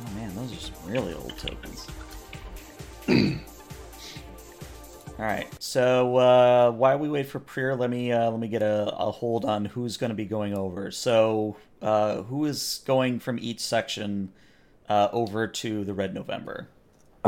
[0.00, 1.88] Oh man, those are some really old tokens.
[5.18, 8.62] All right, so uh, while we wait for Prier, let me uh, let me get
[8.62, 10.92] a, a hold on who's going to be going over.
[10.92, 14.32] So, uh, who is going from each section
[14.88, 16.68] uh, over to the Red November?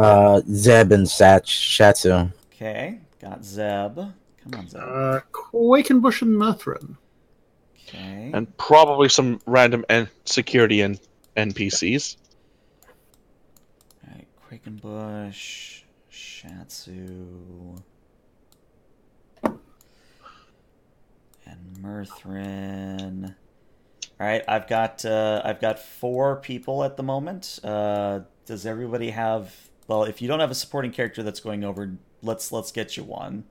[0.01, 2.33] Uh, Zeb and Sach Shatsu.
[2.55, 3.97] Okay, got Zeb.
[3.97, 4.81] Come on, Zeb.
[4.81, 6.97] Uh, Quakenbush and Mirthrin.
[7.87, 8.31] Okay.
[8.33, 10.99] And probably some random N- security and
[11.37, 12.17] NPCs.
[14.07, 17.83] Alright, Quakenbush, Shatsu,
[21.45, 23.35] and Mirthrin.
[24.21, 27.59] Alright, I've got uh, I've got four people at the moment.
[27.63, 31.93] Uh, does everybody have well if you don't have a supporting character that's going over,
[32.23, 33.45] let's let's get you one.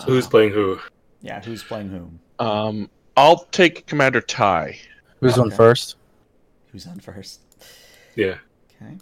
[0.00, 0.80] So who's playing who?
[1.20, 2.18] Yeah, who's playing whom?
[2.38, 4.78] Um, I'll take Commander Ty.
[5.20, 5.96] Who's on first?
[6.72, 7.40] Who's on first?
[8.14, 8.38] Yeah.
[8.82, 8.96] Okay.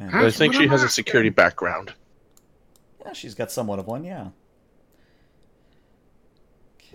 [0.00, 1.92] I think she has a security background.
[3.04, 4.28] Yeah, she's got somewhat of one, yeah.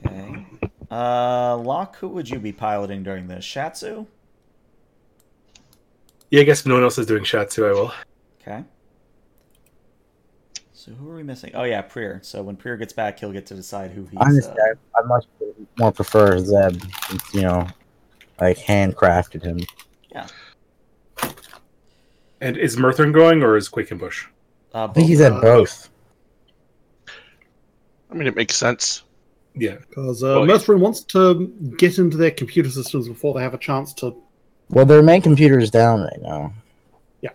[0.06, 0.46] Okay.
[0.90, 3.46] Uh, Locke, who would you be piloting during this?
[3.46, 4.08] Shatsu?
[6.32, 7.94] Yeah, I guess if no one else is doing Shatsu, I will.
[8.42, 8.64] Okay.
[10.74, 11.52] So who are we missing?
[11.54, 12.20] Oh yeah, Prier.
[12.24, 14.18] So when Prier gets back, he'll get to decide who he's.
[14.20, 15.26] Honestly, Uh, I, I much
[15.78, 16.82] more prefer Zeb.
[17.08, 17.68] Since, you know,
[18.40, 19.60] like handcrafted him.
[20.12, 20.28] Yeah.
[22.40, 24.26] And is Mirthrin going or is Quakenbush?
[24.74, 25.34] uh, I think he's both.
[25.34, 25.90] at both.
[28.10, 29.04] I mean, it makes sense.
[29.54, 29.76] Yeah.
[29.88, 30.56] Because uh, Well, yeah.
[30.56, 31.48] Murthrin wants to
[31.78, 34.16] get into their computer systems before they have a chance to.
[34.72, 36.54] Well, their main computer is down right now.
[37.20, 37.32] Yeah.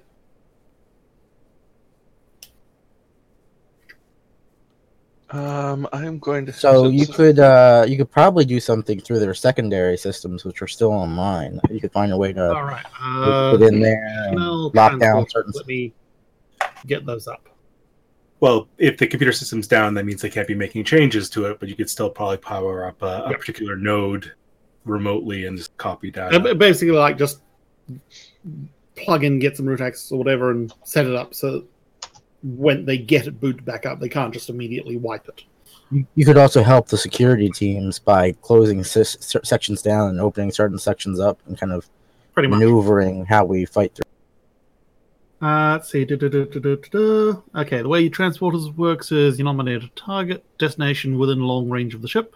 [5.28, 6.52] Um, I'm going to.
[6.52, 10.66] So you could uh you could probably do something through their secondary systems, which are
[10.66, 11.60] still online.
[11.70, 12.86] You could find a way to All right.
[12.98, 14.40] Uh, get in there and
[14.74, 15.52] lock down certain.
[15.54, 15.92] Let me
[16.86, 17.48] get those up.
[18.40, 21.58] Well, if the computer system's down, that means they can't be making changes to it,
[21.58, 23.40] but you could still probably power up a, a Yep.
[23.40, 24.32] particular node
[24.86, 26.40] remotely and just copy Uh, data.
[26.40, 27.40] ba- basically, like just
[28.96, 31.64] plug in, get some root access or whatever, and set it up so
[32.42, 35.44] when they get it booted back up, they can't just immediately wipe it.
[36.14, 40.50] You could also help the security teams by closing sys- se- sections down and opening
[40.50, 41.88] certain sections up, and kind of
[42.34, 42.58] Pretty much.
[42.58, 44.02] maneuvering how we fight through.
[45.48, 46.04] Uh, let's see.
[46.04, 47.42] Du- du- du.
[47.54, 51.94] Okay, the way your transporters works is you nominate a target destination within long range
[51.94, 52.34] of the ship.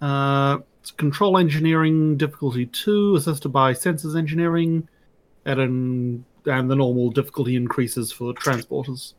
[0.00, 4.88] Uh, it's control engineering difficulty two, assisted by sensors engineering,
[5.46, 9.14] at an and the normal difficulty increases for transporters.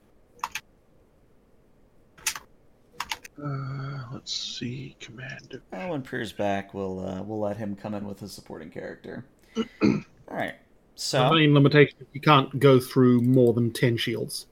[3.41, 5.61] Uh, let's see, Commander.
[5.71, 9.23] Well, when Prier's back, we'll uh, we'll let him come in with his supporting character.
[9.81, 10.55] All right.
[10.95, 14.47] The So main limitation you can't go through more than ten shields.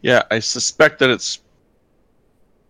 [0.00, 1.40] Yeah, I suspect that it's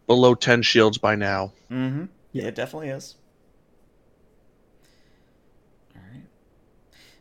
[0.06, 1.52] below 10 shields by now.
[1.70, 2.04] Mm-hmm.
[2.32, 3.16] Yeah, it definitely is.
[5.94, 6.24] All right.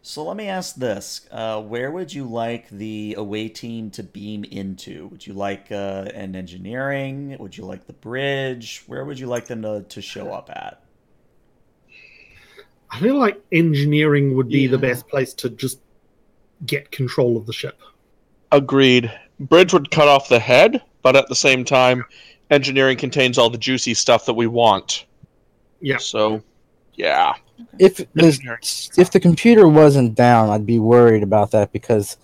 [0.02, 4.44] So let me ask this: uh, Where would you like the away team to beam
[4.44, 5.08] into?
[5.08, 7.38] Would you like uh, an engineering?
[7.40, 8.84] Would you like the bridge?
[8.88, 10.82] Where would you like them to, to show up at?
[12.92, 15.80] I feel like engineering would be the best place to just
[16.66, 17.82] get control of the ship.
[18.52, 19.12] Agreed.
[19.40, 22.06] Bridge would cut off the head, but at the same time,
[22.52, 25.06] engineering contains all the juicy stuff that we want.
[25.82, 25.98] Yeah.
[25.98, 26.42] So,
[26.94, 27.34] yeah.
[27.80, 32.18] If the if the computer wasn't down, I'd be worried about that because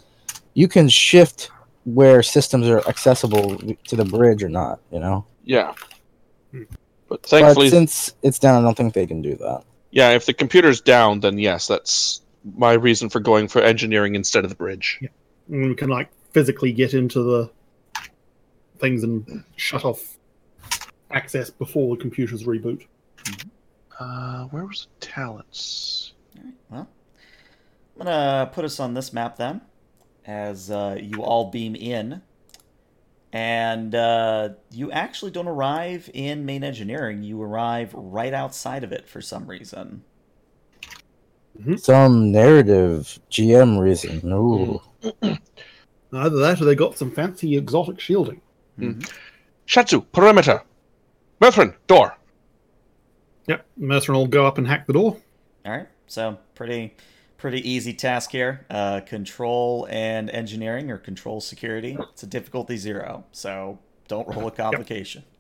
[0.54, 1.50] you can shift
[1.86, 3.58] where systems are accessible
[3.88, 4.80] to the bridge or not.
[4.92, 5.74] You know, Yeah.
[6.52, 6.64] Hmm.
[7.08, 9.64] But thankfully, but since it's down, I don't think they can do that.
[9.92, 12.22] yeah, if the computer's down, then yes, that's
[12.56, 15.00] my reason for going for engineering instead of the bridge.
[15.50, 17.50] And we can like physically get into the
[18.82, 20.18] things and shut off
[21.12, 22.86] access before the computers reboot.
[24.00, 26.14] Uh, where was the talents?
[26.38, 26.54] All right.
[26.70, 26.90] Well,
[28.00, 29.62] I'm gonna put us on this map then,
[30.26, 32.22] as uh, you all beam in,
[33.32, 37.24] and uh, you actually don't arrive in main engineering.
[37.24, 40.04] You arrive right outside of it for some reason.
[41.78, 44.32] Some narrative GM reason.
[44.32, 44.82] Ooh.
[46.14, 48.42] Either that or they got some fancy exotic shielding.
[49.68, 50.62] Shatsu, perimeter.
[51.40, 52.18] Mirthrin, door.
[53.48, 55.18] Yep, Mercer will go up and hack the door.
[55.66, 56.96] All right, so pretty
[57.38, 58.66] pretty easy task here.
[58.70, 61.98] Uh, control and engineering or control security.
[62.12, 65.24] It's a difficulty zero, so don't roll a complication.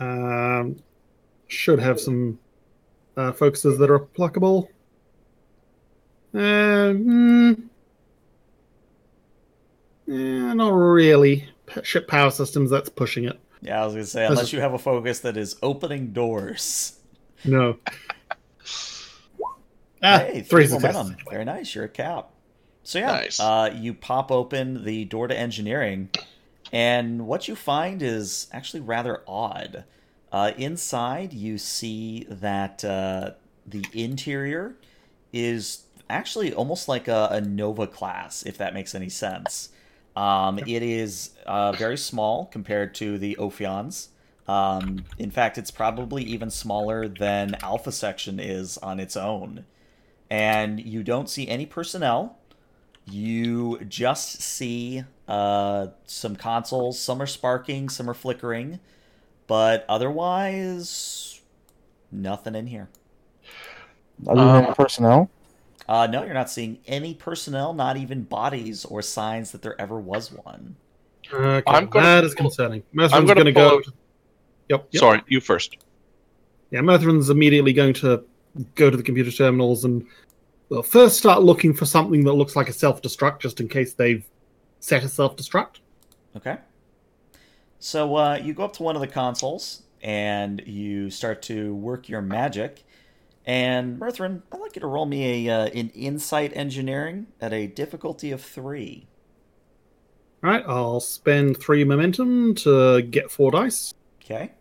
[0.00, 0.82] Um,
[1.46, 2.40] should have some
[3.16, 4.68] uh, focuses that are applicable.
[6.34, 7.62] Uh, mm,
[10.08, 11.48] eh, not really.
[11.82, 13.38] Ship power systems, that's pushing it.
[13.62, 16.98] Yeah, I was gonna say unless is- you have a focus that is opening doors.
[17.44, 17.78] No.
[20.02, 20.94] ah, hey, three three successes.
[20.96, 21.24] momentum.
[21.30, 21.74] Very nice.
[21.74, 22.30] You're a cap.
[22.84, 23.38] So yeah, Nice.
[23.40, 26.10] uh, you pop open the door to engineering,
[26.72, 29.84] and what you find is actually rather odd.
[30.32, 33.32] Uh, inside, you see that uh,
[33.66, 34.74] the interior
[35.32, 39.68] is actually almost like a, a Nova class, if that makes any sense.
[40.14, 44.08] Um, it is uh, very small compared to the Ophions.
[44.46, 49.64] Um, in fact, it's probably even smaller than Alpha Section is on its own.
[50.30, 52.38] And you don't see any personnel.
[53.06, 56.98] You just see uh, some consoles.
[56.98, 58.80] Some are sparking, some are flickering.
[59.46, 61.40] But otherwise,
[62.10, 62.88] nothing in here.
[64.26, 65.30] Other Um, than personnel,
[65.88, 69.98] Uh, no, you're not seeing any personnel, not even bodies or signs that there ever
[69.98, 70.76] was one.
[71.32, 72.82] Okay, I'm gonna that is concerning.
[72.94, 73.82] Mirthrin's I'm gonna going to pull go.
[74.68, 75.00] Yep, yep.
[75.00, 75.76] Sorry, you first.
[76.70, 78.24] Yeah, Mirthrin's immediately going to
[78.74, 80.06] go to the computer terminals and
[80.68, 84.24] well, first start looking for something that looks like a self-destruct, just in case they've
[84.80, 85.80] set a self-destruct.
[86.36, 86.56] Okay.
[87.78, 92.08] So uh, you go up to one of the consoles and you start to work
[92.08, 92.84] your magic.
[93.44, 97.66] And Mirthrin, I'd like you to roll me a uh, an insight engineering at a
[97.66, 99.08] difficulty of three.
[100.44, 103.94] All right, I'll spend three momentum to get four dice.
[104.24, 104.52] Okay.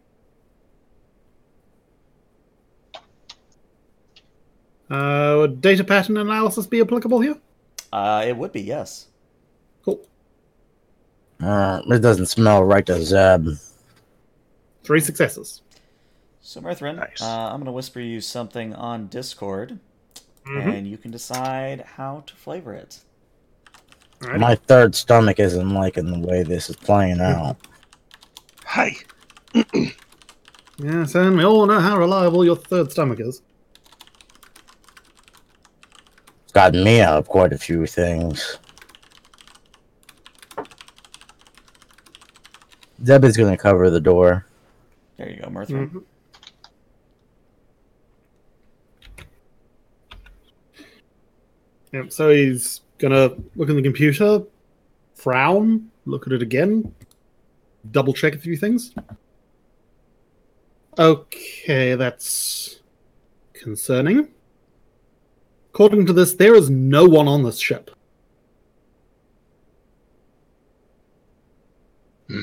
[4.89, 7.37] Uh, would data pattern analysis be applicable here?
[7.93, 9.07] Uh, it would be yes.
[9.85, 10.05] Cool.
[11.41, 13.47] uh, it doesn't smell right to Zeb.
[14.83, 15.61] Three successes.
[16.41, 17.21] So Mirthrin, Nice.
[17.21, 19.79] uh, I'm gonna whisper you something on Discord,
[20.45, 20.73] Mhm.
[20.77, 22.99] and you can decide how to flavor it.
[24.23, 24.39] All right.
[24.39, 27.57] My third stomach isn't liking the way this is playing out.
[28.65, 28.95] Hi.
[30.83, 33.43] Yes, and we all know how reliable your third stomach is.
[36.43, 38.57] It's got me out of quite a few things.
[43.05, 44.47] Zeb is going to cover the door.
[45.17, 45.91] There you go, Mirthrin.
[45.91, 46.03] Mhm.
[51.91, 54.43] Yep, so he's gonna look in the computer,
[55.15, 56.93] frown, look at it again,
[57.91, 58.93] double check a few things.
[60.97, 62.81] Okay, that's
[63.53, 64.29] concerning.
[65.73, 67.91] According to this, there is no one on this ship.
[72.29, 72.41] Hmm.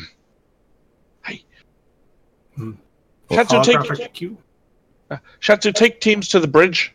[3.30, 4.38] Shatsu, take, Holographic cue.
[5.40, 6.94] Shatsu, take teams to the bridge.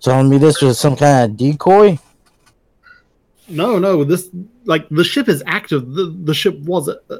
[0.00, 1.98] Telling me this was some kind of decoy?
[3.48, 4.04] no, no.
[4.04, 4.30] This
[4.64, 5.92] like the ship is active.
[5.92, 7.18] The the ship was uh,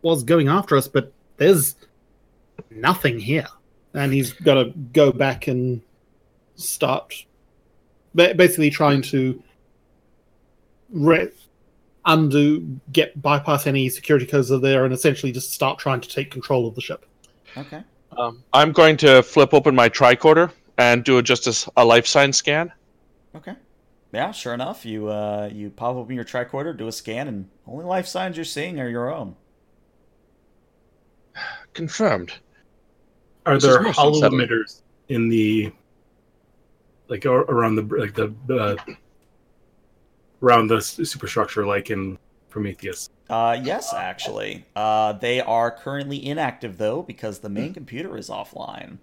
[0.00, 1.76] was going after us, but there's
[2.70, 3.46] nothing here,
[3.94, 5.82] and he's got to go back and
[6.54, 7.24] start
[8.14, 9.42] ba- basically trying to
[10.90, 11.30] re-
[12.06, 16.08] undo, get bypass any security codes that are there, and essentially just start trying to
[16.08, 17.04] take control of the ship.
[17.56, 17.82] Okay.
[18.16, 22.06] Um, I'm going to flip open my tricorder and do a, just a, a life
[22.06, 22.72] sign scan.
[23.34, 23.54] Okay.
[24.12, 27.84] Yeah, sure enough, you uh, you pop open your tricorder, do a scan, and only
[27.84, 29.36] life signs you're seeing are your own.
[31.72, 32.34] Confirmed.
[33.46, 35.72] Are This there most holo emitters in the
[37.08, 38.76] like ar- around the like the uh,
[40.42, 42.18] around the superstructure, like in
[42.50, 43.08] Prometheus?
[43.30, 44.66] Uh, yes, actually.
[44.76, 48.98] Uh, they are currently inactive though because the main computer is offline.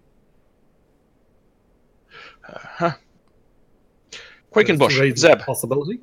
[2.58, 2.92] Huh.
[4.52, 6.00] Quakenbush, Zeb, the Possibility.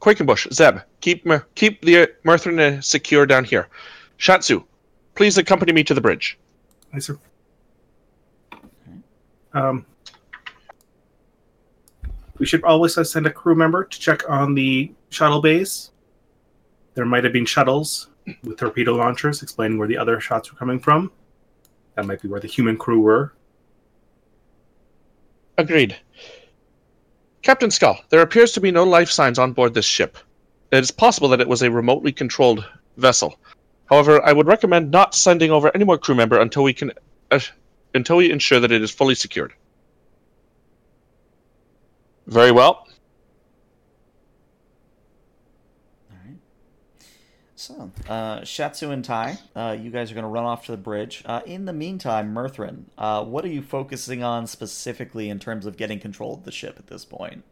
[0.00, 3.68] Quakenbush, Zeb, keep Mer- keep the Mirthrin uh, secure down here.
[4.18, 4.64] Shatsu,
[5.14, 6.38] please accompany me to the bridge.
[6.92, 7.18] Hi, sir.
[9.54, 9.86] Um,
[12.38, 15.90] we should always send a crew member to check on the shuttle bays.
[16.94, 18.08] There might have been shuttles
[18.42, 21.10] with torpedo launchers explaining where the other shots were coming from.
[21.94, 23.32] That might be where the human crew were.
[25.58, 25.96] Agreed.
[27.42, 30.18] Captain Skull, there appears to be no life signs on board this ship.
[30.72, 32.64] It is possible that it was a remotely controlled
[32.96, 33.38] vessel.
[33.86, 36.92] However, I would recommend not sending over any more crew member until we can
[37.30, 37.40] uh,
[37.94, 39.54] until we ensure that it is fully secured.
[42.26, 42.88] Very well.
[46.10, 46.36] All right.
[47.66, 50.78] So, uh, Shatsu and Tai, uh, you guys are going to run off to the
[50.78, 51.24] bridge.
[51.26, 55.76] Uh, in the meantime, Mirthrin, uh, what are you focusing on specifically in terms of
[55.76, 57.42] getting control of the ship at this point?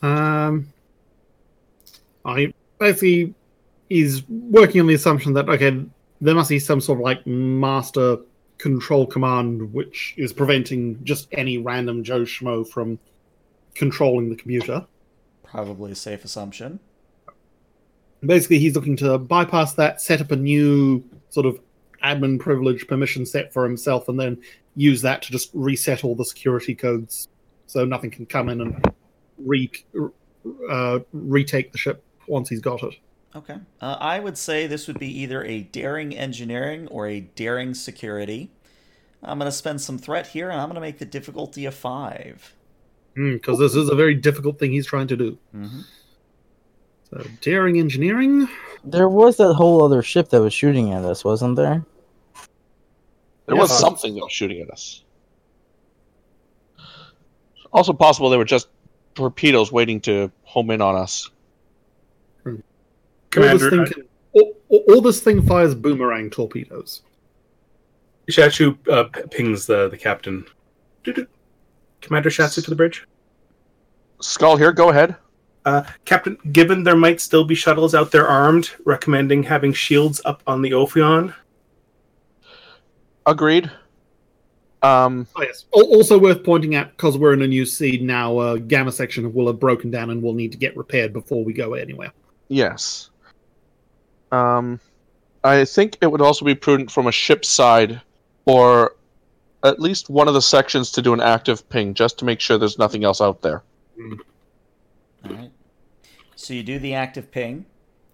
[0.00, 0.72] Um,
[2.24, 3.34] I basically
[3.90, 5.84] he's working on the assumption that okay,
[6.22, 8.16] there must be some sort of like master
[8.56, 12.98] control command which is preventing just any random Joe Schmo from
[13.74, 14.86] controlling the computer.
[15.42, 16.80] Probably a safe assumption.
[18.26, 21.60] Basically, he's looking to bypass that, set up a new sort of
[22.02, 24.40] admin privilege permission set for himself, and then
[24.76, 27.28] use that to just reset all the security codes
[27.66, 28.94] so nothing can come in and
[29.38, 29.70] re
[30.68, 32.94] uh, retake the ship once he's got it.
[33.36, 33.56] Okay.
[33.80, 38.52] Uh, I would say this would be either a daring engineering or a daring security.
[39.22, 41.72] I'm going to spend some threat here, and I'm going to make the difficulty a
[41.72, 42.54] five.
[43.14, 45.38] Because this is a very difficult thing he's trying to do.
[45.54, 45.80] Mm-hmm.
[47.14, 48.48] So, daring engineering.
[48.82, 51.84] There was that whole other ship that was shooting at us, wasn't there?
[53.46, 53.60] There Yeah.
[53.62, 55.04] was something that was shooting at us.
[57.72, 58.68] Also possible they were just
[59.14, 61.30] torpedoes waiting to home in on us.
[62.46, 62.56] all,
[63.30, 67.02] Commander, this thing can, all, all- all this thing fires boomerang torpedoes.
[68.28, 70.46] Shatsu uh, pings the, the captain.
[71.04, 71.26] Doo-doo.
[72.00, 73.06] Commander Shatsu to the bridge.
[74.20, 75.16] Skull here, go ahead.
[75.64, 80.42] Uh, Captain, given there might still be shuttles out there armed, recommending having shields up
[80.46, 81.34] on the Ophion.
[83.26, 83.70] Agreed.
[84.82, 85.64] Um, Oh, yes.
[85.74, 89.32] Al- Also worth pointing out, because we're in a new seed now, uh, Gamma section
[89.32, 92.12] will have broken down and will need to get repaired before we go anywhere.
[92.48, 93.10] yes.
[94.32, 94.80] Um,
[95.44, 98.00] I think it would also be prudent from a ship side,
[98.46, 98.96] or
[99.62, 102.58] at least one of the sections to do an active ping, just to make sure
[102.58, 103.62] there's nothing else out there.
[105.24, 105.50] All right.
[106.36, 107.66] So you do the active ping,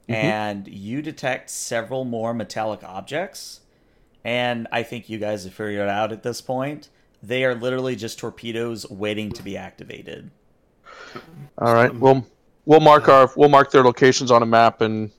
[0.09, 0.15] Mhm.
[0.15, 3.61] and you detect several more metallic objects.
[4.25, 6.91] And I think you guys have figured it out at this point.
[7.23, 10.31] They are literally just torpedoes waiting to be activated.
[11.59, 12.27] All right, we'll
[12.67, 15.11] we'll mark our we'll mark their locations on a map and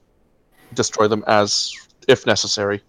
[0.74, 1.74] destroy them as
[2.08, 2.82] if necessary.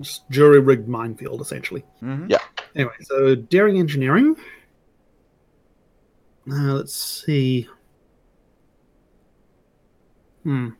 [0.00, 1.84] Just jury rigged minefield, essentially.
[2.02, 2.26] Mm-hmm.
[2.30, 2.38] Yeah.
[2.74, 4.36] Anyway, so daring engineering.
[6.50, 6.94] Uh, let's
[7.24, 7.68] see.
[10.42, 10.70] Hmm.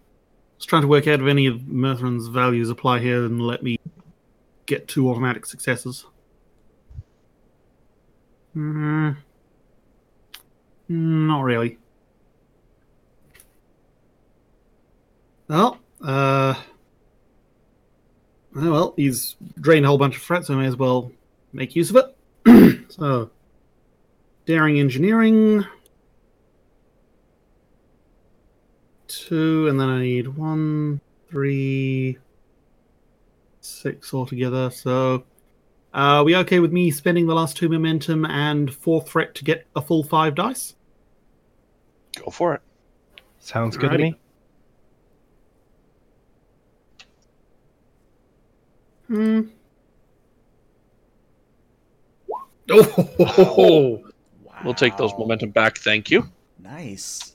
[0.59, 3.79] Just trying to work out if any of Mirthrin's values apply here and let me
[4.67, 6.07] get two automatic successes.
[8.55, 9.13] Hmm.
[10.89, 11.79] Not really.
[15.49, 16.55] Well, uh.
[18.55, 21.11] Oh, well, he's drained a whole bunch of threats, so I may as well
[21.55, 22.85] make use of it.
[22.91, 23.31] so,
[24.45, 25.65] daring engineering.
[29.13, 32.17] Two, and then I need one, three,
[33.61, 34.71] six altogether.
[34.71, 35.25] So,
[35.93, 39.45] uh, are we okay with me spending the last two momentum and four threat to
[39.45, 40.77] get a full five dice?
[42.17, 42.63] Go for it.
[43.39, 44.15] Sounds good to me.
[49.09, 49.41] Hmm.
[52.71, 54.03] Oh,
[54.43, 54.53] Wow.
[54.65, 55.77] We'll take those momentum back.
[55.77, 56.31] Thank you.
[56.59, 57.32] Nice.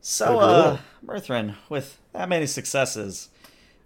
[0.00, 0.78] So, uh.
[1.04, 3.28] Mirthrin, with that many successes,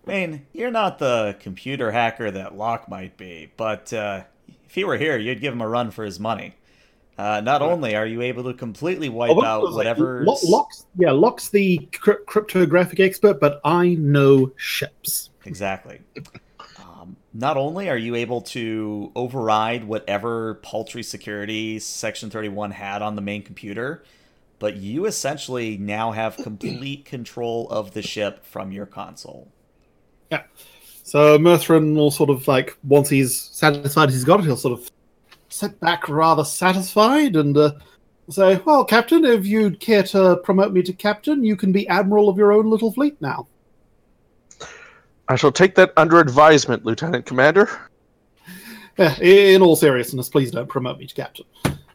[0.06, 4.24] I mean, you're not the computer hacker that Locke might be, but uh,
[4.66, 6.55] if he were here, you'd give him a run for his money.
[7.18, 10.24] Uh, not only are you able to completely wipe Oh, out whatever.
[10.24, 15.30] Lo- Locke's, yeah, Locke's the cryp- cryptographic expert, but I know ships.
[15.44, 16.01] Exactly.
[16.78, 23.14] Um, not only are you able to override whatever paltry security Section 31 had on
[23.14, 24.02] the main computer,
[24.62, 29.52] but you essentially now have complete control of the ship from your console.
[30.30, 30.44] Yeah.
[31.02, 34.89] So Mirthrin will sort of like once he's satisfied he's got it, he'll sort of
[35.48, 37.72] sit back rather satisfied and uh,
[38.30, 42.28] say, "Well, Captain, if you'd care to promote me to captain, you can be admiral
[42.28, 43.48] of your own little fleet now."
[45.28, 47.68] I shall take that under advisement, Lieutenant Commander.
[48.97, 51.47] Yeah, in all seriousness, please don't promote me to captain.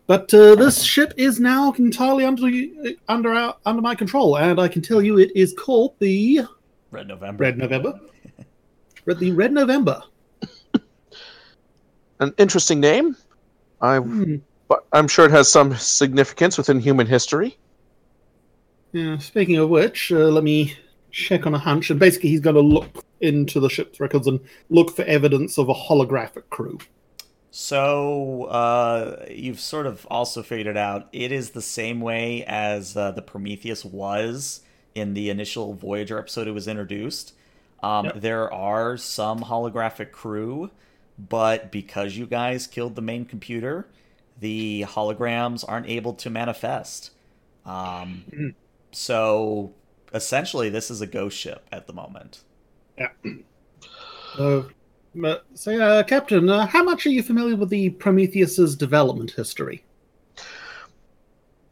[0.08, 2.50] But uh, this ship is now entirely under
[3.10, 6.42] under our, under my control, and I can tell you it is called the
[6.92, 7.44] Red November.
[7.44, 8.00] Red November.
[9.06, 10.02] Red- The Red November.
[12.20, 13.16] An interesting name.
[13.82, 14.38] I, Hmm.
[14.68, 17.58] but I'm sure it has some significance within human history.
[18.94, 20.74] Yeah, speaking of which, uh, let me
[21.12, 21.90] check on a hunch.
[21.92, 24.40] And basically, he's going to look into the ship's records and
[24.70, 26.80] look for evidence of a holographic crew.
[27.50, 31.08] So uh, you've sort of also figured it out.
[31.12, 34.62] It is the same way as uh, the Prometheus was
[34.94, 37.34] in the initial Voyager episode it was introduced.
[37.82, 38.16] Um, Yep.
[38.16, 40.72] There are some holographic crew,
[41.18, 43.88] but because you guys killed the main computer,
[44.40, 47.12] the holograms aren't able to manifest.
[47.66, 48.56] Um, Mhm.
[48.92, 49.76] so
[50.14, 52.44] essentially, this is a ghost ship at the moment.
[54.38, 54.64] Uh,
[55.18, 59.84] but, say, uh, Captain, uh, how much are you familiar with the Prometheus's development history?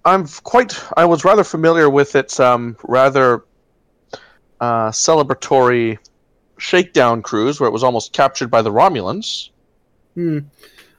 [0.04, 0.80] I'm quite.
[0.98, 3.44] I was rather familiar with its um, rather
[4.60, 5.98] uh, celebratory
[6.58, 9.50] shakedown cruise, where it was almost captured by the Romulans.
[10.14, 10.40] Hmm.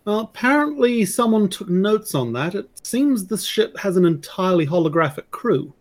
[0.04, 2.54] Well, apparently, someone took notes on that.
[2.54, 5.72] It seems this ship has an entirely holographic crew.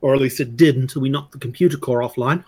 [0.00, 2.44] Or at least it did until we knocked the computer core offline.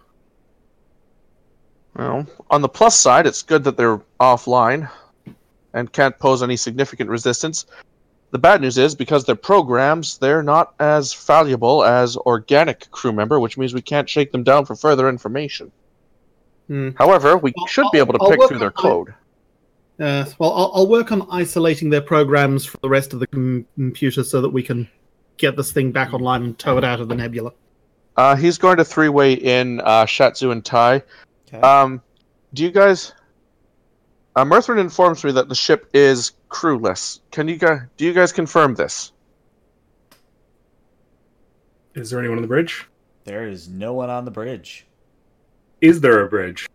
[1.99, 4.89] Well, on the plus side, it's good that they're offline
[5.75, 7.66] and can't pose any significant resistance.
[8.31, 13.41] The bad news is because they're programs, they're not as valuable as organic crew member,
[13.41, 15.73] which means we can't shake them down for further information.
[16.69, 16.91] Hmm.
[16.97, 19.15] However, we Well, should be I'll- able to I'll pick through their code.
[19.99, 23.66] Uh, well, I'll, I'll work on isolating their programs from the rest of the com-
[23.75, 24.89] computer so that we can
[25.39, 27.51] get this thing back online and tow it out of the nebula.
[28.16, 31.03] Uh, he's going to three-way in uh, Shatsu and Tai.
[31.49, 31.61] Okay.
[31.61, 32.03] Um,
[32.55, 33.15] do you guys?
[34.37, 37.20] Uh, Mirthrin informs me that the ship is crewless.
[37.31, 37.81] Can you guys?
[37.97, 39.12] Do you guys confirm this?
[41.95, 42.87] Is there anyone on the bridge?
[43.29, 44.87] there is no one on the bridge.
[45.83, 46.66] Is there a bridge?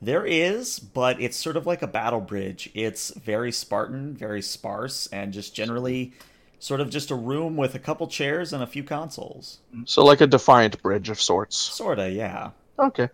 [0.00, 2.70] There is, but it's sort of like a battle bridge.
[2.72, 6.14] It's very Spartan, very sparse, and just generally
[6.58, 9.58] sort of just a room with a couple chairs and a few consoles.
[9.84, 11.58] So, like a defiant bridge of sorts.
[11.58, 12.50] Sorta, yeah.
[12.78, 13.10] Okay.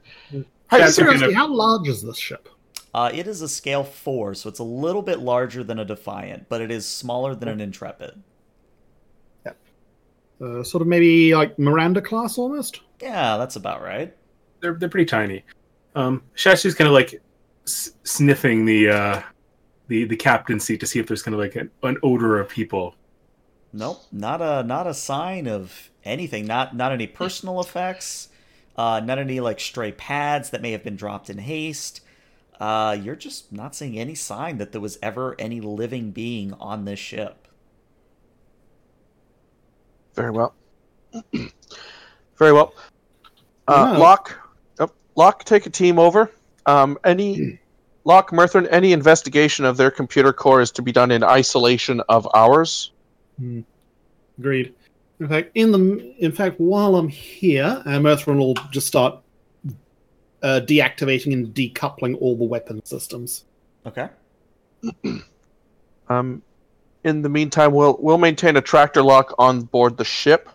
[0.70, 1.34] Hey, That's seriously, okay.
[1.34, 2.48] how large is this ship?
[2.92, 6.48] Uh, it is a scale four, so it's a little bit larger than a Defiant,
[6.48, 8.22] but it is smaller than an Intrepid.
[10.40, 12.80] Uh, sort of maybe like Miranda class almost?
[13.00, 14.14] Yeah, that's about right.
[14.60, 15.44] They're they're pretty tiny.
[15.94, 17.22] Um, Shashi's kind of like
[17.66, 19.22] s- sniffing the uh,
[19.88, 22.50] the the captain's seat to see if there's kind of like an, an odor of
[22.50, 22.94] people.
[23.72, 26.46] Nope, not a not a sign of anything.
[26.46, 28.28] Not not any personal effects.
[28.76, 32.00] Uh, none of any like stray pads that may have been dropped in haste.
[32.60, 36.84] Uh, you're just not seeing any sign that there was ever any living being on
[36.84, 37.48] this ship.
[40.14, 40.54] Very well.
[42.38, 42.74] Very well.
[43.68, 43.98] Uh, Yeah.
[43.98, 44.38] Locke,
[44.80, 46.30] oh, Locke, take a team over.
[46.64, 47.58] Um, any
[48.04, 52.28] Locke, Mirthrin, any investigation of their computer core is to be done in isolation of
[52.34, 52.92] ours.
[54.38, 54.74] Agreed.
[55.18, 59.18] In fact, in the in fact, while I'm here, uh, Mirthrin will just start
[60.42, 63.44] uh, deactivating and decoupling all the weapon systems.
[63.86, 64.08] Okay.
[66.08, 66.40] Um,
[67.02, 70.48] in the meantime, we'll we'll maintain a tractor lock on board the ship.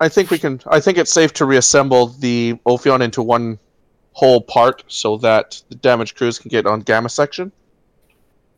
[0.00, 0.62] I think we can.
[0.66, 3.58] I think it's safe to reassemble the Ophion into one
[4.12, 7.52] whole part so that the damaged crews can get on Gamma section.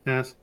[0.07, 0.37] Yes.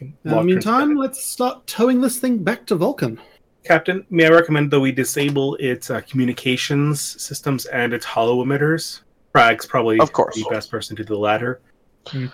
[0.00, 3.20] In the meantime, let's start towing this thing back to Vulcan.
[3.68, 9.02] Captain, may I recommend that we disable its uh, communications systems and its holo emitters?
[9.32, 10.34] Prague's probably Of course.
[10.36, 11.60] the best person to do the latter.
[12.06, 12.30] Of You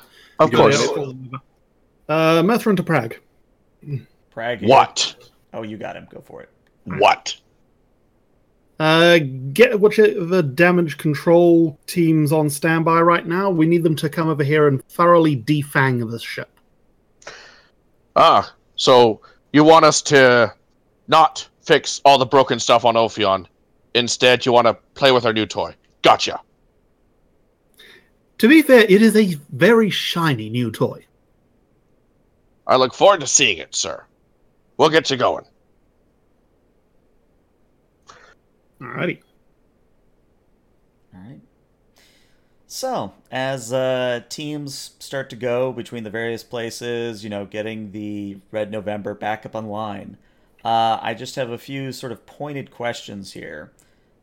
[0.57, 0.87] course.
[0.87, 1.17] got it?
[2.09, 3.17] Uh, Mirthrin to Prague.
[4.31, 4.63] Prague.
[4.63, 5.17] What?
[5.53, 6.07] Oh, you got him.
[6.09, 6.51] Go for it.
[6.85, 7.35] What?
[8.79, 9.19] Uh,
[9.53, 13.51] get whichever damage control teams on standby right now.
[13.51, 16.51] We need them to come over here and thoroughly defang this ship.
[18.15, 19.21] Ah, so
[19.53, 20.55] you want us to
[21.09, 23.47] not fix all the broken stuff on Ophion.
[23.95, 25.75] Instead, you want to play with our new toy.
[26.03, 26.41] Gotcha.
[28.39, 31.07] To be fair, it is a very shiny new toy.
[32.67, 34.05] I look forward to seeing it, sir.
[34.77, 35.45] We'll get you going.
[38.81, 39.21] Alrighty.
[41.15, 41.41] All right.
[42.67, 48.39] So, as uh, teams start to go between the various places, you know, getting the
[48.51, 50.19] Red November back up online,
[50.65, 53.73] uh, I just have a few sort of pointed questions here.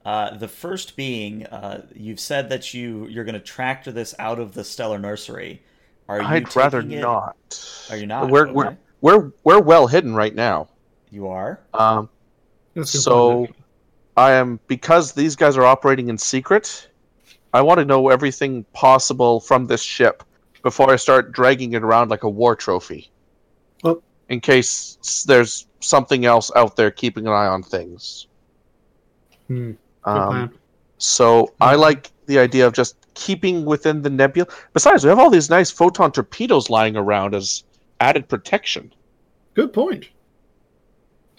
[0.03, 4.39] Uh, the first being, uh, you've said that you you're going to tractor this out
[4.39, 5.61] of the Stellar Nursery.
[6.09, 7.87] Are you I'd rather it- not.
[7.89, 8.29] Are you not?
[8.29, 10.69] We're we're we're we're well hidden right now.
[11.11, 11.59] You are.
[11.73, 12.09] Um,
[12.73, 13.47] That's a good so.
[14.17, 16.87] I am because these guys are operating in secret.
[17.53, 20.23] I want to know everything possible from this ship
[20.63, 23.09] before I start dragging it around like a war trophy.
[24.31, 28.27] In case there's something else out there keeping an eye on things.
[29.47, 29.71] Hmm,
[30.05, 30.57] Um,
[30.97, 34.47] so I like the idea of just keeping within the nebula.
[34.71, 37.65] Besides, we have all these nice photon torpedoes lying around as
[37.99, 38.93] added protection.
[39.53, 40.07] Good point.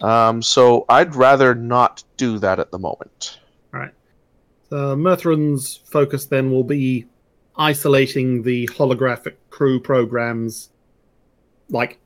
[0.03, 3.39] Um, so I'd rather not do that at the moment.
[4.73, 7.07] Uh, Mirthrin's focus then will be
[7.57, 10.71] isolating the holographic crew programs,
[11.69, 11.99] like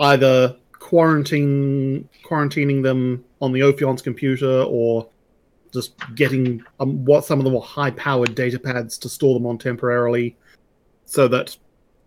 [0.00, 5.08] either quarantine quarantining them on the Ophion's computer or
[5.72, 9.46] just getting um, what some of the more high powered data pads to store them
[9.46, 10.36] on temporarily,
[11.04, 11.56] so that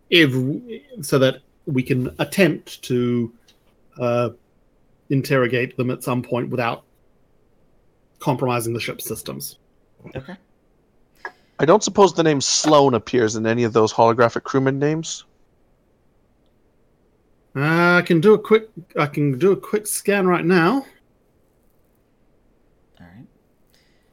[0.10, 0.32] if
[1.02, 3.32] so that we can attempt to
[4.00, 4.30] uh,
[5.10, 6.84] interrogate them at some point without
[8.20, 9.58] compromising the ship's systems.
[10.16, 10.36] Okay.
[11.60, 15.26] I don't suppose the name Sloan appears in any of those holographic crewman names.
[17.56, 18.70] Uh, I can do a quick.
[18.98, 20.86] I can do a quick scan right now.
[23.00, 23.26] All right.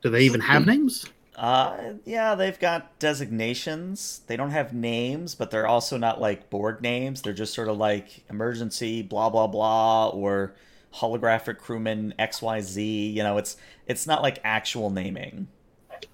[0.03, 1.07] Do they even have names?
[1.37, 4.23] Uh, yeah, they've got designations.
[4.27, 7.23] They don't have names, but they're also not like board names.
[7.23, 10.57] They're just sort of like emergency blah blah blah or
[10.95, 13.15] holographic crewman XYZ.
[13.15, 13.57] You know, it's
[13.87, 15.47] it's not like actual naming.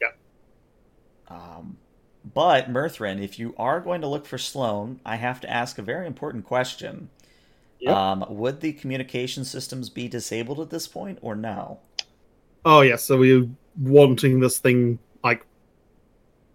[0.01, 0.09] Yeah.
[1.28, 1.78] Um,
[2.32, 5.82] but Mirthrin, if you are going to look for Sloan, I have to ask a
[5.82, 7.10] very important question.
[7.80, 7.94] Yep.
[7.94, 11.80] Um, would the communication systems be disabled at this point or no?
[12.64, 13.05] Oh yes.
[13.05, 13.48] So we're
[13.78, 15.44] wanting this thing like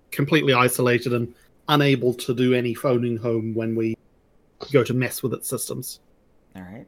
[0.10, 1.36] completely isolated and
[1.68, 3.96] unable to do any phoning home when we
[4.72, 6.00] go to mess with its systems.
[6.56, 6.88] All right.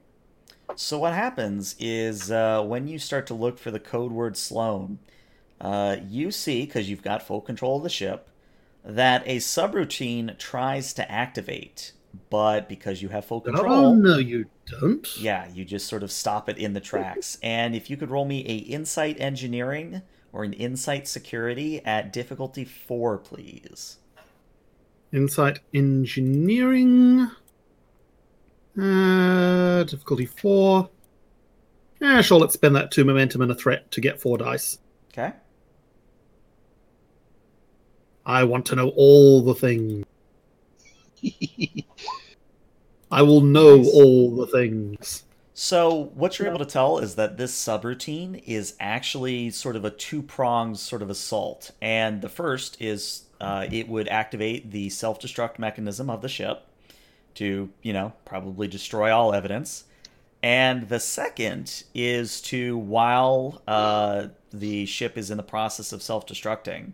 [0.75, 4.97] So what happens is uh, when you start to look for the code word Sloan,
[5.59, 8.27] uh, you see because you've got full control of the ship
[8.83, 11.93] that a subroutine tries to activate,
[12.29, 15.07] but because you have full Oh control, no, you don't.
[15.19, 17.37] yeah, you just sort of stop it in the tracks.
[17.43, 20.01] And if you could roll me a insight engineering
[20.33, 23.97] or an insight security at difficulty four, please.
[25.13, 27.29] Insight engineering.
[28.79, 30.89] Uh, difficulty four.
[31.99, 32.39] Yeah, sure.
[32.39, 34.79] Let's spend that two momentum and a threat to get four dice.
[35.11, 35.33] Okay.
[38.25, 40.05] I want to know all the things.
[43.11, 43.91] I will know Nice.
[43.93, 45.23] all the things.
[45.53, 49.89] So what you're able to tell is that this subroutine is actually sort of a
[49.91, 56.09] two-pronged sort of assault, and the first is uh, it would activate the self-destruct mechanism
[56.09, 56.65] of the ship
[57.35, 59.83] to, you know, probably destroy all evidence,
[60.41, 66.93] and the second is to while uh, the ship is in the process of self-destructing,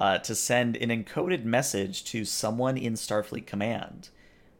[0.00, 4.10] uh, to send an encoded message to someone in Starfleet Command.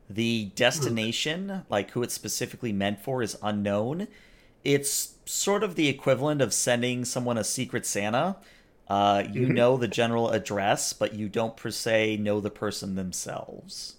[0.09, 4.09] The destination, like who it's specifically meant for, is unknown.
[4.65, 8.37] It's sort of the equivalent of sending someone a secret Santa.
[8.89, 9.55] Uh, you Mhm.
[9.55, 13.97] know the general address, but you don't per se know the person themselves.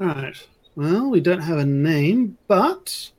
[0.00, 0.48] Alright.
[0.74, 3.12] Well, we don't have a name, but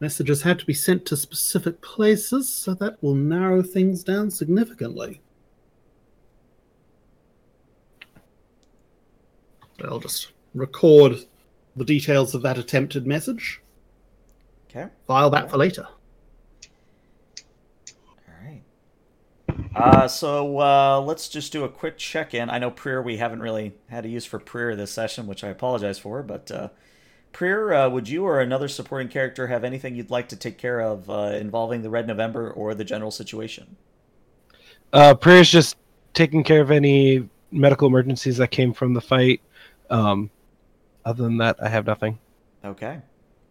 [0.00, 5.22] messages had to be sent to specific places, so that will narrow things down significantly.
[9.84, 11.24] I'll just record
[11.76, 13.60] the details of that attempted message.
[14.68, 14.88] Okay.
[15.06, 15.86] File that for later.
[19.74, 22.50] Uh, so uh, let's just do a quick check in.
[22.50, 25.48] I know Prier we haven't really had a use for Prier this session, which I
[25.48, 26.22] apologize for.
[26.22, 26.68] But uh,
[27.32, 30.80] Prier, uh, would you or another supporting character have anything you'd like to take care
[30.80, 33.76] of uh, involving the Red November or the general situation?
[34.92, 35.76] Uh, Prier is just
[36.12, 39.40] taking care of any medical emergencies that came from the fight.
[39.90, 40.30] Um,
[41.04, 42.18] other than that, I have nothing.
[42.64, 43.00] Okay.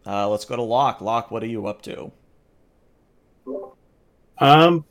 [0.06, 1.02] Uh, let's go to Locke.
[1.02, 2.12] Locke, what are you up to?
[4.40, 4.86] Um,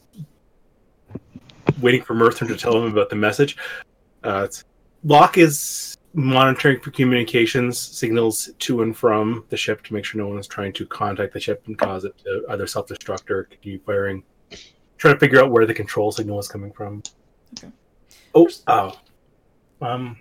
[1.80, 3.56] waiting for Mirthrin to tell him about the message.
[4.24, 4.64] Uh, it's-
[5.04, 10.26] Locke is monitoring for communications signals to and from the ship to make sure no
[10.26, 13.78] one is trying to contact the ship and cause it to either self-destruct or continue
[13.84, 14.24] firing.
[14.96, 17.02] Trying to figure out where the control signal is coming from.
[17.58, 17.70] Okay.
[18.34, 18.98] Oh, oh.
[19.82, 20.16] Um,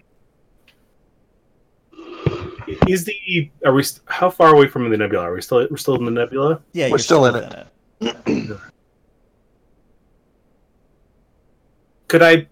[2.88, 3.84] is the are we?
[4.06, 5.42] How far away from the nebula are we?
[5.42, 6.62] Still, we're still in the nebula.
[6.74, 7.66] Yeah, We're you're still in within
[8.02, 8.60] it.
[12.08, 12.48] could I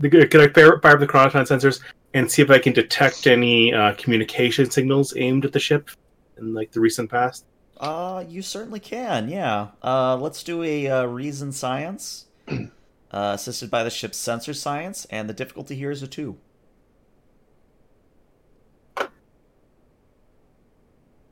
[0.00, 1.80] could I fire, fire up the chronoton sensors
[2.14, 5.90] and see if I can detect any uh, communication signals aimed at the ship
[6.38, 7.44] in like the recent past?
[7.78, 9.28] Uh, you certainly can.
[9.28, 9.68] Yeah.
[9.82, 12.66] Uh, let's do a uh, reason science, uh,
[13.10, 16.38] assisted by the ship's sensor science, and the difficulty here is a two.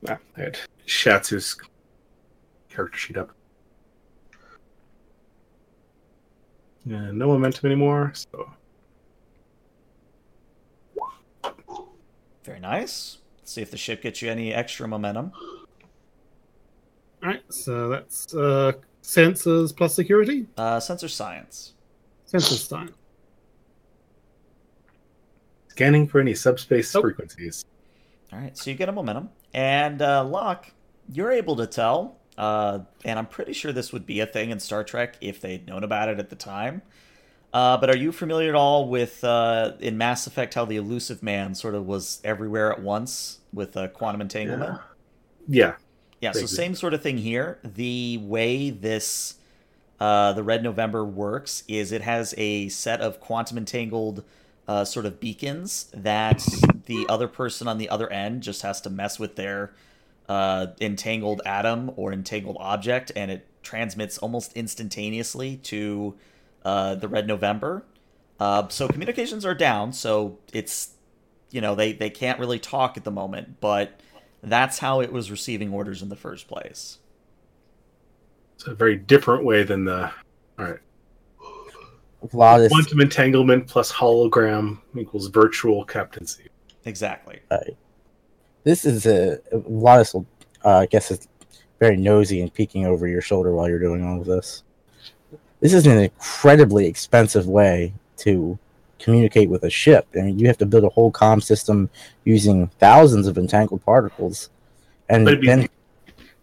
[0.09, 1.56] Ah, I had Shatsu's
[2.68, 3.31] character sheet up.
[6.85, 8.12] Yeah, no momentum anymore.
[8.14, 8.51] So
[12.44, 13.18] Very nice.
[13.39, 15.32] Let's see if the ship gets you any extra momentum.
[17.22, 18.72] All right, so that's uh,
[19.02, 20.47] sensors plus security.
[20.56, 21.74] Uh, sensor science.
[22.24, 22.94] Sensor time.
[25.68, 27.64] scanning for any subspace frequencies.
[28.32, 30.72] All right, so you get a momentum, and uh, Locke,
[31.12, 32.16] you're able to tell.
[32.39, 35.66] Uh, and I'm pretty sure this would be a thing in Star Trek if they'd
[35.66, 36.82] known about it at the time.
[37.52, 41.22] Uh, but are you familiar at all with uh, in Mass Effect how the Illusive
[41.22, 44.78] Man sort of was everywhere at once with uh, quantum entanglement?
[45.48, 45.74] Yeah,
[46.20, 47.59] Yeah, so same sort of thing here.
[47.64, 49.35] The way this
[49.98, 54.24] uh, the Red November works is it has a set of quantum entangled
[54.70, 56.47] uh, sort of beacons that
[56.86, 59.74] the other person on the other end just has to mess with their
[60.28, 66.14] uh, entangled atom or entangled object, and it transmits almost instantaneously to
[66.64, 67.84] uh, the Red November.
[68.38, 70.90] Uh, so communications are down, so it's
[71.51, 74.01] you know they they can't really talk at the moment, but
[74.40, 76.98] that's how it was receiving orders in the first place.
[78.55, 80.12] it's a very different way than the
[82.28, 86.48] Vlad is quantum entanglement plus hologram equals virtual captaincy.
[86.84, 87.40] Exactly.
[88.64, 90.26] this is a Vlad will
[90.64, 91.26] uh, I guess is
[91.78, 94.64] very nosy and peeking over your shoulder while you're doing all of this.
[95.60, 98.59] This is an incredibly expensive way to
[98.98, 100.06] communicate with a ship.
[100.14, 101.88] I mean, you have to build a whole comm system
[102.24, 104.51] using thousands of entangled particles,
[105.09, 105.68] and But it'd be- then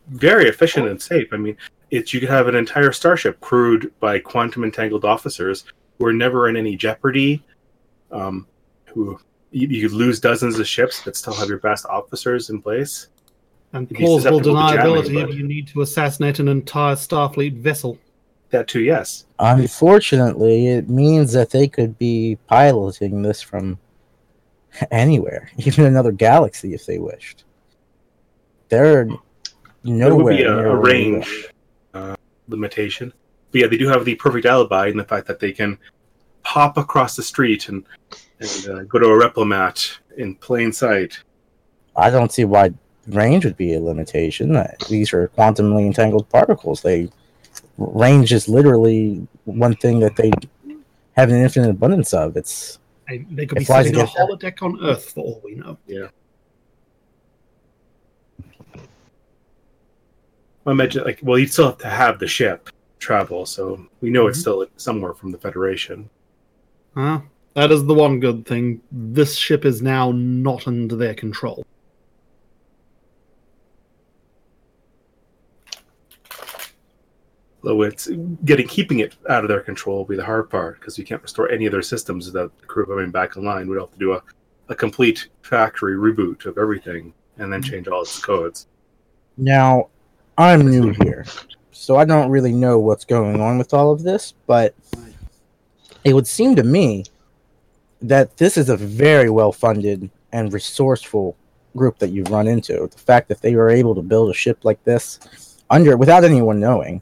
[0.08, 1.28] Very efficient and safe.
[1.32, 1.58] I mean,
[1.92, 5.64] it's you could have an entire starship crewed by quantum entangled officers
[5.98, 7.44] who are never in any jeopardy.
[8.12, 8.48] Um,
[8.86, 9.20] who
[9.52, 13.08] you, you could lose dozens of ships but still have your best officers in place.
[13.74, 16.96] And Be plausible susceptible to jamming, deniability but- if you need to assassinate an entire
[16.96, 17.98] Starfleet vessel.
[18.50, 19.26] That too, yes.
[19.40, 23.78] Unfortunately, it means that they could be piloting this from
[24.92, 27.44] anywhere, even another galaxy if they wished.
[28.70, 29.18] They're There
[29.84, 31.48] nowhere would be a, near a where range
[32.48, 33.14] limitation.
[33.52, 35.78] But yeah, they do have the perfect alibi in the fact that they can
[36.44, 37.86] pop across the street and
[38.40, 41.20] and uh, go to a Replimat in plain sight.
[41.96, 42.72] I don't see why
[43.08, 44.56] range would be a limitation.
[44.56, 46.82] Uh, These are quantumly entangled particles.
[46.84, 47.10] They
[47.78, 50.32] range is literally one thing that they
[51.16, 52.38] have an infinite abundance of.
[52.38, 52.78] It's
[53.10, 54.28] They, they could It be flies sitting a against that.
[54.30, 55.78] holodeck on Earth for all we know.
[60.68, 62.70] I imagine, like, well, you'd still have to have the ship
[63.00, 64.42] travel, so we know it's Mhm.
[64.42, 66.10] still somewhere from the Federation.
[66.94, 67.22] Huh?
[67.54, 68.82] That is the one good thing.
[68.92, 71.66] This ship is now not under their control.
[77.64, 78.08] Though it's
[78.46, 81.22] getting keeping it out of their control will be the hard part because we can't
[81.22, 83.68] restore any of their systems without the crew coming back online.
[83.68, 84.22] We'd have to do a,
[84.70, 88.68] a complete factory reboot of everything and then change all its codes.
[89.38, 89.90] now
[90.38, 91.26] I'm new here,
[91.72, 94.76] so I don't really know what's going on with all of this, but
[96.04, 97.06] it would seem to me
[98.02, 101.36] that this is a very well funded and resourceful
[101.76, 102.88] group that you've run into.
[102.92, 105.20] The fact that they were able to build a ship like this
[105.70, 107.02] under without anyone knowing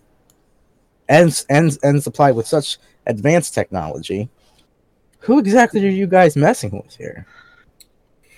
[1.10, 4.30] and and and supplied with such advanced technology.
[5.20, 7.26] Who exactly are you guys messing with here?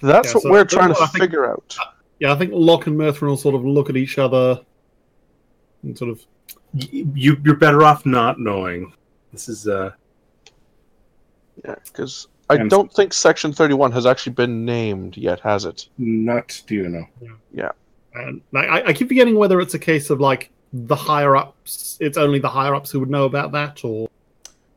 [0.02, 1.76] That's Yeah, what so- we're trying to think- figure out.
[2.20, 4.60] Yeah, I think Locke and Mirthrin will sort of look at each other
[5.84, 6.22] and sort of
[6.74, 8.94] You you're better off not knowing.
[9.32, 9.92] This is uh
[11.66, 15.90] Yeah, because I And- don't think Section 31 has actually been named yet, has it?
[15.98, 17.06] not do you know.
[17.54, 17.72] Yeah.
[18.14, 21.98] And I, I keep forgetting whether it's a case of like the higher ups.
[22.00, 24.08] It's only the higher ups who would know about that, or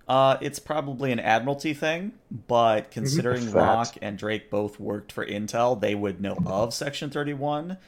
[0.08, 2.12] Uh, it's probably an Admiralty thing,
[2.48, 7.78] but considering Rock and Drake both worked for Intel, they would know of Section 31.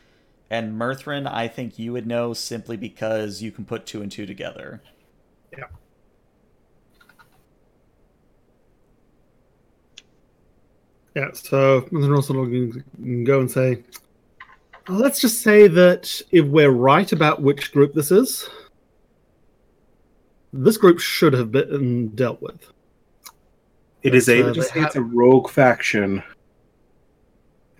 [0.52, 4.26] And Mirthrin, I think you would know simply because you can put two and two
[4.26, 4.82] together.
[5.56, 5.64] yeah.
[11.16, 13.82] Yeah, so Mirthrin also can go and say,
[14.88, 18.48] "Oh, let's just say that if we're right about which group this is,
[20.52, 22.70] this group should have been dealt with.
[24.02, 26.22] It is a Uh, just it's a rogue faction.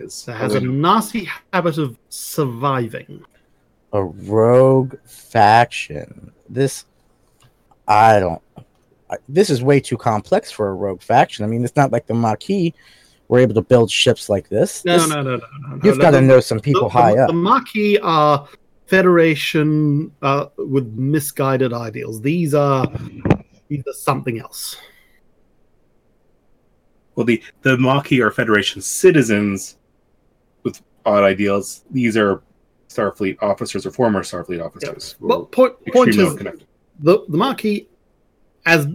[0.03, 3.25] It's That has a nasty habit of surviving.
[3.93, 6.33] A rogue faction.
[6.49, 6.85] This,
[7.87, 8.43] I don't.
[9.11, 11.45] I- This is way too complex for a rogue faction.
[11.45, 12.73] I mean, it's not like the Maquis
[13.29, 14.85] were able to build ships like this.
[14.85, 15.81] No, This- no, no, no, no.
[15.85, 17.29] You've no, got to know some people the, high the, up.
[17.29, 18.49] The Maquis are
[18.87, 22.21] Federation uh, with misguided ideals.
[22.21, 22.87] These are
[23.69, 24.77] these are something else.
[27.15, 29.82] well the the Maquis are Federation citizens with
[31.07, 31.85] odd ideals.
[31.91, 32.43] These are
[32.89, 35.17] Starfleet officers or former Starfleet officers.
[35.19, 36.67] who are But point point extremely is well-connected.
[37.01, 37.87] the the Maquis,
[38.67, 38.87] as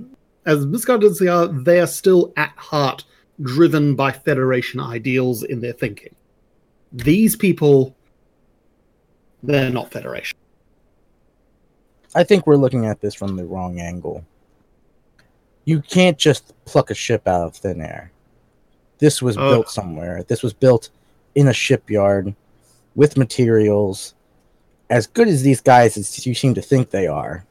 [0.45, 3.03] as misguided as they are, they are still at heart
[3.41, 6.15] driven by Federation ideals in their thinking.
[6.93, 7.95] These people,
[9.43, 10.37] they're not Federation.
[12.15, 14.25] I think we're looking at this from the wrong angle.
[15.65, 18.11] You can't just pluck a ship out of thin air.
[18.99, 19.49] This was Oh.
[19.51, 20.23] built somewhere.
[20.23, 20.89] This was built
[21.37, 22.35] in a shipyard
[22.95, 24.15] with materials
[24.89, 27.45] as good as these guys as you seem to think they are.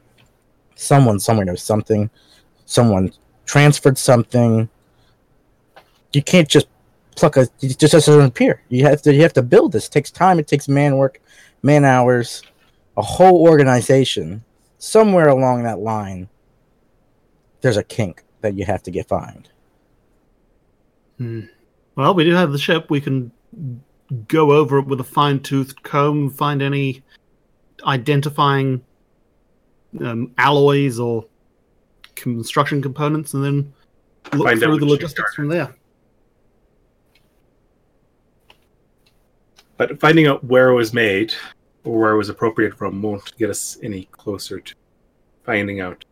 [0.75, 2.11] Someone somewhere knows something.
[2.65, 3.13] Someone
[3.45, 4.69] transferred something.
[6.13, 6.67] You can't just
[7.15, 8.61] pluck a it just doesn't appear.
[8.71, 9.87] You have to you have to build this.
[9.87, 11.21] It takes time, it takes man work,
[11.63, 12.43] man hours,
[12.97, 14.43] a whole organization
[14.79, 16.29] somewhere along that line
[17.61, 19.49] there's a kink that you have to get find
[21.17, 21.41] hmm.
[21.97, 22.91] Well, we do have the ship.
[22.91, 23.33] We can
[24.28, 27.03] go over it with a fine toothed comb, find any
[27.85, 28.85] identifying
[30.01, 31.27] um, alloys or
[32.15, 33.73] construction components, and then
[34.33, 35.74] look Find through the logistics from there.
[39.77, 41.35] But finding out where it was made
[41.85, 44.74] or where it was appropriated from won't get us any closer to
[45.45, 46.05] finding out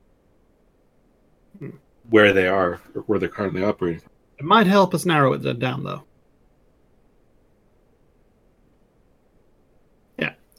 [2.10, 4.02] where they are or where they're currently operating.
[4.38, 6.02] It might help us narrow it down, though.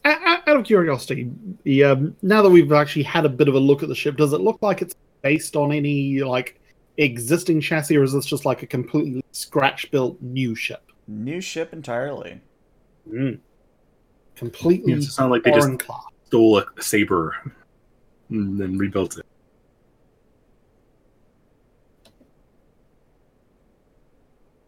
[0.06, 1.32] Out of curiosity,
[1.64, 4.18] the, um, now that we've actually had a bit of a look at the ship,
[4.18, 6.62] does it look like it's based on any like
[6.98, 10.92] existing chassis, or is this just like a completely scratch-built new ship?
[11.08, 12.40] New ship entirely.
[13.12, 13.40] Mm.
[14.36, 16.04] Completely Yeah, it's not like they just foreign class.
[16.28, 17.36] stole a saber
[18.30, 19.26] and then rebuilt it.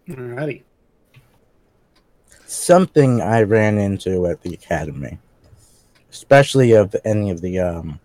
[0.09, 0.63] Alrighty.
[2.45, 5.17] something i ran into at the academy
[6.17, 7.99] especially of any of the um,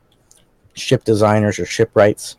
[0.75, 2.37] ship designers or shipwrights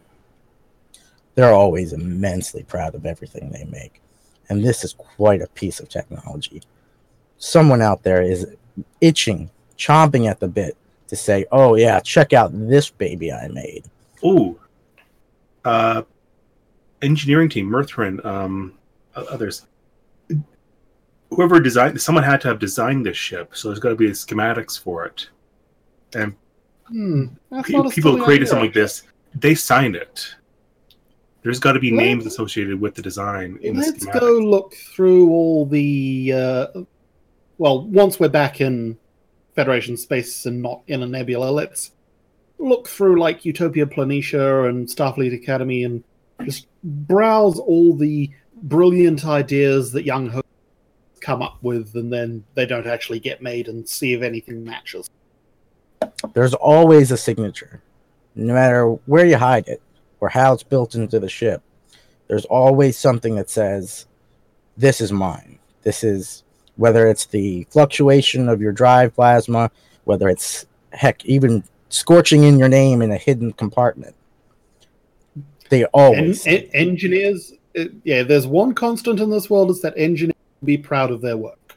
[1.36, 4.02] they're always immensely proud of everything they make
[4.50, 6.62] and this is quite a piece of technology
[7.38, 8.48] someone out there is
[9.02, 10.78] itching chomping at the bit
[11.08, 13.84] to say oh yeah check out this baby i made
[14.24, 14.58] Ooh.
[15.66, 16.04] Uh,
[17.02, 18.74] engineering team, Mirthrin, um,
[19.16, 19.66] others.
[21.30, 24.80] Whoever designed, someone had to have designed this ship, so there's got to be schematics
[24.80, 25.30] for it.
[26.15, 26.35] And
[26.90, 27.27] Hmm.
[27.64, 28.48] Pe- people who created idea.
[28.48, 29.03] something like this,
[29.40, 30.35] they signed it.
[31.41, 34.19] There's got to be names associated with the design in Let's schematics.
[34.19, 36.34] go look through all the.
[36.34, 36.68] Uh,
[37.57, 38.98] well, once we're back in
[39.56, 41.91] Federation space and not in a nebula, let's
[42.60, 46.03] look through like Utopia Planitia and Starfleet Academy and
[46.45, 48.30] just browse all the
[48.64, 50.48] brilliant ideas that young hosts
[51.22, 55.10] come up with, and then they don't actually get made, and see if anything matches.
[56.34, 57.82] There's always a signature
[58.36, 59.82] no matter where you hide it
[60.20, 61.62] or how it's built into the ship
[62.28, 64.06] there's always something that says
[64.78, 66.44] this is mine this is
[66.76, 69.70] whether it's the fluctuation of your drive plasma
[70.06, 71.64] whether it's heck even
[71.94, 74.16] scorching in your name in a hidden compartment.
[75.70, 76.46] They En- always.
[76.46, 81.12] en- engineers, uh, yeah, there's one constant in this world is that engineers be proud
[81.12, 81.76] of their work.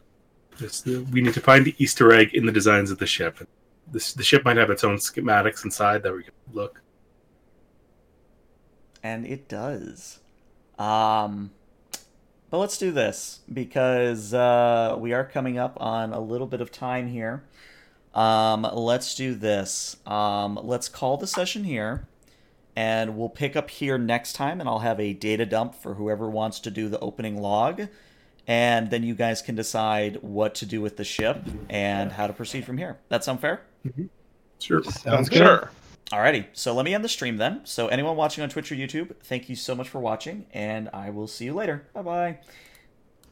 [0.59, 3.47] It's we need to find the Easter egg in the designs of the ship.
[3.91, 6.83] This, the ship might have its own schematics inside that we can look.
[9.03, 10.19] And it does.
[10.79, 11.53] Um,
[12.51, 16.71] but let's do this because uh, we are coming up on a little bit of
[16.71, 17.45] time here.
[18.15, 19.97] Um, let's do this.
[20.07, 22.09] Um, let's call the session here,
[22.75, 26.29] and we'll pick up here next time, and I'll have a data dump for whoever
[26.29, 27.89] wants to do the opening log.
[28.47, 32.33] And then you guys can decide what to do with the ship and how to
[32.33, 32.97] proceed from here.
[33.09, 33.63] That sound fair?
[34.59, 34.83] Sure.
[34.83, 35.39] Sounds good.
[35.39, 35.71] Sure.
[36.13, 37.63] Alrighty, so let me end the stream then.
[37.65, 41.11] So anyone watching on Twitch or YouTube, thank you so much for watching, and I
[41.11, 41.89] will see you later.
[41.95, 42.39] Bye bye.